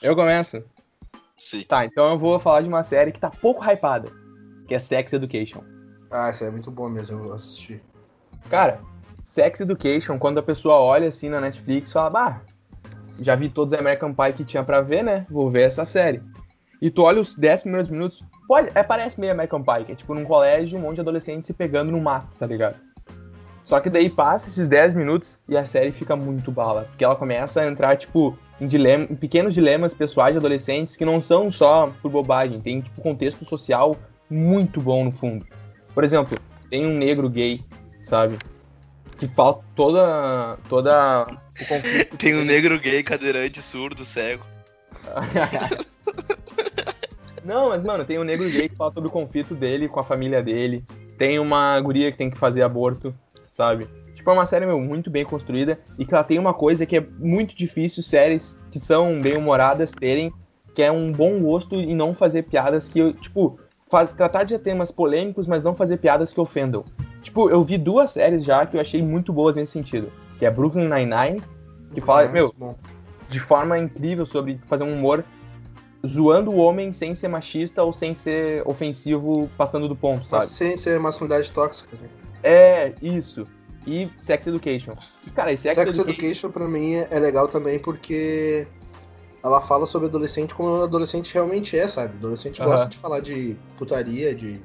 Eu 0.00 0.16
começo. 0.16 0.62
Sim. 1.36 1.62
Tá, 1.62 1.84
então 1.84 2.10
eu 2.12 2.18
vou 2.18 2.40
falar 2.40 2.62
de 2.62 2.68
uma 2.68 2.82
série 2.82 3.12
que 3.12 3.20
tá 3.20 3.30
pouco 3.30 3.62
hypada, 3.64 4.10
que 4.66 4.74
é 4.74 4.78
Sex 4.78 5.12
Education. 5.12 5.71
Ah, 6.12 6.28
essa 6.28 6.44
é 6.44 6.50
muito 6.50 6.70
boa 6.70 6.90
mesmo, 6.90 7.18
eu 7.18 7.24
vou 7.24 7.34
assistir. 7.34 7.82
Cara, 8.50 8.80
Sex 9.24 9.60
Education, 9.60 10.18
quando 10.18 10.38
a 10.38 10.42
pessoa 10.42 10.74
olha 10.74 11.08
assim 11.08 11.30
na 11.30 11.40
Netflix, 11.40 11.90
fala, 11.90 12.10
bah, 12.10 12.40
já 13.18 13.34
vi 13.34 13.48
todos 13.48 13.72
os 13.72 13.78
American 13.80 14.12
Pie 14.12 14.34
que 14.34 14.44
tinha 14.44 14.62
pra 14.62 14.82
ver, 14.82 15.02
né? 15.02 15.26
Vou 15.30 15.50
ver 15.50 15.62
essa 15.62 15.86
série. 15.86 16.22
E 16.82 16.90
tu 16.90 17.02
olha 17.02 17.20
os 17.20 17.34
10 17.34 17.62
primeiros 17.62 17.88
minutos, 17.88 18.22
pode, 18.46 18.70
é, 18.74 18.82
parece 18.82 19.18
meio 19.18 19.32
American 19.32 19.62
Pie, 19.62 19.84
que 19.86 19.92
é 19.92 19.94
tipo 19.94 20.14
num 20.14 20.24
colégio, 20.24 20.76
um 20.76 20.82
monte 20.82 20.96
de 20.96 21.00
adolescentes 21.00 21.46
se 21.46 21.54
pegando 21.54 21.90
no 21.90 22.00
mato, 22.00 22.28
tá 22.38 22.44
ligado? 22.44 22.76
Só 23.62 23.80
que 23.80 23.88
daí 23.88 24.10
passa 24.10 24.48
esses 24.48 24.68
10 24.68 24.94
minutos 24.94 25.38
e 25.48 25.56
a 25.56 25.64
série 25.64 25.92
fica 25.92 26.14
muito 26.16 26.50
bala. 26.50 26.86
Porque 26.90 27.04
ela 27.04 27.16
começa 27.16 27.60
a 27.60 27.66
entrar, 27.66 27.96
tipo, 27.96 28.36
em, 28.60 28.66
dilema, 28.66 29.06
em 29.08 29.14
pequenos 29.14 29.54
dilemas 29.54 29.94
pessoais 29.94 30.34
de 30.34 30.38
adolescentes 30.38 30.96
que 30.96 31.04
não 31.04 31.22
são 31.22 31.50
só 31.50 31.90
por 32.02 32.10
bobagem. 32.10 32.60
Tem, 32.60 32.80
tipo, 32.80 33.00
contexto 33.00 33.44
social 33.44 33.96
muito 34.28 34.80
bom 34.80 35.04
no 35.04 35.12
fundo. 35.12 35.46
Por 35.94 36.04
exemplo, 36.04 36.38
tem 36.70 36.86
um 36.86 36.96
negro 36.96 37.28
gay, 37.28 37.62
sabe? 38.02 38.38
Que 39.18 39.28
falta 39.28 39.62
toda. 39.76 40.58
toda 40.68 41.22
o 41.60 41.66
conflito. 41.66 42.16
Tem 42.18 42.34
um 42.34 42.44
negro 42.44 42.78
gay, 42.80 43.02
cadeirante, 43.02 43.62
surdo, 43.62 44.04
cego. 44.04 44.44
Não, 47.44 47.68
mas, 47.70 47.82
mano, 47.82 48.04
tem 48.04 48.18
um 48.18 48.24
negro 48.24 48.48
gay 48.48 48.68
que 48.68 48.76
fala 48.76 48.92
sobre 48.92 49.08
o 49.08 49.12
conflito 49.12 49.54
dele 49.54 49.88
com 49.88 49.98
a 49.98 50.04
família 50.04 50.40
dele. 50.42 50.84
Tem 51.18 51.38
uma 51.40 51.78
guria 51.80 52.10
que 52.12 52.18
tem 52.18 52.30
que 52.30 52.38
fazer 52.38 52.62
aborto, 52.62 53.12
sabe? 53.52 53.88
Tipo, 54.14 54.30
é 54.30 54.32
uma 54.34 54.46
série, 54.46 54.64
meu, 54.64 54.78
muito 54.78 55.10
bem 55.10 55.24
construída 55.24 55.78
e 55.98 56.04
que 56.04 56.14
ela 56.14 56.22
tem 56.22 56.38
uma 56.38 56.54
coisa 56.54 56.86
que 56.86 56.96
é 56.96 57.04
muito 57.18 57.56
difícil 57.56 58.02
séries 58.02 58.56
que 58.70 58.78
são 58.78 59.20
bem 59.20 59.36
humoradas 59.36 59.90
terem, 59.90 60.32
que 60.74 60.82
é 60.82 60.92
um 60.92 61.10
bom 61.10 61.40
gosto 61.40 61.80
e 61.80 61.92
não 61.94 62.14
fazer 62.14 62.44
piadas 62.44 62.88
que, 62.88 63.12
tipo, 63.14 63.58
faz, 63.92 64.10
tratar 64.10 64.44
de 64.44 64.58
temas 64.58 64.90
polêmicos, 64.90 65.46
mas 65.46 65.62
não 65.62 65.74
fazer 65.74 65.98
piadas 65.98 66.32
que 66.32 66.40
ofendam. 66.40 66.82
Tipo, 67.20 67.50
eu 67.50 67.62
vi 67.62 67.76
duas 67.76 68.10
séries 68.12 68.42
já 68.42 68.64
que 68.64 68.78
eu 68.78 68.80
achei 68.80 69.02
muito 69.02 69.34
boas 69.34 69.54
nesse 69.54 69.72
sentido, 69.72 70.10
que 70.38 70.46
é 70.46 70.50
Brooklyn 70.50 70.88
Nine-Nine, 70.88 71.42
que 71.92 72.00
fala, 72.00 72.22
É 72.22 72.28
meu, 72.28 72.50
bom. 72.56 72.74
de 73.28 73.38
forma 73.38 73.78
incrível 73.78 74.24
sobre 74.24 74.58
fazer 74.66 74.82
um 74.82 74.94
humor 74.94 75.22
zoando 76.06 76.50
o 76.50 76.56
homem 76.56 76.90
sem 76.90 77.14
ser 77.14 77.28
machista 77.28 77.84
ou 77.84 77.92
sem 77.92 78.14
ser 78.14 78.62
ofensivo 78.66 79.48
passando 79.58 79.86
do 79.86 79.94
ponto, 79.94 80.26
sabe? 80.26 80.44
Mas 80.44 80.52
sem 80.52 80.74
ser 80.74 80.98
masculinidade 80.98 81.52
tóxica. 81.52 81.94
Né? 82.00 82.08
É, 82.42 82.94
isso. 83.02 83.46
E 83.86 84.08
Sex 84.16 84.46
Education. 84.46 84.94
E, 85.26 85.30
cara, 85.30 85.50
Sex, 85.50 85.76
Sex 85.76 85.78
Education... 85.78 86.10
Education 86.10 86.50
pra 86.50 86.66
mim 86.66 86.94
é 86.94 87.18
legal 87.18 87.46
também 87.46 87.78
porque 87.78 88.66
ela 89.42 89.60
fala 89.60 89.86
sobre 89.86 90.08
adolescente 90.08 90.54
como 90.54 90.68
o 90.68 90.82
adolescente 90.84 91.32
realmente 91.34 91.76
é, 91.76 91.88
sabe? 91.88 92.14
O 92.14 92.18
adolescente 92.18 92.60
Aham. 92.60 92.70
gosta 92.70 92.86
de 92.88 92.98
falar 92.98 93.20
de 93.20 93.56
putaria, 93.76 94.34
de, 94.34 94.60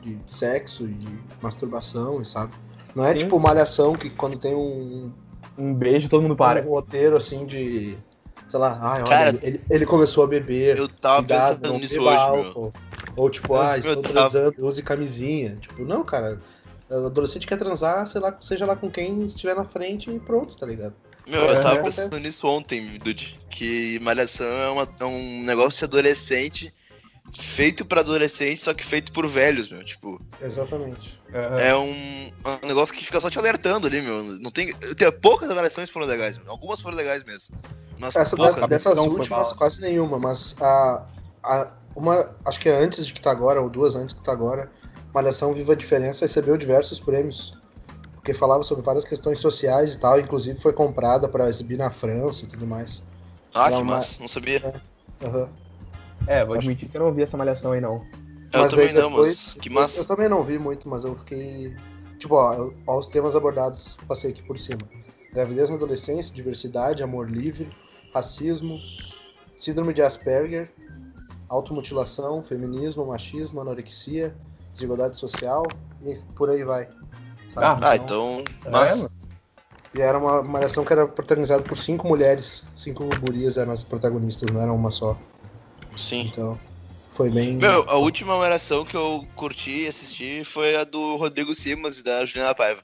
de 0.00 0.18
sexo, 0.26 0.86
de 0.86 1.08
masturbação, 1.40 2.24
sabe? 2.24 2.52
Não 2.94 3.04
é 3.04 3.12
Sim. 3.12 3.18
tipo 3.20 3.38
malhação 3.40 3.94
que 3.94 4.10
quando 4.10 4.38
tem 4.38 4.54
um, 4.54 5.10
Um 5.58 5.74
beijo, 5.74 6.08
todo 6.08 6.22
mundo 6.22 6.36
para. 6.36 6.62
um 6.62 6.68
roteiro 6.70 7.16
assim 7.16 7.44
de. 7.46 7.96
Sei 8.50 8.58
lá, 8.60 8.78
ai, 8.82 9.00
olha, 9.00 9.08
Cara, 9.08 9.38
ele, 9.42 9.60
ele- 9.70 9.86
começou 9.86 10.24
a 10.24 10.26
beber. 10.26 10.76
Eu 10.78 10.86
tava 10.86 11.18
cuidado, 11.18 11.58
pensando 11.60 11.78
nisso 11.78 12.00
hoje, 12.02 12.30
meu. 12.30 12.44
álcool. 12.44 12.72
Ou 13.16 13.30
tipo, 13.30 13.54
Eu- 13.54 13.60
ah, 13.60 13.78
estou 13.78 13.96
tava- 14.02 14.14
transando, 14.30 14.66
use 14.66 14.82
camisinha. 14.82 15.54
Tipo, 15.56 15.84
não, 15.84 16.04
cara. 16.04 16.38
O 16.90 17.06
adolescente 17.06 17.46
quer 17.46 17.56
transar, 17.56 18.06
sei 18.06 18.20
lá, 18.20 18.36
seja 18.42 18.66
lá 18.66 18.76
com 18.76 18.90
quem 18.90 19.24
estiver 19.24 19.56
na 19.56 19.64
frente 19.64 20.10
e 20.10 20.20
pronto, 20.20 20.54
tá 20.58 20.66
ligado? 20.66 20.92
Meu, 21.28 21.40
eu 21.42 21.60
tava 21.60 21.80
pensando 21.82 22.18
nisso 22.18 22.46
ontem, 22.48 22.98
Dude. 22.98 23.38
Que 23.48 23.98
Malhação 24.00 24.46
é, 24.46 24.70
uma- 24.70 24.88
é 25.00 25.04
um 25.04 25.42
negócio 25.44 25.78
de 25.78 25.84
adolescente 25.84 26.72
feito 27.32 27.84
pra 27.84 28.00
adolescente, 28.00 28.62
só 28.62 28.74
que 28.74 28.84
feito 28.84 29.12
por 29.12 29.26
velhos, 29.28 29.68
meu. 29.68 29.82
Tipo, 29.84 30.20
Exatamente. 30.40 31.18
É 31.58 31.74
um, 31.74 32.30
é 32.44 32.64
um 32.64 32.68
negócio 32.68 32.94
que 32.94 33.04
fica 33.04 33.20
só 33.20 33.30
te 33.30 33.38
alertando 33.38 33.86
ali, 33.86 34.00
meu. 34.02 34.22
Não 34.40 34.50
tem, 34.50 34.74
tem 34.74 35.10
poucas 35.12 35.50
avaliações 35.50 35.88
foram 35.90 36.06
legais, 36.06 36.36
meu. 36.38 36.50
Algumas 36.50 36.80
foram 36.80 36.96
legais 36.96 37.22
mesmo. 37.24 37.56
Mas 37.98 38.16
Essa 38.16 38.36
da- 38.36 38.48
poucas. 38.48 38.68
dessas 38.68 38.96
Não 38.96 39.04
foi 39.04 39.14
últimas, 39.20 39.52
quase 39.52 39.80
nenhuma, 39.80 40.18
mas 40.18 40.56
a, 40.60 41.06
a, 41.42 41.72
uma, 41.94 42.34
acho 42.44 42.58
que 42.58 42.68
é 42.68 42.76
antes 42.82 43.06
de 43.06 43.12
que 43.12 43.20
tá 43.22 43.30
agora, 43.30 43.60
ou 43.62 43.70
duas 43.70 43.94
antes 43.94 44.14
que 44.14 44.22
tá 44.24 44.32
agora, 44.32 44.70
Malhação 45.14 45.54
Viva 45.54 45.72
a 45.72 45.76
Diferença 45.76 46.24
recebeu 46.24 46.56
diversos 46.56 46.98
prêmios. 46.98 47.56
Porque 48.22 48.32
falava 48.32 48.62
sobre 48.62 48.84
várias 48.84 49.04
questões 49.04 49.40
sociais 49.40 49.94
e 49.94 49.98
tal, 49.98 50.18
inclusive 50.20 50.60
foi 50.60 50.72
comprada 50.72 51.28
para 51.28 51.48
exibir 51.48 51.76
na 51.76 51.90
França 51.90 52.44
e 52.44 52.48
tudo 52.48 52.64
mais. 52.64 53.02
Ah, 53.52 53.66
que 53.68 53.74
uma- 53.74 53.96
massa, 53.96 54.20
não 54.20 54.28
sabia. 54.28 54.80
Aham. 55.20 55.48
É, 56.28 56.44
vou 56.44 56.54
admitir 56.54 56.88
que 56.88 56.96
eu 56.96 57.00
não 57.02 57.12
vi 57.12 57.22
essa 57.22 57.36
malhação 57.36 57.72
aí, 57.72 57.80
não. 57.80 58.06
Eu 58.52 58.60
Mas 58.60 58.70
também 58.70 58.92
não, 58.92 59.10
depois- 59.10 59.54
mas 59.54 59.54
que 59.60 59.68
Eu, 59.68 59.72
massa. 59.74 60.04
também 60.04 60.28
não 60.28 60.44
vi 60.44 60.56
muito, 60.56 60.88
mas 60.88 61.02
eu 61.02 61.16
fiquei. 61.16 61.74
Tipo, 62.20 62.36
ó, 62.36 62.54
eu- 62.54 62.74
ó, 62.86 62.96
os 63.00 63.08
temas 63.08 63.34
abordados, 63.34 63.96
passei 64.06 64.30
aqui 64.30 64.42
por 64.44 64.56
cima: 64.56 64.82
gravidez 65.32 65.68
na 65.68 65.74
adolescência, 65.74 66.32
diversidade, 66.32 67.02
amor 67.02 67.28
livre, 67.28 67.68
racismo, 68.14 68.78
síndrome 69.56 69.92
de 69.92 70.00
Asperger, 70.00 70.70
automutilação, 71.48 72.40
feminismo, 72.44 73.04
machismo, 73.04 73.60
anorexia, 73.60 74.32
desigualdade 74.72 75.18
social 75.18 75.64
e 76.04 76.14
por 76.36 76.50
aí 76.50 76.62
vai. 76.62 76.88
Sabe? 77.54 77.84
Ah, 77.84 77.96
então, 77.96 78.44
É, 78.64 78.70
massa. 78.70 78.96
mano. 78.98 79.10
E 79.94 80.00
era 80.00 80.16
uma 80.18 80.42
malhação 80.42 80.84
que 80.84 80.92
era 80.92 81.06
protagonizada 81.06 81.62
por 81.62 81.76
cinco 81.76 82.08
mulheres, 82.08 82.62
cinco 82.74 83.04
gurias 83.20 83.58
eram 83.58 83.72
as 83.72 83.84
protagonistas, 83.84 84.50
não 84.50 84.62
era 84.62 84.72
uma 84.72 84.90
só. 84.90 85.16
Sim. 85.96 86.30
Então, 86.32 86.58
foi 87.12 87.28
bem. 87.28 87.56
Meu, 87.56 87.84
a 87.90 87.96
última 87.96 88.34
oração 88.36 88.86
que 88.86 88.96
eu 88.96 89.26
curti 89.36 89.82
e 89.84 89.88
assisti 89.88 90.44
foi 90.44 90.76
a 90.76 90.84
do 90.84 91.16
Rodrigo 91.16 91.54
Simas 91.54 91.98
e 91.98 92.04
da 92.04 92.24
Juliana 92.24 92.54
Paiva. 92.54 92.80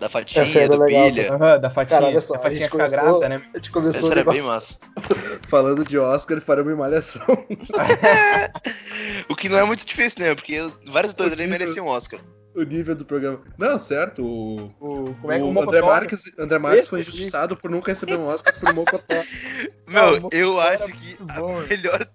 Da 0.00 0.06
Essa 0.06 0.18
Fatinha, 0.18 0.62
era 0.64 0.76
do 0.76 0.82
legal, 0.82 1.04
Pilha. 1.04 1.32
Aham, 1.32 1.60
da 1.60 1.70
fatinha. 1.70 2.00
Cara, 2.00 2.06
olha 2.10 2.20
só, 2.20 2.34
a 2.34 2.38
a 2.38 2.40
fatinha 2.40 2.58
gente 2.64 2.70
fica 2.72 2.84
começou- 2.88 3.20
grata, 3.20 3.28
né? 3.28 3.42
A 3.54 3.58
gente 3.58 3.70
começou 3.70 4.10
Essa 4.10 4.20
era 4.20 4.32
bem 4.32 4.42
massa. 4.42 4.78
falando 5.48 5.84
de 5.84 5.96
Oscar 5.96 6.40
paramos 6.40 6.72
em 6.72 6.76
malhação. 6.76 7.24
O 9.28 9.36
que 9.36 9.48
não 9.48 9.58
é 9.58 9.64
muito 9.64 9.86
difícil, 9.86 10.24
né? 10.24 10.34
Porque 10.34 10.58
vários 10.88 11.12
atores 11.14 11.32
ali 11.32 11.46
mereciam 11.46 11.86
um 11.86 11.88
Oscar. 11.88 12.18
O 12.54 12.62
nível 12.62 12.94
do 12.94 13.04
programa. 13.04 13.40
Não, 13.58 13.78
certo. 13.78 14.24
O, 14.24 14.66
O, 14.80 15.14
como 15.14 15.32
é 15.32 15.38
que 15.38 15.44
o 15.44 15.52
o, 15.52 15.62
André 15.62 15.80
Marques, 15.80 16.32
André 16.38 16.58
Marques 16.58 16.88
foi 16.88 17.00
injustiçado 17.00 17.56
por 17.56 17.70
nunca 17.70 17.92
receber 17.92 18.18
um 18.18 18.26
Oscar 18.26 18.58
por 18.58 18.74
Mocotó. 18.74 19.14
Meu, 19.88 20.16
Ah, 20.16 20.28
eu 20.32 20.60
acho 20.60 20.86
que 20.86 21.16
a 21.28 21.34
bom, 21.34 21.60
né? 21.60 21.66
melhor, 21.68 22.06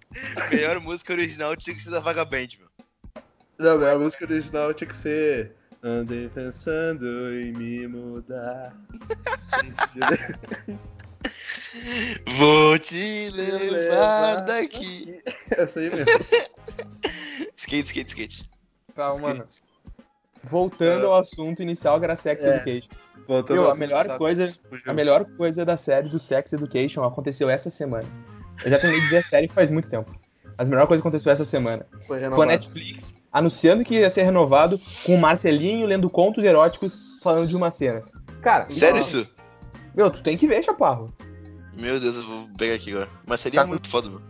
melhor 0.51 0.79
música 0.79 1.13
original 1.13 1.55
tinha 1.55 1.75
que 1.75 1.81
ser 1.81 1.91
da 1.91 1.99
Vagaband, 1.99 2.47
meu. 2.59 2.67
Não, 3.59 3.85
a 3.87 3.97
música 3.97 4.25
original 4.25 4.73
tinha 4.73 4.87
que 4.87 4.95
ser. 4.95 5.51
Andei 5.83 6.27
pensando 6.29 7.05
em 7.33 7.51
me 7.51 7.87
mudar. 7.87 8.75
Vou 12.37 12.77
te 12.79 13.29
levar 13.29 14.37
daqui. 14.41 15.21
Essa 15.51 15.79
aí 15.79 15.89
mesmo. 15.89 16.05
Skate, 17.55 17.87
skate, 17.87 18.09
skate. 18.09 18.49
Tá, 18.95 19.15
mano. 19.17 19.43
Voltando 20.49 21.07
ao 21.07 21.19
assunto 21.19 21.61
inicial, 21.61 21.99
que 21.99 22.05
era 22.05 22.15
Sex 22.15 22.43
É. 22.43 22.55
Education. 22.55 22.89
Voltando 23.27 23.57
Meu, 23.57 23.65
ao 23.65 23.71
a 23.73 23.75
melhor 23.75 24.17
coisa-. 24.17 24.59
A 24.85 24.93
melhor 24.93 25.25
coisa 25.37 25.65
da 25.65 25.75
série 25.77 26.07
do 26.09 26.19
Sex 26.19 26.53
Education 26.53 27.03
aconteceu 27.03 27.49
essa 27.49 27.69
semana. 27.69 28.05
Eu 28.63 28.71
já 28.71 28.79
terminei 28.79 29.03
de 29.03 29.09
ver 29.09 29.17
a 29.17 29.23
série 29.23 29.47
faz 29.47 29.69
muito 29.69 29.89
tempo. 29.89 30.15
Mas 30.57 30.67
a 30.67 30.71
melhor 30.71 30.87
coisa 30.87 31.01
que 31.01 31.07
aconteceu 31.07 31.31
essa 31.31 31.45
semana 31.45 31.85
Foi 32.07 32.19
foi 32.19 32.45
a. 32.45 32.47
Netflix 32.47 33.15
anunciando 33.31 33.83
que 33.83 33.95
ia 33.99 34.09
ser 34.09 34.23
renovado 34.23 34.79
com 35.05 35.13
o 35.13 35.19
Marcelinho 35.21 35.85
lendo 35.85 36.09
contos 36.09 36.43
eróticos 36.43 36.97
falando 37.21 37.47
de 37.47 37.55
umas 37.55 37.75
cenas. 37.75 38.09
Cara, 38.41 38.65
Sério 38.69 38.99
isso? 38.99 39.27
Meu, 39.95 40.09
tu 40.09 40.23
tem 40.23 40.35
que 40.37 40.47
ver, 40.47 40.63
Chaparro. 40.63 41.13
Meu 41.77 41.99
Deus, 41.99 42.15
eu 42.17 42.23
vou 42.23 42.47
pegar 42.57 42.73
aqui 42.75 42.91
agora. 42.91 43.09
Seria 43.37 43.61
Tá. 43.61 43.67
muito 43.67 43.87
foda, 43.87 44.09
meu. 44.09 44.21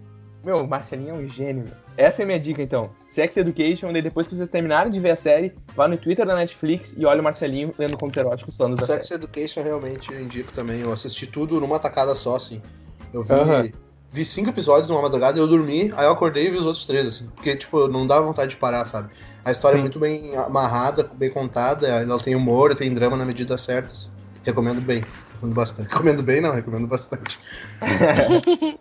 Meu, 0.43 0.58
o 0.63 0.67
Marcelinho 0.67 1.12
é 1.12 1.13
um 1.13 1.27
gênio, 1.30 1.63
meu. 1.63 1.73
Essa 1.97 2.21
é 2.21 2.23
a 2.23 2.25
minha 2.27 2.39
dica, 2.39 2.62
então. 2.62 2.91
Sex 3.07 3.36
Education, 3.36 3.91
daí 3.91 4.03
depois 4.03 4.27
que 4.27 4.36
vocês 4.36 4.47
terminarem 4.49 4.91
de 4.91 4.99
ver 4.99 5.10
a 5.10 5.15
série, 5.15 5.51
vá 5.75 5.88
no 5.88 5.97
Twitter 5.97 6.27
da 6.27 6.36
Netflix 6.36 6.93
e 6.95 7.05
olha 7.07 7.19
o 7.19 7.23
Marcelinho 7.23 7.73
lendo 7.77 7.97
contos 7.97 8.15
eróticos 8.15 8.55
falando 8.55 8.75
da 8.75 8.86
Sex 8.86 9.07
série. 9.07 9.23
Education 9.23 9.63
realmente 9.63 10.13
eu 10.13 10.21
indico 10.21 10.51
também. 10.51 10.79
Eu 10.81 10.93
assisti 10.93 11.25
tudo 11.25 11.60
numa 11.60 11.79
tacada 11.79 12.13
só, 12.13 12.36
assim. 12.36 12.62
Eu 13.12 13.23
vi, 13.23 13.73
vi 14.12 14.25
cinco 14.25 14.51
episódios 14.51 14.89
numa 14.89 15.01
madrugada, 15.01 15.39
eu 15.39 15.47
dormi, 15.47 15.91
aí 15.97 16.05
eu 16.05 16.12
acordei 16.12 16.47
e 16.47 16.51
vi 16.51 16.57
os 16.57 16.67
outros 16.67 16.86
três, 16.86 17.07
assim. 17.07 17.25
Porque, 17.36 17.55
tipo, 17.55 17.88
não 17.88 18.05
dá 18.05 18.19
vontade 18.19 18.51
de 18.51 18.57
parar, 18.57 18.86
sabe? 18.86 19.10
A 19.43 19.51
história 19.51 19.77
Sim. 19.77 19.79
é 19.79 19.83
muito 19.83 19.99
bem 19.99 20.36
amarrada, 20.36 21.10
bem 21.15 21.31
contada, 21.31 21.88
ela 21.88 22.19
tem 22.19 22.36
humor, 22.36 22.75
tem 22.75 22.93
drama 22.93 23.17
na 23.17 23.25
medida 23.25 23.57
certa. 23.57 23.91
assim. 23.91 24.10
Recomendo 24.43 24.81
bem. 24.81 25.03
Recomendo 25.33 25.55
bastante. 25.55 25.89
Recomendo 25.89 26.21
bem, 26.21 26.41
não, 26.41 26.53
recomendo 26.53 26.86
bastante. 26.86 27.39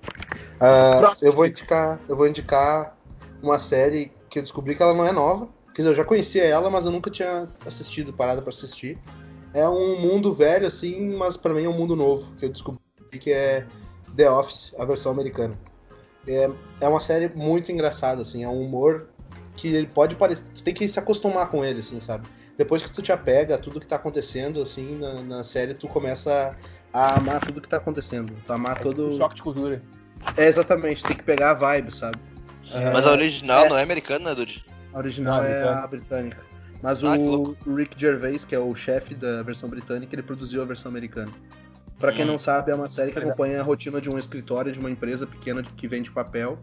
Próximo, 1.01 1.31
eu 1.31 1.33
vou 1.35 1.47
indicar. 1.47 1.99
Eu 2.09 2.17
vou 2.17 2.27
indicar 2.27 2.96
uma 3.43 3.59
série 3.59 4.13
que 4.29 4.39
eu 4.39 4.43
descobri 4.43 4.75
que 4.75 4.83
ela 4.83 4.95
não 4.95 5.05
é 5.05 5.13
nova. 5.13 5.49
Quer 5.75 5.83
dizer, 5.83 5.91
eu 5.91 5.97
já 5.97 6.05
conhecia 6.05 6.45
ela, 6.45 6.71
mas 6.71 6.85
eu 6.85 6.91
nunca 6.91 7.11
tinha 7.11 7.49
assistido, 7.67 8.13
parada 8.13 8.41
pra 8.41 8.51
assistir. 8.51 8.99
É 9.53 9.69
um 9.69 10.01
mundo 10.01 10.35
velho, 10.35 10.67
assim, 10.67 11.15
mas 11.17 11.37
pra 11.37 11.53
mim 11.53 11.65
é 11.65 11.69
um 11.69 11.77
mundo 11.77 11.95
novo, 11.95 12.31
que 12.37 12.47
eu 12.47 12.51
descobri 12.51 12.81
que 13.21 13.33
é 13.33 13.67
The 14.15 14.31
Office, 14.31 14.75
a 14.79 14.85
versão 14.85 15.13
americana. 15.13 15.55
É, 16.27 16.51
é 16.81 16.89
uma 16.89 17.01
série 17.01 17.29
muito 17.29 17.71
engraçada, 17.71 18.23
assim, 18.23 18.43
é 18.43 18.49
um 18.49 18.63
humor 18.63 19.09
que 19.55 19.69
ele 19.69 19.87
pode 19.87 20.17
parecer. 20.17 20.45
Tu 20.55 20.63
tem 20.63 20.75
que 20.75 20.87
se 20.89 20.99
acostumar 20.99 21.49
com 21.51 21.65
ele, 21.65 21.81
assim, 21.81 22.01
sabe? 22.01 22.29
Depois 22.59 22.83
que 22.83 22.91
tu 22.91 23.03
te 23.03 23.13
apega 23.13 23.55
a 23.55 23.59
tudo 23.59 23.81
que 23.81 23.87
tá 23.87 23.97
acontecendo, 23.97 24.63
assim, 24.63 24.97
na, 24.99 25.21
na 25.23 25.45
série, 25.45 25.75
tu 25.75 25.89
começa 25.89 26.57
a 26.93 27.19
amar 27.19 27.41
tudo 27.41 27.61
que 27.61 27.69
tá 27.69 27.77
acontecendo. 27.77 28.33
Tu 28.47 28.53
amar 28.53 28.81
todo. 28.81 29.09
Um 29.09 29.17
choque 29.17 29.37
de 29.37 29.43
cultura. 29.43 29.83
É, 30.37 30.47
exatamente, 30.47 31.05
tem 31.05 31.17
que 31.17 31.23
pegar 31.23 31.51
a 31.51 31.55
vibe, 31.55 31.95
sabe? 31.95 32.19
É, 32.73 32.93
Mas 32.93 33.07
a 33.07 33.13
original 33.13 33.65
é. 33.65 33.69
não 33.69 33.79
é 33.79 33.83
americana, 33.83 34.31
né, 34.31 34.35
Dude? 34.35 34.65
a 34.93 34.99
original 34.99 35.39
Não, 35.43 35.45
é 35.45 35.53
britânica. 35.55 35.83
a 35.83 35.87
britânica. 35.87 36.45
Mas 36.83 37.03
Ah, 37.05 37.17
o, 37.19 37.57
Rick 37.75 37.99
Gervais, 38.01 38.45
que 38.45 38.55
é 38.55 38.59
o 38.59 38.75
chefe 38.75 39.15
da 39.15 39.43
versão 39.43 39.69
britânica, 39.69 40.15
ele 40.15 40.23
produziu 40.23 40.63
a 40.63 40.65
versão 40.65 40.91
americana. 40.91 41.31
Pra 41.99 42.13
quem 42.13 42.25
Hum. 42.25 42.29
não 42.29 42.39
sabe, 42.39 42.71
é 42.71 42.75
uma 42.75 42.89
série 42.89 43.11
que 43.13 43.19
acompanha 43.19 43.61
a 43.61 43.63
rotina 43.63 44.01
de 44.01 44.11
um 44.11 44.19
escritório 44.19 44.71
de 44.73 44.79
uma 44.79 44.91
empresa 44.91 45.27
pequena 45.27 45.63
que 45.63 45.89
vende 45.89 46.11
papel. 46.11 46.59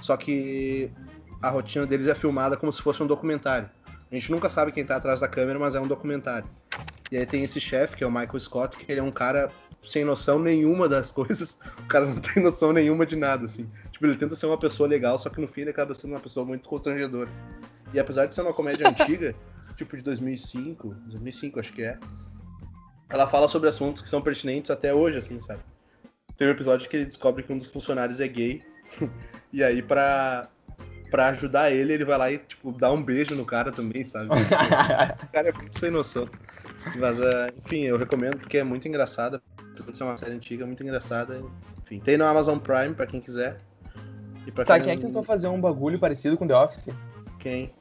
Só 0.00 0.16
que 0.16 0.90
a 1.40 1.50
rotina 1.50 1.86
deles 1.86 2.06
é 2.08 2.14
filmada 2.14 2.56
como 2.56 2.72
se 2.72 2.82
fosse 2.82 3.02
um 3.02 3.06
documentário. 3.06 3.68
A 4.10 4.14
gente 4.14 4.30
nunca 4.30 4.48
sabe 4.48 4.72
quem 4.72 4.84
tá 4.84 4.96
atrás 4.96 5.20
da 5.20 5.28
câmera, 5.28 5.58
mas 5.58 5.74
é 5.74 5.80
um 5.80 5.86
documentário. 5.86 6.48
E 7.10 7.16
aí 7.16 7.24
tem 7.26 7.42
esse 7.42 7.60
chefe, 7.60 7.96
que 7.96 8.04
é 8.04 8.06
o 8.06 8.10
Michael 8.10 8.40
Scott, 8.40 8.76
que 8.76 8.90
ele 8.90 9.00
é 9.00 9.02
um 9.02 9.12
cara 9.12 9.48
sem 9.84 10.04
noção 10.04 10.38
nenhuma 10.38 10.88
das 10.88 11.10
coisas. 11.12 11.58
O 11.80 11.86
cara 11.86 12.06
não 12.06 12.16
tem 12.16 12.42
noção 12.42 12.72
nenhuma 12.72 13.04
de 13.04 13.16
nada, 13.16 13.46
assim. 13.46 13.68
Tipo, 13.90 14.06
ele 14.06 14.16
tenta 14.16 14.34
ser 14.34 14.46
uma 14.46 14.58
pessoa 14.58 14.88
legal, 14.88 15.18
só 15.18 15.28
que 15.28 15.40
no 15.40 15.48
fim 15.48 15.62
ele 15.62 15.70
acaba 15.70 15.94
sendo 15.94 16.12
uma 16.12 16.20
pessoa 16.20 16.46
muito 16.46 16.68
constrangedora. 16.68 17.28
E 17.92 18.00
apesar 18.00 18.26
de 18.26 18.34
ser 18.34 18.42
uma 18.42 18.52
comédia 18.52 18.86
antiga, 18.88 19.34
tipo 19.76 19.96
de 19.96 20.02
2005, 20.02 20.94
2005 21.06 21.60
acho 21.60 21.72
que 21.72 21.82
é, 21.82 21.98
ela 23.08 23.26
fala 23.26 23.48
sobre 23.48 23.68
assuntos 23.68 24.02
que 24.02 24.08
são 24.08 24.22
pertinentes 24.22 24.70
até 24.70 24.94
hoje, 24.94 25.18
assim, 25.18 25.38
sabe? 25.40 25.60
Tem 26.36 26.48
um 26.48 26.50
episódio 26.50 26.88
que 26.88 26.96
ele 26.96 27.06
descobre 27.06 27.42
que 27.42 27.52
um 27.52 27.58
dos 27.58 27.66
funcionários 27.66 28.20
é 28.20 28.28
gay, 28.28 28.62
e 29.52 29.62
aí 29.62 29.82
pra, 29.82 30.48
pra 31.10 31.28
ajudar 31.28 31.70
ele, 31.70 31.92
ele 31.92 32.04
vai 32.04 32.18
lá 32.18 32.32
e, 32.32 32.38
tipo, 32.38 32.72
dá 32.72 32.90
um 32.90 33.02
beijo 33.02 33.34
no 33.34 33.44
cara 33.44 33.70
também, 33.70 34.04
sabe? 34.04 34.28
O 34.28 35.32
cara 35.32 35.48
é 35.48 35.52
muito 35.52 35.78
sem 35.78 35.90
noção. 35.90 36.28
Mas, 36.96 37.20
ah, 37.20 37.52
enfim, 37.64 37.82
eu 37.82 37.96
recomendo 37.96 38.38
porque 38.38 38.58
é 38.58 38.64
muito 38.64 38.88
engraçada. 38.88 39.42
Apesar 39.72 39.90
de 39.92 39.98
ser 39.98 40.04
uma 40.04 40.16
série 40.16 40.32
antiga, 40.34 40.64
é 40.64 40.66
muito 40.66 40.82
engraçada. 40.82 41.42
Enfim, 41.82 41.98
tem 42.00 42.16
no 42.16 42.24
Amazon 42.26 42.58
Prime 42.58 42.94
pra 42.94 43.06
quem 43.06 43.20
quiser. 43.20 43.58
E 44.46 44.50
pra 44.50 44.64
Sabe 44.66 44.84
quem 44.84 44.92
é 44.92 44.96
que 44.96 45.02
tentou 45.02 45.22
fazer 45.22 45.48
um 45.48 45.60
bagulho 45.60 45.98
parecido 45.98 46.36
com 46.36 46.46
The 46.46 46.56
Office? 46.56 46.88
Quem? 47.38 47.72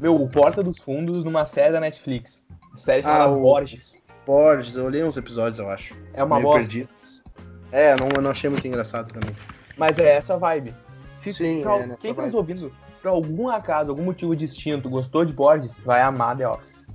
Meu, 0.00 0.20
o 0.20 0.28
Porta 0.28 0.62
dos 0.62 0.78
Fundos 0.78 1.24
numa 1.24 1.46
série 1.46 1.72
da 1.72 1.80
Netflix. 1.80 2.44
Série 2.76 3.00
Ah, 3.00 3.10
chamada 3.12 3.32
o- 3.32 3.40
Borges. 3.40 4.02
Borges, 4.26 4.74
eu 4.76 4.84
olhei 4.84 5.02
uns 5.04 5.16
episódios, 5.16 5.58
eu 5.58 5.68
acho. 5.68 5.94
É 6.14 6.22
uma 6.22 6.36
Meio 6.36 6.46
bosta. 6.48 6.60
perdidos. 6.60 7.22
É, 7.70 7.96
não, 7.96 8.08
eu 8.14 8.22
não 8.22 8.30
achei 8.30 8.48
muito 8.48 8.66
engraçado 8.66 9.12
também. 9.12 9.34
Mas 9.76 9.98
é 9.98 10.14
essa 10.16 10.36
vibe. 10.36 10.74
Se 11.16 11.32
Sim, 11.32 11.64
al- 11.64 11.80
é 11.80 11.86
nessa 11.86 12.00
quem 12.00 12.14
tá 12.14 12.22
nos 12.22 12.34
ouvindo, 12.34 12.72
por 13.00 13.08
algum 13.08 13.48
acaso, 13.48 13.90
algum 13.90 14.02
motivo 14.04 14.34
distinto, 14.36 14.88
gostou 14.90 15.24
de 15.24 15.32
Borges, 15.32 15.80
vai 15.80 16.02
amar 16.02 16.36
The 16.36 16.48
Office. 16.48 16.86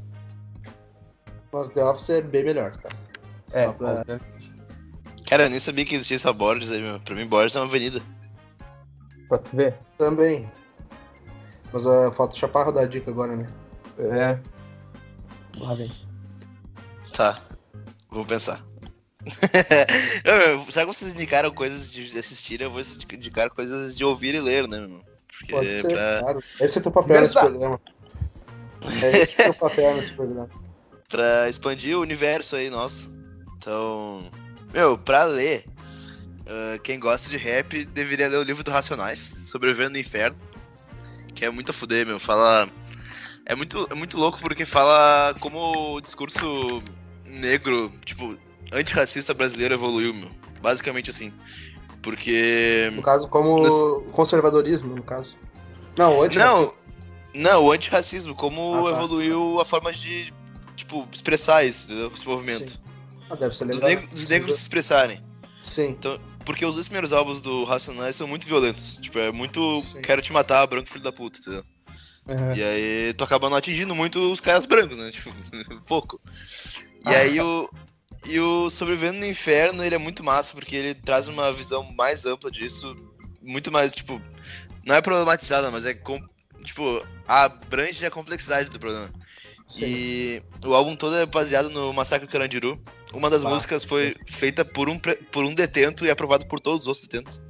Mas 1.52 1.68
The 1.70 1.84
Office 1.84 2.10
é 2.10 2.22
bem 2.22 2.44
melhor, 2.44 2.72
cara. 2.78 2.96
É, 3.52 3.66
Só 3.66 3.74
pra- 3.74 3.92
obviamente. 4.00 4.52
Cara, 5.30 5.44
eu 5.44 5.50
nem 5.50 5.60
sabia 5.60 5.86
que 5.86 5.96
existia 5.96 6.16
essa 6.16 6.32
Borges 6.32 6.72
aí, 6.72 6.82
meu. 6.82 7.00
Pra 7.02 7.16
mim, 7.16 7.28
Borges 7.28 7.56
é 7.56 7.60
uma 7.60 7.66
avenida. 7.66 8.02
pra 9.28 9.38
tu 9.38 9.56
ver. 9.56 9.76
Também. 9.98 10.50
Mas 11.74 11.86
uh, 11.86 12.12
falta 12.16 12.34
o 12.36 12.40
Chaparro 12.40 12.72
dar 12.72 12.82
a 12.82 12.88
dica 12.88 13.12
agora, 13.12 13.36
né? 13.36 13.46
É. 14.00 14.40
Lá 15.60 15.74
vem. 15.74 15.92
Tá, 17.14 17.42
vou 18.10 18.24
pensar. 18.26 18.64
Será 20.70 20.86
que 20.86 20.94
vocês 20.94 21.14
indicaram 21.14 21.52
coisas 21.52 21.92
de 21.92 22.18
assistir? 22.18 22.62
Eu 22.62 22.72
vou 22.72 22.82
indicar 23.12 23.50
coisas 23.50 23.98
de 23.98 24.06
ouvir 24.06 24.36
e 24.36 24.40
ler, 24.40 24.68
né, 24.68 24.80
meu? 24.80 25.02
Porque 25.28 25.54
Pode 25.54 25.68
ser, 25.68 25.88
pra, 25.88 26.20
claro. 26.22 26.44
Esse 26.62 26.78
é 26.78 26.82
teu 26.82 26.92
papel 26.92 27.22
nesse 27.22 27.34
programa. 27.34 27.82
É 29.04 29.18
esse 29.18 29.36
teu 29.36 29.54
papel 29.54 29.96
nesse 29.98 30.14
programa. 30.14 30.50
pra 31.10 31.50
expandir 31.50 31.98
o 31.98 32.02
universo 32.02 32.56
aí, 32.56 32.70
nosso. 32.70 33.12
Então, 33.68 34.24
meu, 34.74 34.98
pra 34.98 35.26
ler, 35.26 35.66
ah, 36.48 36.80
quem 36.82 36.98
gosta 36.98 37.30
de 37.30 37.36
rap 37.36 37.84
deveria 37.84 38.30
ler 38.30 38.38
o 38.38 38.44
livro 38.44 38.64
do 38.64 38.72
Racionais, 38.72 39.34
Sobrevivendo 39.44 39.92
no 39.92 39.98
Inferno. 39.98 40.38
Que 41.36 41.44
é 41.44 41.50
muito 41.50 41.72
a 41.72 41.74
fuder, 41.74 42.06
meu. 42.08 42.18
Fala, 42.18 42.70
É 43.46 43.54
muito, 43.56 43.86
é 43.92 43.96
muito 43.96 44.18
louco 44.18 44.40
porque 44.40 44.64
fala 44.64 45.36
como 45.42 45.96
o 45.96 46.02
discurso 46.02 46.82
negro, 47.26 47.92
tipo, 48.06 48.38
antirracista 48.72 49.34
brasileiro 49.34 49.74
evoluiu, 49.74 50.14
meu. 50.14 50.32
Basicamente 50.62 51.10
assim. 51.10 51.34
Porque. 52.02 52.90
No 52.96 53.02
caso, 53.02 53.28
como 53.28 53.60
Nos- 53.60 54.12
conservadorismo, 54.14 54.96
no 54.96 55.04
caso. 55.04 55.36
Não, 55.98 56.24
antes. 56.24 56.38
Não, 56.38 56.72
não, 57.36 57.66
o 57.66 57.72
antirracismo, 57.74 58.34
como 58.34 58.76
Ah, 58.88 58.92
tá. 58.92 58.98
evoluiu 58.98 59.60
a 59.60 59.66
forma 59.66 59.92
de, 59.92 60.34
tipo, 60.78 61.06
expressar 61.12 61.66
isso, 61.66 61.86
entendeu? 61.88 62.12
Esse 62.16 62.26
movimento. 62.28 62.80
Ah, 63.30 63.36
deve 63.36 63.56
ser 63.56 63.66
Dos, 63.66 63.82
negros- 63.82 64.10
dos 64.10 64.28
negros 64.28 64.56
se 64.56 64.62
expressarem. 64.64 65.24
Sim. 65.62 65.98
Porque 66.46 66.66
os 66.66 66.76
dois 66.76 66.88
primeiros 66.88 67.12
álbuns 67.12 67.42
do 67.42 67.66
Racionais 67.66 68.16
são 68.16 68.28
muito 68.28 68.48
violentos. 68.48 68.98
Tipo, 69.02 69.20
é 69.20 69.32
muito. 69.32 69.82
Sim. 69.82 70.02
Quero 70.02 70.22
te 70.22 70.32
matar, 70.32 70.66
branco 70.66 70.88
filho 70.90 71.04
da 71.04 71.12
puta, 71.12 71.40
entendeu? 71.40 71.64
Uhum. 72.28 72.56
E 72.56 72.64
aí 72.64 73.14
tu 73.14 73.24
acaba 73.24 73.50
não 73.50 73.58
atingindo 73.58 73.94
muito 73.96 74.20
os 74.32 74.40
caras 74.40 74.66
brancos, 74.66 74.98
né? 74.98 75.12
Tipo, 75.12 75.34
pouco. 75.86 76.22
E 77.06 77.10
Ah. 77.10 77.20
aí 77.20 77.40
o. 77.42 77.70
E 78.26 78.40
o 78.40 78.70
Sobrevivendo 78.70 79.20
no 79.20 79.26
Inferno, 79.26 79.84
ele 79.84 79.96
é 79.96 79.98
muito 79.98 80.24
massa, 80.24 80.54
porque 80.54 80.76
ele 80.76 80.94
traz 80.94 81.28
uma 81.28 81.52
visão 81.54 81.84
mais 81.98 82.26
ampla 82.26 82.50
disso. 82.52 82.96
Muito 83.42 83.72
mais, 83.72 83.94
tipo. 83.94 84.22
Não 84.86 84.96
é 84.96 85.02
problematizada, 85.02 85.70
mas 85.70 85.86
é. 85.86 85.94
Com, 85.94 86.20
tipo, 86.64 87.06
abrange 87.28 88.06
a 88.06 88.12
complexidade 88.12 88.70
do 88.70 88.80
problema. 88.80 89.10
Sim. 89.68 89.82
E 89.84 90.42
o 90.66 90.74
álbum 90.74 90.96
todo 90.96 91.16
é 91.18 91.26
baseado 91.26 91.70
no 91.70 91.92
Massacre 91.94 92.26
do 92.26 92.32
Carandiru. 92.32 92.82
Uma 93.14 93.30
das 93.30 93.44
músicas 93.44 93.86
foi 93.86 94.16
feita 94.26 94.66
por 94.66 94.90
um, 94.90 95.00
por 95.00 95.44
um 95.44 95.54
detento 95.54 96.06
e 96.06 96.10
aprovado 96.10 96.46
por 96.48 96.60
todos 96.60 96.82
os 96.82 96.88
outros 96.88 97.08
detentos. 97.08 97.42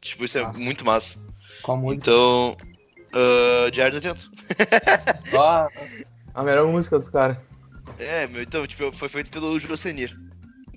Tipo, 0.00 0.24
isso 0.24 0.38
é 0.38 0.52
muito 0.52 0.84
massa. 0.84 1.18
Música? 1.66 1.94
Então. 1.94 2.56
Uh, 3.12 3.70
Diário 3.70 3.94
do 3.94 4.00
Detento. 4.00 4.30
Ah, 5.38 5.68
a 6.34 6.42
melhor 6.42 6.66
música 6.66 6.98
dos 6.98 7.08
caras. 7.08 7.36
É, 7.98 8.26
meu, 8.26 8.42
então, 8.42 8.66
tipo, 8.66 8.92
foi 8.92 9.08
feito 9.08 9.30
pelo 9.30 9.58
Josenir. 9.58 10.16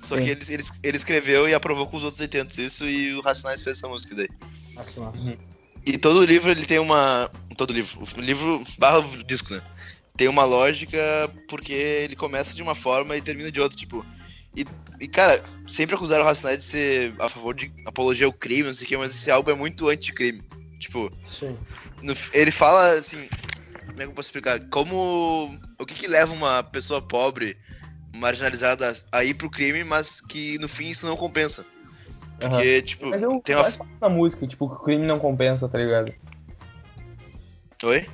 Só 0.01 0.15
Sim. 0.15 0.25
que 0.25 0.29
ele, 0.31 0.41
ele, 0.49 0.63
ele 0.83 0.97
escreveu 0.97 1.47
e 1.47 1.53
aprovou 1.53 1.87
com 1.87 1.97
os 1.97 2.03
outros 2.03 2.19
detentos 2.19 2.57
isso 2.57 2.85
e 2.85 3.13
o 3.13 3.21
Racionais 3.21 3.61
fez 3.63 3.77
essa 3.77 3.87
música 3.87 4.15
daí. 4.15 4.29
Nossa, 4.75 4.99
nossa. 4.99 5.37
E 5.85 5.97
todo 5.97 6.25
livro 6.25 6.51
ele 6.51 6.65
tem 6.65 6.79
uma. 6.79 7.29
Todo 7.57 7.73
livro. 7.73 8.03
O 8.17 8.21
livro 8.21 8.63
barra 8.77 8.99
o 8.99 9.23
disco, 9.23 9.53
né? 9.53 9.61
Tem 10.15 10.27
uma 10.27 10.43
lógica 10.43 10.97
porque 11.47 11.73
ele 11.73 12.15
começa 12.15 12.55
de 12.55 12.61
uma 12.61 12.75
forma 12.75 13.17
e 13.17 13.21
termina 13.21 13.51
de 13.51 13.59
outra, 13.59 13.77
tipo. 13.77 14.05
E, 14.55 14.63
e 14.99 15.07
cara, 15.07 15.43
sempre 15.67 15.95
acusaram 15.95 16.23
o 16.23 16.25
Racionais 16.25 16.59
de 16.59 16.65
ser 16.65 17.15
a 17.19 17.27
favor 17.27 17.55
de 17.55 17.73
apologia 17.87 18.27
ao 18.27 18.33
crime, 18.33 18.67
não 18.67 18.73
sei 18.75 18.85
o 18.85 18.87
que, 18.89 18.97
mas 18.97 19.15
esse 19.15 19.31
álbum 19.31 19.51
é 19.51 19.55
muito 19.55 19.89
anti-crime. 19.89 20.43
Tipo, 20.79 21.11
Sim. 21.27 21.57
no- 22.01 22.15
ele 22.33 22.51
fala 22.51 22.91
assim. 22.91 23.27
Como 23.87 24.01
é 24.01 24.05
que 24.05 24.11
eu 24.11 24.15
posso 24.15 24.27
explicar? 24.27 24.59
Como. 24.69 25.57
O 25.79 25.85
que, 25.85 25.95
que 25.95 26.07
leva 26.07 26.31
uma 26.31 26.61
pessoa 26.63 27.01
pobre, 27.01 27.57
marginalizada, 28.15 28.95
a 29.11 29.23
ir 29.23 29.33
pro 29.33 29.49
crime, 29.49 29.83
mas 29.83 30.21
que 30.21 30.57
no 30.59 30.67
fim 30.67 30.89
isso 30.89 31.05
não 31.07 31.15
compensa. 31.17 31.65
Porque, 32.39 32.81
tipo, 32.81 33.07
Mas 33.07 33.21
eu 33.21 33.41
tem 33.43 33.55
uma. 33.55 34.09
música, 34.09 34.45
tipo, 34.45 34.67
que 34.69 34.75
o 34.75 34.79
crime 34.79 35.05
não 35.07 35.17
compensa, 35.19 35.67
tá 35.69 35.77
ligado? 35.77 36.13
Oi? 37.83 38.05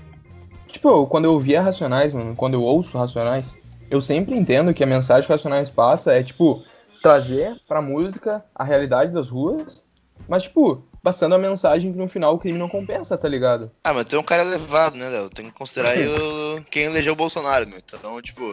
Tipo, 0.72 0.90
eu- 0.90 1.08
quando 1.08 1.26
eu 1.26 1.34
ouvia 1.34 1.62
Racionais, 1.62 2.14
mano, 2.14 2.36
quando 2.36 2.54
eu 2.54 2.62
ouço 2.62 2.98
Racionais, 2.98 3.56
eu 3.90 4.02
sempre 4.02 4.36
entendo 4.36 4.74
que 4.74 4.84
a 4.84 4.88
mensagem 4.88 5.26
que 5.26 5.32
Racionais 5.34 5.70
passa 5.70 6.14
é, 6.14 6.24
tipo, 6.24 6.64
trazer 7.02 7.60
pra 7.68 7.82
música 7.82 8.44
a 8.54 8.64
realidade 8.64 9.12
das 9.12 9.30
ruas, 9.30 9.84
mas, 10.28 10.44
tipo, 10.44 10.84
passando 11.02 11.34
a 11.34 11.40
mensagem 11.40 11.92
que 11.92 11.98
no 11.98 12.08
final 12.08 12.36
o 12.36 12.40
crime 12.40 12.60
não 12.60 12.70
compensa, 12.70 13.18
tá 13.18 13.28
ligado? 13.28 13.72
Ah, 13.84 13.94
mas 13.94 14.06
tu 14.06 14.16
é 14.16 14.20
um 14.20 14.24
cara 14.24 14.44
elevado, 14.44 14.96
né, 14.98 15.08
Léo? 15.10 15.30
Tem 15.30 15.46
que 15.46 15.52
considerar 15.52 15.92
aí 15.98 16.08
o... 16.08 16.62
quem 16.70 16.84
elegeu 16.84 17.14
o 17.14 17.16
Bolsonaro, 17.16 17.68
meu. 17.68 17.78
Então, 17.80 18.22
tipo. 18.22 18.44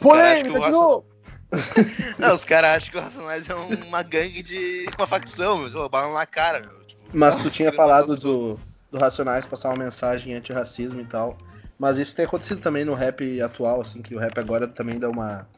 Os 0.00 0.06
caras 0.08 0.32
acham 0.32 0.42
que 0.42 0.48
o 0.48 0.52
Polêmica 0.52 0.52
de 0.52 0.58
Raça- 0.58 0.70
novo! 0.72 1.04
Não, 2.18 2.34
os 2.34 2.44
caras 2.46 2.76
acham 2.76 2.90
que 2.92 2.96
o 2.98 3.00
Racionais 3.00 3.48
é 3.50 3.54
um- 3.54 3.84
uma 3.88 4.02
gangue 4.02 4.42
de 4.42 4.86
uma 4.96 5.06
facção, 5.06 5.58
meu. 5.58 5.70
Sei 5.70 5.78
lá, 5.80 6.08
na 6.14 6.24
cara, 6.26 6.60
meu. 6.60 6.82
Tipo, 6.86 7.02
Mas 7.12 7.36
tu 7.42 7.50
tinha 7.50 7.70
falado 7.72 8.16
do, 8.16 8.58
do 8.92 8.98
Racionais 8.98 9.46
passar 9.46 9.70
uma 9.70 9.84
mensagem 9.84 10.34
anti-racismo 10.34 11.00
e 11.00 11.04
tal. 11.06 11.36
Mas 11.78 11.98
isso 11.98 12.14
tem 12.14 12.24
acontecido 12.26 12.60
também 12.60 12.84
no 12.84 12.94
rap 12.94 13.40
atual, 13.40 13.80
assim, 13.80 14.02
que 14.02 14.14
o 14.14 14.18
rap 14.18 14.38
agora 14.38 14.68
também 14.68 14.98
dá 15.00 15.08
uma 15.08 15.48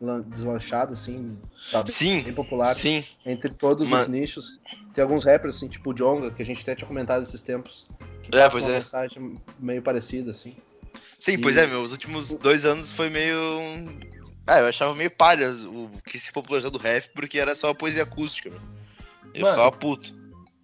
lan- 0.00 0.22
deslanchada, 0.22 0.92
assim, 0.94 1.38
tá 1.70 1.82
bem, 1.82 1.92
Sim, 1.92 2.22
bem 2.22 2.32
popular 2.32 2.72
sim. 2.74 3.04
entre 3.26 3.50
todos 3.50 3.84
os 3.84 3.90
Mas- 3.90 4.08
nichos. 4.08 4.60
Tem 4.94 5.02
alguns 5.02 5.24
rappers, 5.24 5.56
assim, 5.56 5.68
tipo 5.68 5.90
o 5.90 5.94
Jonga, 5.94 6.30
que 6.30 6.40
a 6.40 6.46
gente 6.46 6.62
até 6.62 6.74
tinha 6.74 6.86
comentado 6.88 7.22
esses 7.22 7.42
tempos. 7.42 7.86
Que 8.22 8.34
É, 8.38 8.48
pois 8.48 8.64
uma 8.64 8.72
é. 8.74 8.78
mensagem 8.78 9.38
meio 9.58 9.82
parecida, 9.82 10.30
assim. 10.30 10.56
Sim, 11.18 11.38
pois 11.38 11.56
E- 11.56 11.60
é, 11.60 11.66
meu. 11.66 11.82
Os 11.82 11.92
últimos 11.92 12.32
dois 12.32 12.64
anos 12.64 12.92
foi 12.92 13.10
meio. 13.10 13.36
Ah, 14.46 14.60
eu 14.60 14.66
achava 14.68 14.94
meio 14.94 15.10
palha 15.10 15.50
o 15.50 15.90
que 16.06 16.18
se 16.18 16.32
popularizou 16.32 16.70
do 16.70 16.78
rap, 16.78 17.10
porque 17.14 17.38
era 17.38 17.54
só 17.54 17.74
poesia 17.74 18.04
acústica, 18.04 18.48
meu. 18.48 18.60
Eu 19.34 19.42
Mano, 19.42 19.54
ficava 19.54 19.72
puto. 19.72 20.14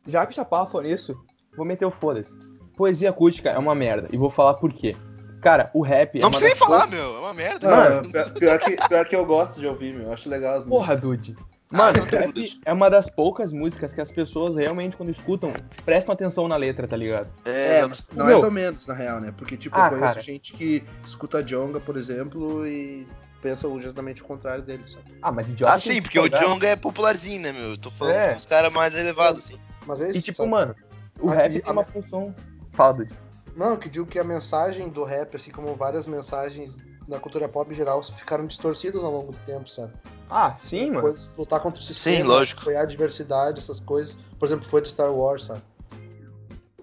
Já 0.07 0.25
que 0.25 0.33
o 0.33 0.35
Chapala 0.37 0.67
falou 0.67 0.83
nisso, 0.87 1.21
vou 1.57 1.67
meter 1.67 1.85
o 1.85 1.91
foda-se. 1.91 2.37
Poesia 2.77 3.11
acústica 3.11 3.51
é 3.51 3.59
uma 3.59 3.75
merda, 3.75 4.09
e 4.13 4.17
vou 4.17 4.31
falar 4.31 4.55
por 4.55 4.73
quê. 4.73 4.97
Cara, 5.41 5.71
o 5.75 5.83
rap 5.83 6.17
é 6.17 6.21
Não 6.21 6.29
uma 6.29 6.39
precisa 6.39 6.51
nem 6.51 6.57
falar, 6.59 6.81
poucas- 6.83 6.91
meu. 6.99 7.17
É 7.17 7.19
uma 7.19 7.35
merda. 7.35 7.69
Mano. 7.71 7.97
Não, 8.15 8.31
pior, 8.35 8.59
que, 8.61 8.77
pior 8.89 9.05
que 9.09 9.17
eu 9.17 9.27
gosto 9.27 9.59
de 9.61 9.67
ouvir, 9.67 9.93
meu. 9.93 10.07
Eu 10.07 10.13
acho 10.13 10.29
legal 10.29 10.53
as 10.57 10.65
músicas. 10.65 10.79
Porra, 10.87 10.97
Dude. 10.97 11.37
Mano, 11.71 11.99
não, 11.99 12.05
rap 12.05 12.27
Dude. 12.33 12.61
é 12.65 12.73
uma 12.73 12.89
das 12.89 13.11
poucas 13.11 13.53
músicas 13.53 13.93
que 13.93 14.01
as 14.01 14.13
pessoas 14.13 14.55
realmente, 14.55 14.97
quando 14.97 15.09
escutam, 15.11 15.53
prestam 15.85 16.13
atenção 16.13 16.47
na 16.47 16.55
letra, 16.57 16.87
tá 16.87 16.97
ligado? 16.97 17.29
É, 17.45 17.79
É, 17.79 17.83
não 17.83 17.97
Meu. 18.15 18.25
mais 18.27 18.45
ou 18.45 18.51
menos, 18.53 18.87
na 18.87 18.95
real, 18.95 19.21
né? 19.21 19.35
Porque, 19.37 19.57
tipo, 19.57 19.75
Ah, 19.77 19.87
eu 19.87 19.91
conheço 19.99 20.09
cara. 20.15 20.23
gente 20.23 20.53
que 20.53 20.85
escuta 21.05 21.43
Jonga, 21.43 21.81
por 21.81 21.97
exemplo, 21.97 22.65
e 22.67 23.05
pensa 23.41 23.67
justamente 23.81 24.23
o 24.23 24.25
contrário 24.25 24.63
dele, 24.63 24.85
sabe? 24.87 25.13
Ah, 25.21 25.33
mas 25.33 25.51
idiota. 25.51 25.73
Ah, 25.75 25.79
sim, 25.79 25.95
que 25.95 26.03
porque 26.03 26.21
o. 26.21 26.29
Jonga 26.29 26.69
é 26.69 26.77
popularzinho, 26.77 27.41
né, 27.43 27.51
meu? 27.53 27.71
Eu 27.71 27.79
tô 27.79 27.91
falando 27.91 28.15
É. 28.15 28.35
dos 28.35 28.47
caras 28.47 28.73
mais 28.73 28.95
elevados, 28.95 29.41
assim. 29.45 29.59
Mas 29.87 30.01
é 30.01 30.09
isso, 30.11 30.19
E 30.19 30.23
tipo, 30.23 30.37
sabe? 30.37 30.51
mano, 30.51 30.77
o 31.23 31.31
Ah, 31.31 31.35
rap 31.35 31.57
e- 31.57 31.63
tem 31.63 31.73
uma 31.73 31.85
função. 31.85 32.35
Fala, 32.73 32.95
Dude. 32.95 33.15
Não, 33.57 33.77
que 33.77 33.89
digo 33.89 34.07
que 34.07 34.19
a 34.19 34.25
mensagem 34.25 34.89
do 34.89 35.05
rap, 35.05 35.37
assim 35.37 35.51
como 35.51 35.75
várias 35.75 36.07
mensagens 36.07 36.77
da 37.07 37.19
cultura 37.21 37.49
pop 37.49 37.71
em 37.71 37.77
geral, 37.77 38.03
ficaram 38.03 38.47
distorcidas 38.47 39.03
ao 39.05 39.13
longo 39.13 39.33
do 39.33 39.39
tempo, 39.45 39.69
sabe? 39.69 39.93
Ah, 40.31 40.55
sim, 40.55 40.87
mano. 40.89 41.03
Coisas, 41.03 41.31
lutar 41.37 41.61
contra 41.61 41.81
o 41.81 41.85
sistema, 41.85 42.27
lógico. 42.27 42.63
apoiar 42.63 42.83
a 42.83 42.87
diversidade, 42.87 43.59
essas 43.61 43.79
coisas. 43.81 44.17
Por 44.39 44.47
exemplo, 44.47 44.67
foi 44.69 44.81
do 44.81 44.89
Star 44.89 45.13
Wars, 45.13 45.45
sabe? 45.45 45.61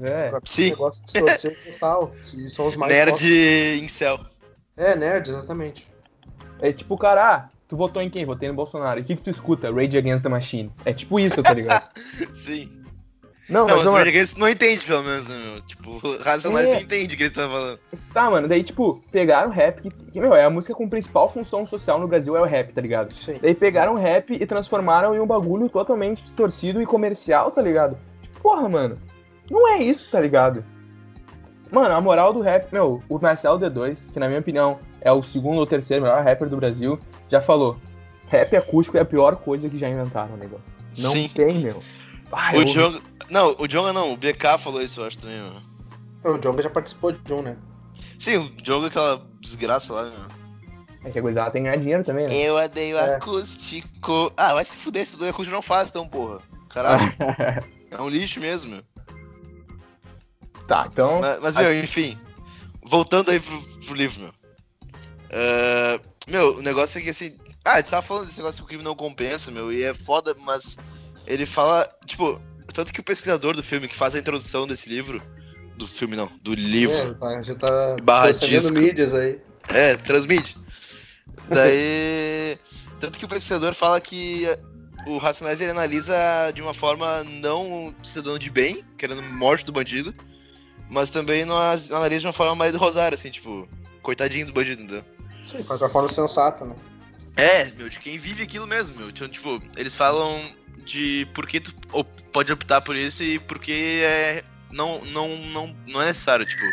É. 0.02 0.30
Pra- 0.30 0.40
Sim. 0.46 0.70
negócio 0.70 1.04
distorceu 1.04 1.54
total. 1.74 2.12
E 2.34 2.50
são 2.50 2.68
os 2.68 2.76
mais 2.76 2.94
Nerd 2.94 3.10
tóxicos. 3.12 3.82
incel. 3.82 4.20
É, 4.78 4.96
nerd, 4.96 5.30
exatamente. 5.30 5.88
É 6.62 6.72
tipo, 6.72 6.98
cara, 6.98 7.34
ah, 7.36 7.50
tu 7.68 7.76
votou 7.76 8.02
em 8.02 8.10
quem? 8.10 8.26
Votei 8.26 8.48
no 8.48 8.56
Bolsonaro. 8.56 9.00
E 9.00 9.02
o 9.02 9.06
que, 9.06 9.16
que 9.16 9.24
tu 9.24 9.30
escuta? 9.30 9.72
Rage 9.72 9.98
Against 9.98 10.24
the 10.24 10.30
Machine. 10.30 10.72
É 10.86 10.94
tipo 10.94 11.20
isso, 11.20 11.42
tá 11.42 11.54
ligado? 11.54 11.90
Sim. 12.36 12.79
Não, 13.50 13.66
Não, 13.66 13.76
mas 13.76 13.84
não, 13.84 13.92
o 13.92 13.94
mano, 13.94 13.98
Rage 13.98 14.10
Against 14.10 14.38
não 14.38 14.48
entende, 14.48 14.86
pelo 14.86 15.04
menos, 15.04 15.28
né, 15.28 15.36
meu? 15.38 15.62
Tipo, 15.64 16.08
o 16.08 16.22
Racionais 16.22 16.68
É. 16.68 16.74
não 16.76 16.82
entende 16.82 17.16
o 17.16 17.18
que 17.18 17.24
ele 17.24 17.30
tá 17.32 17.50
falando. 17.50 17.80
tá, 18.14 18.30
mano, 18.30 18.48
daí, 18.48 18.64
tipo, 18.64 19.02
pegaram 19.12 19.50
o 19.50 19.52
rap, 19.52 19.82
que, 19.82 19.90
que, 19.90 20.20
meu, 20.20 20.36
é 20.36 20.44
a 20.44 20.50
música 20.50 20.74
com 20.76 20.88
principal 20.88 21.28
função 21.28 21.66
social 21.66 22.00
no 22.00 22.08
Brasil 22.08 22.38
é 22.38 22.42
o 22.42 22.46
rap, 22.46 22.72
tá 22.74 22.82
ligado? 22.82 23.14
Sim. 23.14 23.40
Daí 23.42 23.56
pegaram 23.56 23.94
o 23.94 23.98
rap 23.98 24.32
e 24.34 24.46
transformaram 24.46 25.16
em 25.16 25.20
um 25.20 25.26
bagulho 25.26 25.68
totalmente 25.68 26.22
distorcido 26.22 26.82
e 26.82 26.86
comercial, 26.86 27.50
tá 27.50 27.62
ligado? 27.62 27.98
Porra, 28.42 28.70
mano, 28.70 28.98
não 29.50 29.68
é 29.68 29.80
isso, 29.80 30.12
tá 30.12 30.20
ligado? 30.20 30.64
Mano, 31.72 31.94
a 31.96 32.02
moral 32.02 32.34
do 32.34 32.42
rap, 32.42 32.72
meu, 32.72 33.02
o 33.10 33.20
Marcelo 33.20 33.60
D2, 33.60 34.12
que 34.12 34.20
na 34.20 34.28
minha 34.28 34.40
opinião 34.40 34.80
é 35.02 35.12
o 35.12 35.24
segundo 35.24 35.60
ou 35.60 35.66
terceiro 35.66 36.04
melhor 36.04 36.24
rapper 36.24 36.50
do 36.50 36.58
Brasil, 36.58 37.00
já 37.30 37.40
falou: 37.42 37.78
rap 38.28 38.56
acústico 38.56 38.98
é 38.98 39.02
a 39.02 39.06
pior 39.06 39.36
coisa 39.36 39.70
que 39.70 39.78
já 39.78 39.88
inventaram, 39.88 40.36
negócio. 40.36 40.64
Não 40.98 41.12
Sim. 41.12 41.30
tem, 41.34 41.60
meu. 41.60 41.80
Ah, 42.32 42.54
O 42.56 42.64
Jonga. 42.66 43.02
Não, 43.30 43.56
o 43.60 43.68
Jonga 43.68 43.94
não, 43.94 44.12
o 44.14 44.18
BK 44.18 44.58
falou 44.60 44.82
isso, 44.82 45.02
eu 45.02 45.06
acho 45.06 45.20
também, 45.20 45.40
mano. 45.40 45.62
O 46.24 46.38
Jonga 46.38 46.64
já 46.64 46.70
participou 46.70 47.12
de 47.12 47.34
um, 47.34 47.42
né? 47.42 47.58
Sim, 48.18 48.38
o 48.38 48.50
Jonga 48.64 48.88
é 48.88 48.90
aquela 48.90 49.26
desgraça 49.40 49.94
lá, 49.94 50.04
meu. 50.04 50.40
É 51.06 51.10
que 51.12 51.20
a 51.20 51.22
gurizada 51.22 51.52
tem 51.52 51.64
que 51.64 51.70
ganhar 51.70 51.82
dinheiro 51.82 52.04
também, 52.04 52.28
né? 52.28 52.36
Eu 52.36 52.56
odeio 52.56 52.98
É. 52.98 53.16
acústico. 53.16 54.34
Ah, 54.36 54.54
vai 54.54 54.66
se 54.66 54.76
fuder, 54.78 55.08
se 55.08 55.16
doer 55.18 55.30
acústico 55.30 55.56
não 55.56 55.62
faz, 55.62 55.90
então, 55.90 56.08
porra. 56.08 56.40
Caralho, 56.70 57.14
é 57.92 58.02
um 58.02 58.10
lixo 58.10 58.40
mesmo, 58.42 58.70
meu. 58.72 58.84
tá, 60.68 60.88
então. 60.92 61.20
Mas, 61.22 61.40
mas, 61.40 61.56
meu, 61.56 61.74
enfim. 61.84 62.18
Voltando 62.84 63.32
aí 63.32 63.40
pro, 63.40 63.62
pro 63.86 63.94
livro, 63.96 64.22
meu. 64.22 64.34
Ah, 65.32 66.00
meu, 66.30 66.58
o 66.58 66.62
negócio 66.62 67.00
é 67.00 67.02
que 67.02 67.10
assim. 67.12 67.38
Ah, 67.66 67.80
ele 67.80 67.84
tava 67.88 68.02
falando 68.02 68.26
desse 68.26 68.38
negócio 68.38 68.60
que 68.62 68.66
o 68.66 68.68
crime 68.68 68.84
não 68.84 68.96
compensa, 68.96 69.52
meu, 69.52 69.72
e 69.72 69.84
é 69.84 69.94
foda, 69.94 70.36
mas 70.46 70.78
ele 71.30 71.46
fala, 71.46 71.88
tipo, 72.06 72.42
tanto 72.74 72.92
que 72.92 73.00
o 73.00 73.04
pesquisador 73.04 73.56
do 73.56 73.64
filme 73.64 73.88
que 73.88 73.96
faz 73.96 74.16
a 74.16 74.20
introdução 74.20 74.68
desse 74.68 74.90
livro. 74.90 75.22
Do 75.78 75.88
filme 75.88 76.16
não, 76.18 76.30
do 76.42 76.54
livro. 76.54 76.94
É, 76.94 77.14
tá, 77.14 77.42
já 77.42 77.56
tá 77.56 77.96
Barra 78.04 78.32
disco. 78.34 78.74
mídias 78.74 79.14
aí. 79.14 79.40
É, 79.70 79.96
transmite. 79.96 80.58
Daí. 81.48 82.58
Tanto 83.00 83.18
que 83.18 83.24
o 83.24 83.30
pesquisador 83.30 83.74
fala 83.74 84.02
que 84.02 84.46
o 85.08 85.18
Racionais 85.18 85.62
ele 85.62 85.72
analisa 85.72 86.16
de 86.54 86.62
uma 86.62 86.74
forma 86.74 87.24
não 87.24 87.96
cidadão 88.04 88.38
de 88.38 88.50
bem, 88.50 88.84
querendo 88.98 89.22
morte 89.24 89.66
do 89.66 89.72
bandido, 89.72 90.14
mas 90.90 91.10
também 91.10 91.46
não 91.46 91.58
analisa 91.58 92.22
de 92.22 92.28
uma 92.28 92.34
forma 92.34 92.56
mais 92.56 92.74
do 92.74 92.78
Rosário, 92.78 93.16
assim, 93.16 93.30
tipo, 93.30 93.66
coitadinho 94.02 94.48
do 94.48 94.54
bandido, 94.54 94.84
entendeu? 94.84 95.06
Sim, 95.48 95.62
de 95.62 95.72
uma 95.72 95.90
forma 95.90 96.10
sensata, 96.10 96.66
né? 96.66 96.76
É, 97.40 97.72
meu, 97.72 97.88
de 97.88 98.02
quem 98.02 98.18
vive 98.18 98.44
aquilo 98.44 98.68
mesmo, 98.68 98.98
meu. 98.98 99.10
Então, 99.10 99.30
tipo, 99.30 99.64
eles 99.78 99.96
falam 99.96 100.44
de 100.84 101.26
por 101.34 101.48
que 101.48 101.62
tu 101.62 101.74
pode 102.34 102.52
optar 102.52 102.82
por 102.82 102.98
isso 102.98 103.24
e 103.24 103.40
por 103.40 103.60
que 103.60 104.02
é, 104.04 104.44
não, 104.70 105.00
não, 105.06 105.38
não, 105.38 105.76
não 105.88 106.02
é 106.02 106.08
necessário, 106.08 106.46
tipo, 106.46 106.66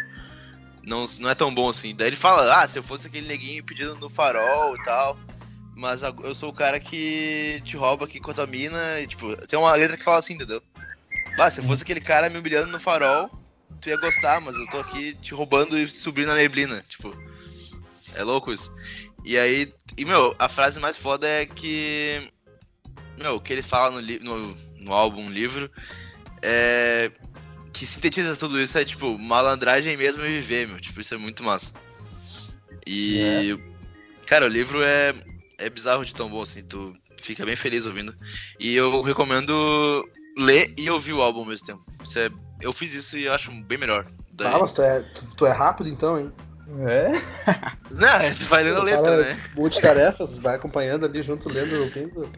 não, 0.82 1.04
não 1.20 1.30
é 1.30 1.36
tão 1.36 1.54
bom 1.54 1.68
assim. 1.68 1.94
Daí 1.94 2.08
ele 2.08 2.16
fala, 2.16 2.62
ah, 2.62 2.66
se 2.66 2.80
eu 2.80 2.82
fosse 2.82 3.06
aquele 3.06 3.28
neguinho 3.28 3.62
pedindo 3.62 3.94
no 3.94 4.10
farol 4.10 4.74
e 4.74 4.82
tal, 4.82 5.16
mas 5.76 6.02
eu 6.02 6.34
sou 6.34 6.50
o 6.50 6.54
cara 6.54 6.80
que 6.80 7.62
te 7.64 7.76
rouba 7.76 8.04
aqui 8.04 8.18
com 8.18 8.32
a 8.32 8.34
tua 8.34 8.46
mina 8.48 8.98
e, 9.00 9.06
tipo, 9.06 9.36
tem 9.46 9.56
uma 9.56 9.72
letra 9.72 9.96
que 9.96 10.02
fala 10.02 10.18
assim, 10.18 10.34
entendeu? 10.34 10.60
Ah, 11.38 11.48
se 11.48 11.60
eu 11.60 11.64
fosse 11.64 11.84
aquele 11.84 12.00
cara 12.00 12.28
me 12.28 12.38
humilhando 12.38 12.72
no 12.72 12.80
farol, 12.80 13.30
tu 13.80 13.88
ia 13.88 14.00
gostar, 14.00 14.40
mas 14.40 14.56
eu 14.56 14.66
tô 14.66 14.80
aqui 14.80 15.14
te 15.22 15.32
roubando 15.32 15.78
e 15.78 15.86
subindo 15.86 16.28
na 16.28 16.34
neblina, 16.34 16.84
tipo, 16.88 17.14
é 18.14 18.24
louco 18.24 18.52
isso. 18.52 18.74
E 19.26 19.36
aí, 19.36 19.72
e 19.98 20.04
meu, 20.04 20.36
a 20.38 20.48
frase 20.48 20.78
mais 20.78 20.96
foda 20.96 21.26
é 21.28 21.44
que. 21.44 22.30
Meu, 23.18 23.34
o 23.34 23.40
que 23.40 23.52
ele 23.52 23.60
fala 23.60 24.00
no, 24.00 24.00
no, 24.20 24.56
no 24.78 24.92
álbum, 24.92 25.28
livro, 25.28 25.68
é. 26.40 27.10
Que 27.72 27.84
sintetiza 27.84 28.36
tudo 28.36 28.58
isso 28.60 28.78
é 28.78 28.84
tipo, 28.84 29.18
malandragem 29.18 29.96
mesmo 29.96 30.24
e 30.24 30.28
viver, 30.28 30.68
meu. 30.68 30.80
Tipo, 30.80 31.00
isso 31.00 31.12
é 31.12 31.18
muito 31.18 31.42
massa. 31.42 31.74
E. 32.86 33.58
Cara, 34.26 34.46
o 34.46 34.48
livro 34.48 34.80
é. 34.82 35.12
É 35.58 35.68
bizarro 35.70 36.04
de 36.04 36.14
tão 36.14 36.28
bom, 36.28 36.42
assim, 36.42 36.62
tu 36.62 36.94
fica 37.20 37.44
bem 37.44 37.56
feliz 37.56 37.84
ouvindo. 37.86 38.14
E 38.60 38.74
eu 38.76 39.02
recomendo 39.02 40.08
ler 40.38 40.72
e 40.78 40.88
ouvir 40.90 41.14
o 41.14 41.22
álbum 41.22 41.40
ao 41.40 41.46
mesmo 41.46 41.66
tempo. 41.66 41.82
Isso 42.04 42.18
é, 42.18 42.30
eu 42.60 42.72
fiz 42.74 42.92
isso 42.94 43.16
e 43.18 43.24
eu 43.24 43.32
acho 43.32 43.50
bem 43.50 43.78
melhor. 43.78 44.06
Daí- 44.32 44.54
Ah, 44.54 44.58
mas 44.58 44.70
tu 44.70 44.82
é, 44.82 45.00
tu, 45.00 45.24
tu 45.34 45.46
é 45.46 45.52
rápido 45.52 45.88
então, 45.88 46.20
hein? 46.20 46.30
É? 46.68 47.12
Não, 47.90 48.34
tu 48.36 48.44
vai 48.46 48.64
lendo 48.64 48.78
a 48.78 48.82
letra, 48.82 49.22
né? 49.22 49.40
Multitarefas, 49.54 50.38
vai 50.38 50.56
acompanhando 50.56 51.06
ali 51.06 51.22
junto, 51.22 51.48
lendo, 51.48 51.80
ouvindo. 51.80 52.30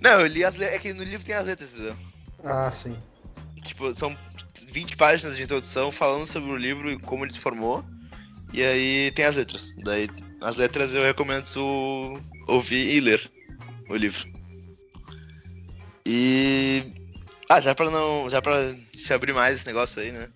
Não, 0.00 0.20
eu 0.20 0.26
li 0.26 0.44
as 0.44 0.56
letras. 0.56 0.76
É 0.76 0.78
que 0.78 0.92
no 0.92 1.02
livro 1.02 1.24
tem 1.24 1.34
as 1.34 1.46
letras, 1.46 1.72
entendeu? 1.72 1.96
Ah, 2.44 2.70
sim. 2.70 2.96
Tipo, 3.62 3.96
são 3.96 4.16
20 4.68 4.96
páginas 4.96 5.36
de 5.36 5.42
introdução 5.42 5.90
falando 5.90 6.26
sobre 6.26 6.50
o 6.50 6.56
livro 6.56 6.90
e 6.90 6.98
como 6.98 7.24
ele 7.24 7.32
se 7.32 7.38
formou. 7.38 7.84
E 8.52 8.62
aí 8.62 9.10
tem 9.12 9.24
as 9.24 9.36
letras. 9.36 9.74
Daí 9.84 10.08
as 10.42 10.56
letras 10.56 10.94
eu 10.94 11.02
recomendo 11.02 11.46
ouvir 12.46 12.94
e 12.94 13.00
ler 13.00 13.30
o 13.88 13.96
livro. 13.96 14.28
E. 16.06 16.92
Ah, 17.48 17.60
já 17.60 17.74
pra 17.74 17.90
não. 17.90 18.28
Já 18.28 18.42
pra 18.42 18.56
se 18.94 19.12
abrir 19.12 19.32
mais 19.32 19.56
esse 19.56 19.66
negócio 19.66 20.00
aí, 20.02 20.10
né? 20.10 20.28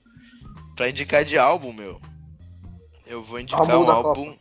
Pra 0.76 0.88
indicar 0.88 1.24
de 1.24 1.36
álbum, 1.36 1.72
meu. 1.72 2.00
Eu 3.06 3.22
vou 3.22 3.40
indicar 3.40 3.60
Álbum 3.60 3.82
um 3.82 3.86
da 3.86 3.92
álbum. 3.92 4.36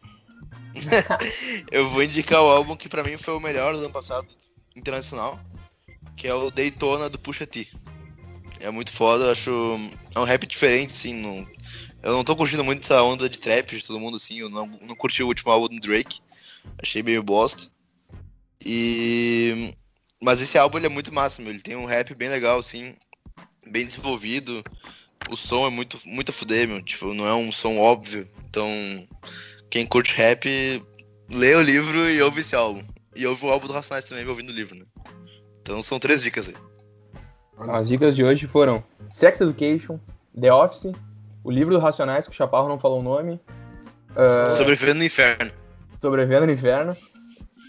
eu 1.71 1.89
vou 1.89 2.03
indicar 2.03 2.41
o 2.41 2.49
álbum 2.49 2.75
que 2.75 2.89
pra 2.89 3.03
mim 3.03 3.17
foi 3.17 3.35
o 3.35 3.39
melhor 3.39 3.73
do 3.73 3.79
ano 3.79 3.91
passado, 3.91 4.27
internacional. 4.75 5.39
Que 6.15 6.27
é 6.27 6.33
o 6.33 6.51
Daytona 6.51 7.09
do 7.09 7.19
Pusha 7.19 7.45
T. 7.45 7.67
É 8.59 8.69
muito 8.69 8.91
foda, 8.91 9.25
eu 9.25 9.31
acho. 9.31 9.51
É 10.15 10.19
um 10.19 10.23
rap 10.23 10.45
diferente, 10.45 10.93
assim. 10.93 11.13
Não, 11.13 11.47
eu 12.01 12.13
não 12.13 12.23
tô 12.23 12.35
curtindo 12.35 12.63
muito 12.63 12.83
essa 12.83 13.01
onda 13.01 13.29
de 13.29 13.39
trap 13.39 13.77
de 13.77 13.85
todo 13.85 13.99
mundo, 13.99 14.17
assim. 14.17 14.39
Eu 14.39 14.49
não, 14.49 14.67
não 14.81 14.95
curti 14.95 15.23
o 15.23 15.27
último 15.27 15.51
álbum 15.51 15.67
do 15.67 15.79
Drake. 15.79 16.21
Achei 16.81 17.03
meio 17.03 17.23
bosta. 17.23 17.69
E. 18.63 19.73
Mas 20.21 20.39
esse 20.41 20.57
álbum 20.57 20.77
ele 20.77 20.85
é 20.85 20.89
muito 20.89 21.13
meu. 21.13 21.49
Ele 21.49 21.59
tem 21.59 21.75
um 21.75 21.85
rap 21.85 22.15
bem 22.15 22.29
legal, 22.29 22.59
assim. 22.59 22.95
Bem 23.67 23.85
desenvolvido. 23.85 24.63
O 25.29 25.35
som 25.35 25.65
é 25.65 25.69
muito, 25.69 25.97
muito 26.05 26.29
a 26.29 26.33
fuder, 26.33 26.67
meu. 26.67 26.81
Tipo, 26.83 27.13
não 27.13 27.25
é 27.25 27.33
um 27.33 27.51
som 27.51 27.77
óbvio. 27.77 28.29
Então, 28.53 28.69
quem 29.67 29.83
curte 29.83 30.13
rap, 30.13 30.47
lê 31.33 31.55
o 31.55 31.61
livro 31.63 32.07
e 32.07 32.21
ouve 32.21 32.41
esse 32.41 32.55
álbum. 32.55 32.83
E 33.15 33.25
ouve 33.25 33.43
o 33.47 33.49
álbum 33.49 33.65
do 33.65 33.73
Racionais 33.73 34.05
também, 34.05 34.27
ouvindo 34.27 34.51
o 34.51 34.53
livro, 34.53 34.75
né? 34.75 34.85
Então 35.63 35.81
são 35.81 35.99
três 35.99 36.21
dicas 36.21 36.49
aí. 36.49 36.55
As 37.57 37.87
dicas 37.87 38.15
de 38.15 38.23
hoje 38.23 38.45
foram 38.45 38.83
Sex 39.11 39.41
Education, 39.41 39.99
The 40.39 40.53
Office, 40.53 40.91
o 41.43 41.49
livro 41.49 41.73
do 41.73 41.79
Racionais, 41.79 42.27
que 42.27 42.31
o 42.31 42.35
Chaparro 42.35 42.69
não 42.69 42.77
falou 42.77 42.99
o 42.99 43.03
nome, 43.03 43.41
ah, 44.15 44.47
Sobrevivendo 44.51 44.99
no 44.99 45.05
Inferno. 45.05 45.51
Sobrevivendo 45.99 46.45
no 46.45 46.51
Inferno, 46.51 46.95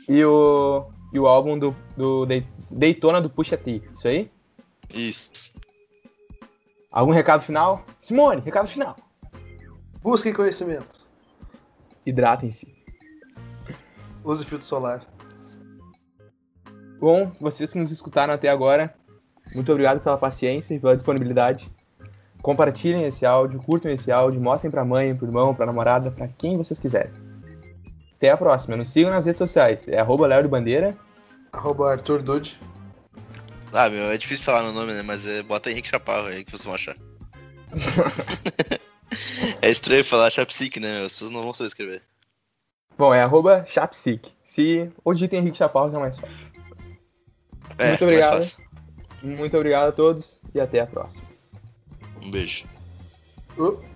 e 0.06 0.22
o, 0.22 0.86
e 1.14 1.18
o 1.18 1.26
álbum 1.26 1.58
do, 1.58 1.74
do 1.96 2.26
Day- 2.26 2.46
Daytona 2.70 3.22
do 3.22 3.30
Pusha 3.30 3.56
T. 3.56 3.80
Isso 3.94 4.06
aí? 4.06 4.30
Isso. 4.94 5.30
Algum 6.92 7.10
recado 7.12 7.42
final? 7.42 7.86
Simone, 7.98 8.42
recado 8.44 8.68
final. 8.68 8.96
Busquem 10.04 10.34
conhecimento. 10.34 11.00
Hidratem-se. 12.04 12.68
Use 14.22 14.44
filtro 14.44 14.66
solar. 14.66 15.02
Bom, 17.00 17.32
vocês 17.40 17.72
que 17.72 17.78
nos 17.78 17.90
escutaram 17.90 18.34
até 18.34 18.50
agora, 18.50 18.94
muito 19.54 19.72
obrigado 19.72 20.02
pela 20.02 20.18
paciência 20.18 20.74
e 20.74 20.78
pela 20.78 20.94
disponibilidade. 20.94 21.72
Compartilhem 22.42 23.06
esse 23.06 23.24
áudio, 23.24 23.62
curtam 23.62 23.90
esse 23.90 24.12
áudio, 24.12 24.42
mostrem 24.42 24.70
pra 24.70 24.84
mãe, 24.84 25.16
pro 25.16 25.26
irmão, 25.26 25.54
pra 25.54 25.64
namorada, 25.64 26.10
pra 26.10 26.28
quem 26.28 26.58
vocês 26.58 26.78
quiserem. 26.78 27.10
Até 28.14 28.30
a 28.30 28.36
próxima. 28.36 28.76
Nos 28.76 28.90
sigam 28.90 29.10
nas 29.10 29.24
redes 29.24 29.38
sociais. 29.38 29.88
É 29.88 29.98
arroba 29.98 30.26
Léo 30.26 30.42
de 30.42 30.48
Bandeira. 30.48 30.94
Arroba 31.50 31.90
Arthur 31.90 32.22
Dude. 32.22 32.60
Ah, 33.72 33.88
meu, 33.88 34.04
é 34.10 34.18
difícil 34.18 34.44
falar 34.44 34.64
meu 34.64 34.74
nome, 34.74 34.92
né? 34.92 35.00
Mas 35.00 35.26
é, 35.26 35.42
bota 35.42 35.70
Henrique 35.70 35.88
Chaparro 35.88 36.26
aí 36.26 36.44
que 36.44 36.50
vocês 36.50 36.66
vão 36.66 36.74
achar. 36.74 36.94
é 39.64 39.70
estranho 39.70 40.04
falar 40.04 40.30
Chapsic, 40.30 40.78
né? 40.78 40.98
As 41.04 41.12
pessoas 41.12 41.30
não 41.30 41.42
vão 41.42 41.52
saber 41.52 41.68
escrever. 41.68 42.02
Bom, 42.98 43.12
é 43.12 43.22
arroba 43.22 43.64
Chapsic. 43.66 44.30
Se 44.44 44.90
ou 45.04 45.14
digitem 45.14 45.40
Henrique 45.40 45.58
Chaparro, 45.58 45.90
que 45.90 45.96
é 45.96 45.98
mais 45.98 46.16
fácil. 46.16 46.36
É, 47.78 47.88
Muito 47.88 48.00
mais 48.00 48.02
obrigado. 48.02 48.36
fácil. 48.36 48.64
Muito 49.22 49.56
obrigado 49.56 49.88
a 49.88 49.92
todos 49.92 50.38
e 50.54 50.60
até 50.60 50.80
a 50.80 50.86
próxima. 50.86 51.24
Um 52.22 52.30
beijo. 52.30 52.66
Uh. 53.58 53.93